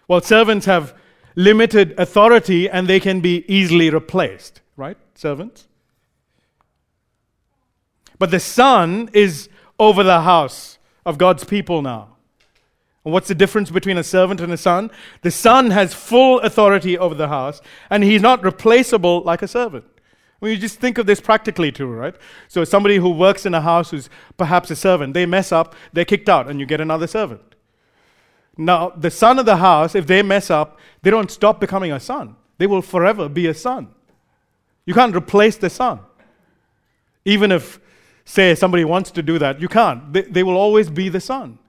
Well, 0.08 0.22
servants 0.22 0.66
have 0.66 0.96
limited 1.36 1.98
authority 2.00 2.70
and 2.70 2.88
they 2.88 3.00
can 3.00 3.22
be 3.22 3.46
easily 3.48 3.90
replaced 3.90 4.62
right? 4.78 4.98
Servants. 5.16 5.68
But 8.20 8.32
the 8.32 8.40
Son 8.40 9.10
is 9.14 9.50
over 9.80 10.04
the 10.04 10.22
house 10.22 10.78
of 11.06 11.18
God's 11.18 11.44
people 11.44 11.82
now. 11.82 12.14
And 13.06 13.14
what's 13.14 13.28
the 13.28 13.36
difference 13.36 13.70
between 13.70 13.98
a 13.98 14.04
servant 14.04 14.40
and 14.40 14.52
a 14.54 14.58
son? 14.58 14.90
The 15.22 15.32
son 15.32 15.72
has 15.72 15.94
full 15.94 16.40
authority 16.40 16.98
over 16.98 17.16
the 17.16 17.28
house, 17.28 17.62
and 17.90 18.04
he's 18.04 18.22
not 18.22 18.44
replaceable 18.44 19.22
like 19.24 19.42
a 19.42 19.48
servant. 19.48 19.86
I 20.42 20.48
you 20.48 20.58
just 20.58 20.80
think 20.80 20.98
of 20.98 21.06
this 21.06 21.22
practically 21.22 21.72
too, 21.72 21.88
right? 21.88 22.16
So 22.48 22.64
somebody 22.64 22.98
who 22.98 23.10
works 23.10 23.46
in 23.46 23.54
a 23.54 23.62
house 23.62 23.92
who's 23.92 24.10
perhaps 24.38 24.72
a 24.72 24.76
servant, 24.76 25.14
they 25.14 25.26
mess 25.26 25.52
up, 25.52 25.76
they're 25.94 26.06
kicked 26.06 26.30
out, 26.30 26.50
and 26.50 26.60
you 26.60 26.66
get 26.66 26.82
another 26.82 27.08
servant. 27.08 27.42
Now, 28.58 28.90
the 28.90 29.10
son 29.10 29.40
of 29.40 29.46
the 29.46 29.58
house, 29.58 29.96
if 29.96 30.06
they 30.06 30.22
mess 30.22 30.50
up, 30.50 30.80
they 31.02 31.10
don't 31.10 31.32
stop 31.32 31.60
becoming 31.60 31.92
a 31.92 32.00
son. 32.00 32.36
They 32.58 32.68
will 32.68 32.82
forever 32.82 33.30
be 33.30 33.48
a 33.48 33.54
son. 33.54 33.90
You 34.86 34.94
can't 34.94 35.16
replace 35.16 35.58
the 35.58 35.70
son. 35.70 36.00
Even 37.26 37.52
if, 37.52 37.80
say, 38.26 38.54
somebody 38.56 38.84
wants 38.84 39.12
to 39.12 39.24
do 39.24 39.40
that, 39.40 39.62
you 39.62 39.68
can't. 39.68 40.12
They, 40.12 40.24
they 40.24 40.44
will 40.44 40.58
always 40.58 40.90
be 40.90 41.10
the 41.10 41.22
son. 41.22 41.60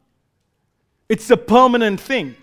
It's 1.08 1.30
a 1.30 1.36
permanent 1.36 2.00
thing. 2.00 2.34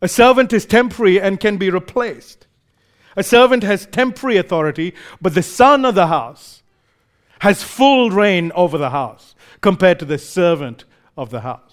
A 0.00 0.08
servant 0.08 0.52
is 0.52 0.66
temporary 0.66 1.20
and 1.20 1.38
can 1.38 1.56
be 1.56 1.70
replaced. 1.70 2.46
A 3.16 3.22
servant 3.22 3.62
has 3.62 3.86
temporary 3.86 4.36
authority, 4.36 4.94
but 5.20 5.34
the 5.34 5.42
son 5.42 5.84
of 5.84 5.94
the 5.94 6.08
house 6.08 6.62
has 7.40 7.62
full 7.62 8.10
reign 8.10 8.52
over 8.54 8.78
the 8.78 8.90
house 8.90 9.34
compared 9.60 9.98
to 9.98 10.04
the 10.04 10.18
servant 10.18 10.84
of 11.16 11.30
the 11.30 11.40
house. 11.40 11.71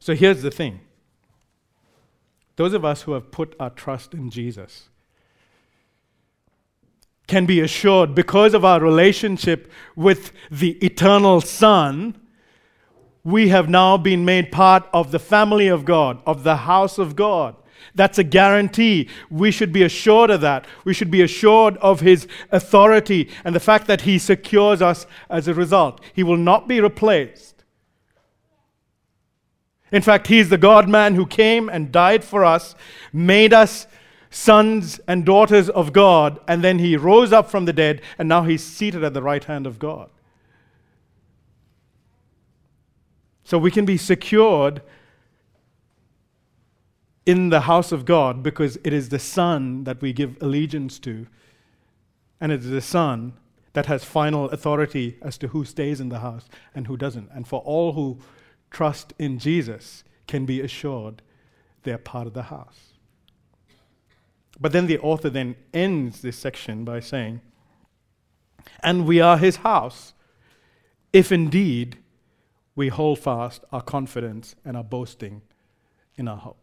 So 0.00 0.14
here's 0.14 0.42
the 0.42 0.50
thing 0.50 0.80
those 2.56 2.74
of 2.74 2.84
us 2.84 3.02
who 3.02 3.12
have 3.12 3.30
put 3.30 3.54
our 3.60 3.70
trust 3.70 4.12
in 4.12 4.30
Jesus 4.30 4.88
can 7.26 7.46
be 7.46 7.60
assured 7.60 8.14
because 8.14 8.54
of 8.54 8.64
our 8.64 8.80
relationship 8.80 9.70
with 9.94 10.32
the 10.50 10.72
eternal 10.84 11.40
Son, 11.40 12.20
we 13.22 13.48
have 13.48 13.68
now 13.68 13.96
been 13.96 14.24
made 14.24 14.50
part 14.50 14.88
of 14.92 15.12
the 15.12 15.18
family 15.18 15.68
of 15.68 15.84
God, 15.84 16.20
of 16.26 16.42
the 16.42 16.56
house 16.56 16.98
of 16.98 17.14
God. 17.14 17.54
That's 17.94 18.18
a 18.18 18.24
guarantee. 18.24 19.08
We 19.30 19.50
should 19.50 19.72
be 19.72 19.82
assured 19.82 20.30
of 20.30 20.40
that. 20.40 20.66
We 20.84 20.92
should 20.92 21.10
be 21.10 21.22
assured 21.22 21.76
of 21.78 22.00
His 22.00 22.26
authority 22.50 23.30
and 23.44 23.54
the 23.54 23.60
fact 23.60 23.86
that 23.86 24.02
He 24.02 24.18
secures 24.18 24.82
us 24.82 25.06
as 25.28 25.48
a 25.48 25.54
result. 25.54 26.00
He 26.12 26.22
will 26.22 26.36
not 26.36 26.68
be 26.68 26.80
replaced. 26.80 27.49
In 29.92 30.02
fact, 30.02 30.28
He 30.28 30.38
is 30.38 30.48
the 30.48 30.58
God 30.58 30.88
man 30.88 31.14
who 31.14 31.26
came 31.26 31.68
and 31.68 31.92
died 31.92 32.24
for 32.24 32.44
us, 32.44 32.74
made 33.12 33.52
us 33.52 33.86
sons 34.30 35.00
and 35.08 35.24
daughters 35.24 35.68
of 35.68 35.92
God, 35.92 36.38
and 36.46 36.62
then 36.62 36.78
He 36.78 36.96
rose 36.96 37.32
up 37.32 37.50
from 37.50 37.64
the 37.64 37.72
dead, 37.72 38.00
and 38.18 38.28
now 38.28 38.44
He's 38.44 38.64
seated 38.64 39.02
at 39.02 39.14
the 39.14 39.22
right 39.22 39.44
hand 39.44 39.66
of 39.66 39.78
God. 39.78 40.10
So 43.44 43.58
we 43.58 43.72
can 43.72 43.84
be 43.84 43.96
secured 43.96 44.80
in 47.26 47.48
the 47.48 47.62
house 47.62 47.90
of 47.90 48.04
God 48.04 48.42
because 48.42 48.78
it 48.84 48.92
is 48.92 49.08
the 49.08 49.18
Son 49.18 49.84
that 49.84 50.00
we 50.00 50.12
give 50.12 50.40
allegiance 50.40 51.00
to, 51.00 51.26
and 52.40 52.52
it 52.52 52.60
is 52.60 52.70
the 52.70 52.80
Son 52.80 53.32
that 53.72 53.86
has 53.86 54.04
final 54.04 54.48
authority 54.50 55.16
as 55.22 55.36
to 55.38 55.48
who 55.48 55.64
stays 55.64 56.00
in 56.00 56.08
the 56.08 56.20
house 56.20 56.48
and 56.74 56.86
who 56.86 56.96
doesn't. 56.96 57.28
And 57.32 57.46
for 57.46 57.60
all 57.60 57.92
who 57.92 58.18
trust 58.70 59.12
in 59.18 59.38
Jesus 59.38 60.04
can 60.26 60.46
be 60.46 60.60
assured 60.60 61.22
they're 61.82 61.98
part 61.98 62.26
of 62.26 62.34
the 62.34 62.44
house. 62.44 62.94
But 64.60 64.72
then 64.72 64.86
the 64.86 64.98
author 64.98 65.30
then 65.30 65.56
ends 65.72 66.20
this 66.20 66.36
section 66.36 66.84
by 66.84 67.00
saying, 67.00 67.40
And 68.82 69.06
we 69.06 69.20
are 69.20 69.38
his 69.38 69.56
house, 69.56 70.12
if 71.12 71.32
indeed 71.32 71.98
we 72.76 72.88
hold 72.88 73.18
fast 73.18 73.64
our 73.72 73.82
confidence 73.82 74.54
and 74.64 74.76
our 74.76 74.84
boasting 74.84 75.42
in 76.16 76.28
our 76.28 76.36
hope. 76.36 76.56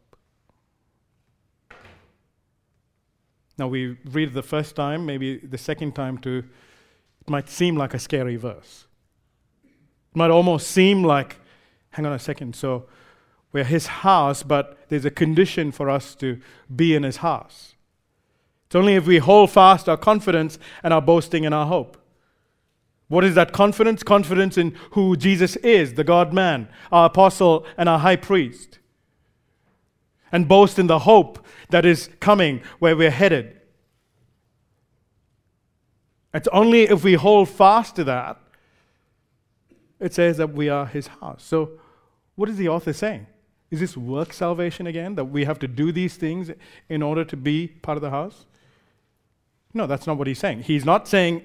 Now 3.58 3.68
we 3.68 3.98
read 4.06 4.34
the 4.34 4.44
first 4.44 4.76
time, 4.76 5.06
maybe 5.06 5.38
the 5.38 5.58
second 5.58 5.96
time 5.96 6.20
to 6.20 6.44
it 7.28 7.30
might 7.30 7.50
seem 7.50 7.76
like 7.76 7.94
a 7.94 8.00
scary 8.00 8.36
verse. 8.36 8.86
It 9.66 10.16
might 10.16 10.32
almost 10.32 10.68
seem 10.68 11.04
like, 11.04 11.38
hang 11.98 12.06
on 12.06 12.14
a 12.14 12.20
second, 12.20 12.56
so 12.56 12.86
we're 13.52 13.64
his 13.64 13.88
house, 13.88 14.44
but 14.44 14.78
there's 14.88 15.04
a 15.04 15.10
condition 15.10 15.72
for 15.72 15.90
us 15.90 16.14
to 16.14 16.40
be 16.74 16.94
in 16.94 17.02
his 17.02 17.18
house. 17.18 17.74
It's 18.68 18.76
only 18.76 18.94
if 18.94 19.08
we 19.08 19.18
hold 19.18 19.50
fast 19.50 19.90
our 19.90 19.98
confidence 19.98 20.60
and 20.84 20.94
our 20.94 21.02
boasting 21.02 21.44
and 21.44 21.56
our 21.56 21.66
hope. 21.66 21.98
What 23.08 23.24
is 23.24 23.34
that 23.34 23.52
confidence? 23.52 24.04
Confidence 24.04 24.60
in 24.60 24.78
who 24.92 25.18
Jesus 25.18 25.56
is, 25.56 25.96
the 25.96 26.04
God 26.04 26.34
man, 26.34 26.68
our 26.92 27.08
apostle, 27.08 27.66
and 27.78 27.90
our 27.90 27.98
high 27.98 28.16
priest. 28.16 28.78
And 30.32 30.48
boast 30.48 30.78
in 30.78 30.86
the 30.86 31.00
hope 31.00 31.44
that 31.72 31.84
is 31.84 32.12
coming 32.20 32.62
where 32.78 32.96
we're 32.96 33.10
headed. 33.10 33.60
It's 36.32 36.50
only 36.50 36.84
if 36.84 37.04
we 37.04 37.16
hold 37.16 37.50
fast 37.50 37.96
to 37.96 38.04
that, 38.04 38.40
it 40.00 40.14
says 40.14 40.38
that 40.38 40.54
we 40.54 40.70
are 40.70 40.86
his 40.86 41.08
house. 41.08 41.44
So, 41.44 41.72
what 42.38 42.50
is 42.50 42.56
the 42.58 42.70
author 42.70 42.94
saying? 42.94 43.26
Is 43.70 43.82
this 43.82 43.98
work 43.98 44.32
salvation 44.32 44.88
again? 44.88 45.16
That 45.16 45.26
we 45.26 45.44
have 45.44 45.60
to 45.60 45.68
do 45.68 45.92
these 45.92 46.16
things 46.16 46.52
in 46.88 47.02
order 47.02 47.26
to 47.26 47.36
be 47.36 47.68
part 47.68 47.98
of 47.98 48.02
the 48.02 48.12
house? 48.12 48.46
No, 49.74 49.88
that's 49.88 50.08
not 50.08 50.18
what 50.18 50.28
he's 50.28 50.40
saying. 50.40 50.62
He's 50.62 50.86
not 50.86 51.08
saying, 51.08 51.42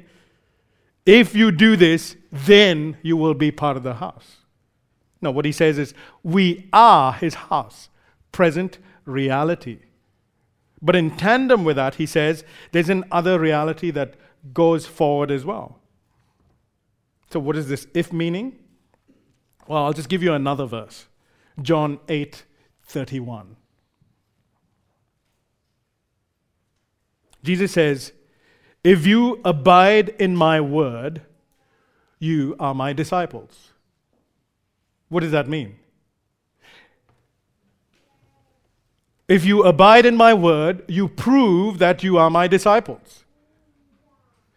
if 1.05 1.34
you 1.34 1.51
do 1.51 1.76
this, 1.76 2.14
then 2.30 2.99
you 3.03 3.16
will 3.16 3.34
be 3.34 3.51
part 3.51 3.76
of 3.76 3.82
the 3.82 3.95
house. 3.95 4.36
No, 5.22 5.30
what 5.30 5.47
he 5.47 5.53
says 5.53 5.78
is, 5.78 5.95
we 6.22 6.68
are 6.72 7.14
his 7.14 7.34
house, 7.34 7.88
present 8.30 8.78
reality. 9.07 9.78
But 10.82 10.95
in 10.95 11.16
tandem 11.16 11.64
with 11.64 11.76
that, 11.76 11.95
he 11.95 12.07
says, 12.07 12.45
there's 12.72 12.90
an 12.90 13.05
other 13.11 13.38
reality 13.38 13.90
that 13.93 14.14
goes 14.53 14.84
forward 14.84 15.30
as 15.30 15.45
well. 15.45 15.78
So, 17.30 17.40
what 17.40 17.57
is 17.57 17.68
this 17.68 17.86
if 17.95 18.12
meaning? 18.12 18.59
Well, 19.67 19.85
I'll 19.85 19.93
just 19.93 20.09
give 20.09 20.23
you 20.23 20.33
another 20.33 20.67
verse 20.67 21.07
John 21.61 22.01
8 22.09 22.45
31. 22.85 23.57
Jesus 27.43 27.73
says, 27.73 28.13
If 28.85 29.07
you 29.07 29.41
abide 29.45 30.11
in 30.19 30.37
my 30.37 30.61
word, 30.61 31.23
you 32.19 32.55
are 32.61 32.75
my 32.75 32.93
disciples. 32.93 33.71
What 35.09 35.21
does 35.21 35.33
that 35.33 35.49
mean? 35.49 35.77
If 39.29 39.45
you 39.45 39.63
abide 39.65 40.07
in 40.07 40.17
my 40.17 40.35
word, 40.35 40.85
you 40.89 41.09
prove 41.09 41.79
that 41.79 42.03
you 42.03 42.19
are 42.19 42.31
my 42.31 42.47
disciples. 42.47 43.25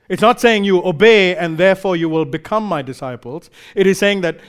It's 0.08 0.22
not 0.22 0.40
saying 0.40 0.64
you 0.66 0.86
obey 0.86 1.36
and 1.36 1.58
therefore 1.58 1.96
you 1.96 2.10
will 2.10 2.26
become 2.26 2.64
my 2.64 2.82
disciples. 2.82 3.50
It 3.74 3.88
is 3.88 3.98
saying 3.98 4.22
that 4.22 4.40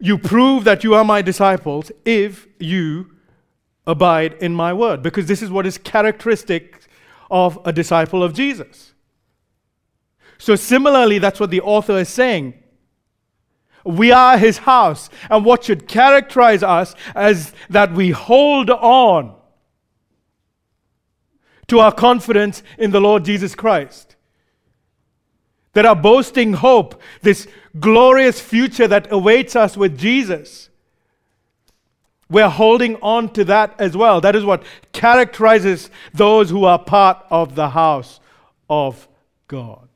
you 0.00 0.18
prove 0.18 0.64
that 0.64 0.82
you 0.82 0.94
are 0.94 1.04
my 1.04 1.22
disciples 1.22 1.92
if 2.04 2.48
you 2.58 3.10
abide 3.86 4.32
in 4.34 4.54
my 4.54 4.72
word, 4.72 5.02
because 5.02 5.26
this 5.26 5.42
is 5.42 5.50
what 5.50 5.66
is 5.66 5.78
characteristic 5.78 6.80
of 7.30 7.58
a 7.64 7.72
disciple 7.72 8.22
of 8.22 8.32
Jesus. 8.32 8.94
So, 10.38 10.56
similarly, 10.56 11.18
that's 11.18 11.38
what 11.38 11.50
the 11.50 11.60
author 11.60 11.98
is 11.98 12.08
saying. 12.08 12.54
We 13.84 14.10
are 14.10 14.38
his 14.38 14.58
house, 14.58 15.10
and 15.28 15.44
what 15.44 15.64
should 15.64 15.86
characterize 15.86 16.62
us 16.62 16.94
as 17.14 17.52
that 17.68 17.92
we 17.92 18.10
hold 18.10 18.70
on 18.70 19.36
to 21.68 21.78
our 21.78 21.92
confidence 21.92 22.62
in 22.78 22.90
the 22.90 23.00
Lord 23.00 23.24
Jesus 23.24 23.54
Christ 23.54 24.16
that 25.72 25.86
are 25.86 25.96
boasting 25.96 26.54
hope, 26.54 27.00
this 27.22 27.46
glorious 27.78 28.40
future 28.40 28.88
that 28.88 29.10
awaits 29.12 29.54
us 29.54 29.76
with 29.76 29.98
Jesus. 29.98 30.68
We're 32.28 32.48
holding 32.48 32.96
on 33.02 33.32
to 33.34 33.44
that 33.44 33.74
as 33.80 33.96
well. 33.96 34.20
That 34.20 34.36
is 34.36 34.44
what 34.44 34.62
characterizes 34.92 35.90
those 36.14 36.50
who 36.50 36.64
are 36.64 36.78
part 36.78 37.24
of 37.30 37.54
the 37.54 37.70
house 37.70 38.20
of 38.68 39.08
God. 39.48 39.88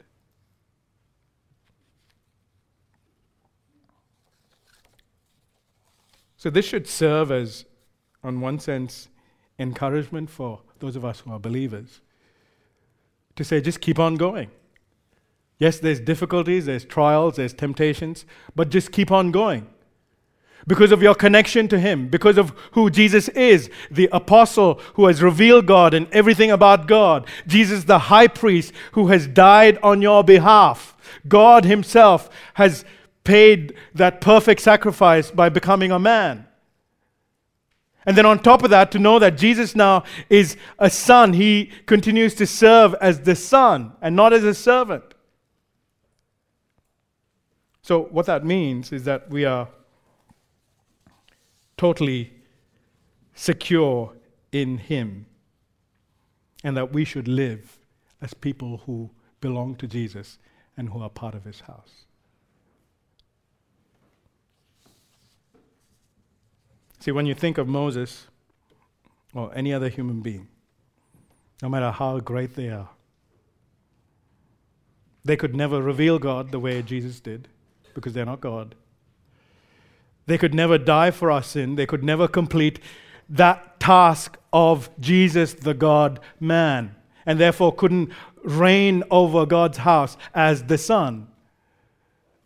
So, 6.37 6.51
this 6.51 6.67
should 6.67 6.87
serve 6.87 7.31
as, 7.31 7.65
on 8.23 8.41
one 8.41 8.59
sense, 8.59 9.09
encouragement 9.59 10.29
for 10.29 10.61
those 10.79 10.97
of 10.97 11.05
us 11.05 11.21
who 11.21 11.33
are 11.33 11.39
believers 11.39 12.01
to 13.37 13.45
say, 13.45 13.61
just 13.61 13.81
keep 13.81 13.99
on 13.99 14.17
going. 14.17 14.51
Yes, 15.65 15.79
there's 15.79 15.99
difficulties, 15.99 16.67
there's 16.67 16.85
trials, 16.85 17.37
there's 17.37 17.55
temptations, 17.55 18.27
but 18.55 18.69
just 18.69 18.93
keep 18.93 19.11
on 19.11 19.31
going. 19.31 19.67
Because 20.67 20.93
of 20.93 21.01
your 21.01 21.15
connection 21.15 21.69
to 21.69 21.79
Him, 21.79 22.09
because 22.09 22.37
of 22.37 22.51
who 22.73 22.91
Jesus 22.91 23.31
is, 23.31 23.71
the 23.91 24.11
apostle 24.13 24.79
who 24.93 25.07
has 25.07 25.23
revealed 25.23 25.65
God 25.65 25.95
and 25.95 26.07
everything 26.13 26.51
about 26.51 26.87
God, 26.87 27.27
Jesus, 27.47 27.85
the 27.85 27.99
high 27.99 28.27
priest 28.27 28.75
who 28.93 29.07
has 29.07 29.27
died 29.27 29.79
on 29.83 30.03
your 30.03 30.23
behalf. 30.23 30.99
God 31.27 31.65
Himself 31.65 32.29
has 32.53 32.85
paid 33.25 33.73
that 33.95 34.21
perfect 34.21 34.61
sacrifice 34.61 35.31
by 35.31 35.49
becoming 35.49 35.91
a 35.91 35.99
man. 35.99 36.47
And 38.05 38.19
then 38.19 38.27
on 38.27 38.39
top 38.39 38.65
of 38.65 38.69
that, 38.69 38.93
to 38.93 38.99
know 38.99 39.19
that 39.19 39.39
Jesus 39.39 39.75
now 39.75 40.05
is 40.29 40.59
a 40.79 40.91
son, 40.91 41.33
he 41.33 41.71
continues 41.87 42.35
to 42.35 42.47
serve 42.47 42.95
as 43.01 43.21
the 43.21 43.35
son 43.35 43.93
and 44.03 44.15
not 44.15 44.35
as 44.35 44.45
a 44.45 44.53
servant. 44.53 45.14
So, 47.85 48.05
what 48.05 48.25
that 48.25 48.47
means 48.47 48.93
is 48.93 49.05
that 49.05 49.29
we 49.29 49.45
are 49.45 49.69
totally 51.77 52.33
secure 53.35 54.15
in 54.53 54.79
Him 54.79 55.27
and 56.65 56.79
that 56.79 56.95
we 56.95 57.05
should 57.05 57.29
live 57.29 57.77
as 58.23 58.33
people 58.33 58.81
who 58.87 59.11
belong 59.43 59.75
to 59.75 59.87
Jesus 59.87 60.39
and 60.79 60.89
who 60.89 61.03
are 61.03 61.11
part 61.11 61.35
of 61.35 61.45
His 61.45 61.61
house. 61.61 62.07
See, 67.01 67.11
when 67.11 67.27
you 67.27 67.35
think 67.35 67.59
of 67.59 67.69
Moses 67.69 68.29
or 69.35 69.53
any 69.55 69.75
other 69.75 69.91
human 69.91 70.23
being, 70.23 70.49
no 71.61 71.69
matter 71.69 71.91
how 71.91 72.19
great 72.21 72.57
they 72.57 72.71
are, 72.71 72.89
they 75.23 75.37
could 75.37 75.55
never 75.55 75.83
reveal 75.83 76.19
God 76.19 76.51
the 76.51 76.59
way 76.59 76.81
Jesus 76.81 77.21
did 77.21 77.49
because 77.95 78.13
they're 78.13 78.25
not 78.25 78.41
God. 78.41 78.75
They 80.27 80.39
could 80.39 80.55
never 80.55 80.79
die 80.79 81.11
for 81.11 81.31
our 81.31 81.43
sin. 81.43 81.77
They 81.77 81.87
could 81.87 82.03
never 82.03 82.27
complete 82.27 82.81
that 83.29 83.79
task 83.81 84.39
of 84.53 84.89
Jesus, 85.01 85.55
the 85.55 85.75
God 85.75 86.21
man, 86.41 86.95
and 87.27 87.39
therefore 87.39 87.75
couldn't 87.75 88.11
reign 88.43 89.03
over 89.11 89.47
God's 89.47 89.79
house 89.79 90.17
as 90.35 90.65
the 90.65 90.79
Son. 90.79 91.29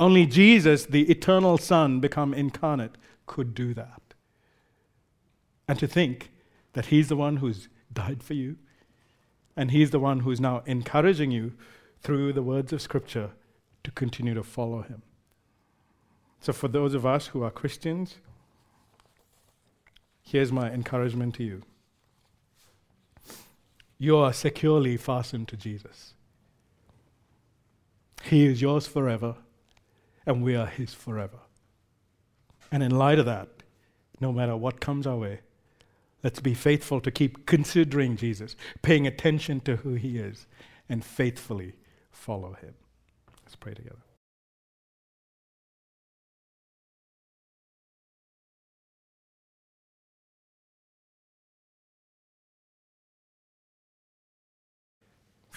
Only 0.00 0.26
Jesus, 0.26 0.86
the 0.86 1.10
eternal 1.10 1.58
Son, 1.58 2.00
become 2.00 2.32
incarnate, 2.32 2.96
could 3.26 3.54
do 3.54 3.74
that. 3.74 4.14
And 5.66 5.78
to 5.78 5.86
think 5.86 6.30
that 6.72 6.86
He's 6.86 7.08
the 7.08 7.16
one 7.16 7.38
who's 7.38 7.68
died 7.92 8.22
for 8.22 8.34
you, 8.34 8.56
and 9.56 9.70
He's 9.70 9.90
the 9.90 9.98
one 9.98 10.20
who's 10.20 10.40
now 10.40 10.62
encouraging 10.66 11.30
you 11.30 11.52
through 12.00 12.32
the 12.32 12.42
words 12.42 12.72
of 12.72 12.80
Scripture 12.80 13.30
to 13.82 13.90
continue 13.90 14.34
to 14.34 14.44
follow 14.44 14.82
Him. 14.82 15.02
So, 16.40 16.52
for 16.52 16.68
those 16.68 16.94
of 16.94 17.04
us 17.04 17.28
who 17.28 17.42
are 17.42 17.50
Christians, 17.50 18.16
here's 20.22 20.52
my 20.52 20.70
encouragement 20.70 21.34
to 21.36 21.44
you 21.44 21.62
you 23.98 24.16
are 24.16 24.32
securely 24.32 24.96
fastened 24.96 25.48
to 25.48 25.56
Jesus. 25.56 26.14
He 28.22 28.46
is 28.46 28.62
yours 28.62 28.86
forever, 28.86 29.34
and 30.24 30.42
we 30.42 30.54
are 30.54 30.66
His 30.66 30.94
forever. 30.94 31.38
And 32.70 32.82
in 32.82 32.96
light 32.96 33.18
of 33.18 33.26
that, 33.26 33.48
no 34.20 34.32
matter 34.32 34.56
what 34.56 34.80
comes 34.80 35.06
our 35.06 35.16
way, 35.16 35.40
let's 36.22 36.40
be 36.40 36.54
faithful 36.54 37.00
to 37.00 37.10
keep 37.10 37.46
considering 37.46 38.16
Jesus, 38.16 38.54
paying 38.82 39.06
attention 39.06 39.60
to 39.60 39.76
who 39.76 39.94
He 39.94 40.18
is, 40.18 40.46
and 40.88 41.04
faithfully 41.04 41.74
follow 42.12 42.52
Him. 42.52 42.74
Let's 43.44 43.56
pray 43.56 43.74
together. 43.74 43.96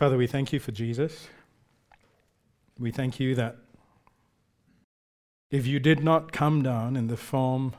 Father, 0.02 0.18
we 0.18 0.26
thank 0.26 0.52
you 0.52 0.60
for 0.60 0.72
Jesus. 0.72 1.28
We 2.80 2.89
thank 2.89 3.20
you 3.20 3.36
that 3.36 3.58
if 5.52 5.68
you 5.68 5.80
did 5.80 6.04
not 6.04 6.32
come 6.32 6.64
down 6.64 6.95
in 6.95 7.06
the 7.06 7.16
form, 7.16 7.76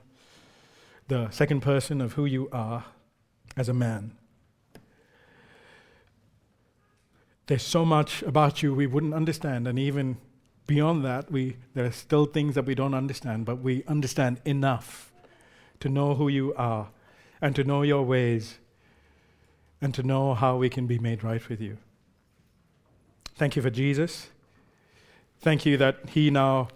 the 1.09 1.31
second 1.31 1.63
person 1.63 2.01
of 2.01 2.13
who 2.13 2.25
you 2.25 2.49
are 2.53 2.85
as 3.57 3.69
a 3.69 3.75
man, 3.75 4.17
there's 7.49 7.65
so 7.65 7.85
much 7.85 8.23
about 8.23 8.63
you 8.63 8.73
we 8.73 8.87
wouldn't 8.87 9.15
understand, 9.15 9.67
and 9.67 9.77
even 9.77 10.17
beyond 10.69 11.05
that, 11.05 11.29
we, 11.29 11.57
there 11.75 11.87
are 11.87 11.91
still 11.91 12.27
things 12.27 12.55
that 12.55 12.67
we 12.67 12.77
don't 12.77 12.95
understand, 12.95 13.47
but 13.47 13.57
we 13.57 13.83
understand 13.89 14.41
enough 14.45 15.13
to 15.81 15.89
know 15.89 16.15
who 16.15 16.29
you 16.29 16.55
are 16.55 16.91
and 17.41 17.57
to 17.57 17.65
know 17.65 17.83
your 17.83 18.05
ways 18.05 18.59
and 19.81 19.93
to 19.93 20.05
know 20.05 20.35
how 20.35 20.57
we 20.57 20.71
can 20.71 20.87
be 20.87 21.01
made 21.01 21.25
right 21.25 21.49
with 21.49 21.61
you. 21.61 21.79
Thank 23.35 23.57
you 23.57 23.63
for 23.63 23.71
Jesus. 23.71 24.29
Thank 25.41 25.67
you 25.67 25.77
that 25.77 25.99
He 26.11 26.31
now 26.31 26.69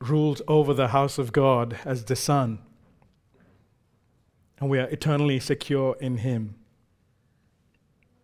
rules 0.00 0.42
over 0.48 0.74
the 0.74 0.88
house 0.88 1.18
of 1.18 1.32
God 1.32 1.78
as 1.84 2.04
the 2.04 2.16
Son. 2.16 2.58
And 4.60 4.68
we 4.68 4.78
are 4.78 4.88
eternally 4.88 5.38
secure 5.40 5.96
in 6.00 6.18
Him. 6.18 6.56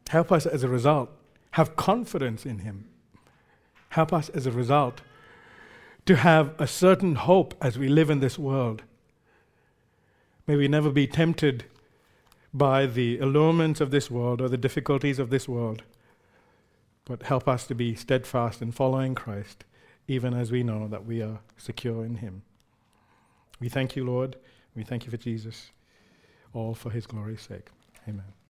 Help 0.08 0.32
us 0.32 0.46
as 0.46 0.62
a 0.62 0.68
result 0.68 1.10
have 1.54 1.76
confidence 1.76 2.44
in 2.44 2.58
Him. 2.58 2.88
Help 3.90 4.12
us 4.12 4.28
as 4.30 4.44
a 4.44 4.50
result 4.50 5.02
to 6.04 6.16
have 6.16 6.52
a 6.58 6.66
certain 6.66 7.14
hope 7.14 7.54
as 7.60 7.78
we 7.78 7.86
live 7.86 8.10
in 8.10 8.18
this 8.18 8.36
world. 8.36 8.82
May 10.48 10.56
we 10.56 10.66
never 10.66 10.90
be 10.90 11.06
tempted 11.06 11.64
by 12.54 12.86
the 12.86 13.18
allurements 13.18 13.80
of 13.80 13.90
this 13.90 14.08
world 14.10 14.40
or 14.40 14.48
the 14.48 14.56
difficulties 14.56 15.18
of 15.18 15.28
this 15.28 15.48
world, 15.48 15.82
but 17.04 17.24
help 17.24 17.48
us 17.48 17.66
to 17.66 17.74
be 17.74 17.96
steadfast 17.96 18.62
in 18.62 18.70
following 18.70 19.14
Christ, 19.14 19.64
even 20.06 20.32
as 20.32 20.52
we 20.52 20.62
know 20.62 20.86
that 20.86 21.04
we 21.04 21.20
are 21.20 21.40
secure 21.56 22.04
in 22.04 22.16
Him. 22.16 22.42
We 23.60 23.68
thank 23.68 23.96
you, 23.96 24.04
Lord. 24.04 24.36
We 24.74 24.84
thank 24.84 25.04
you 25.04 25.10
for 25.10 25.16
Jesus, 25.16 25.72
all 26.52 26.74
for 26.74 26.90
His 26.90 27.06
glory's 27.06 27.42
sake. 27.42 27.68
Amen. 28.08 28.43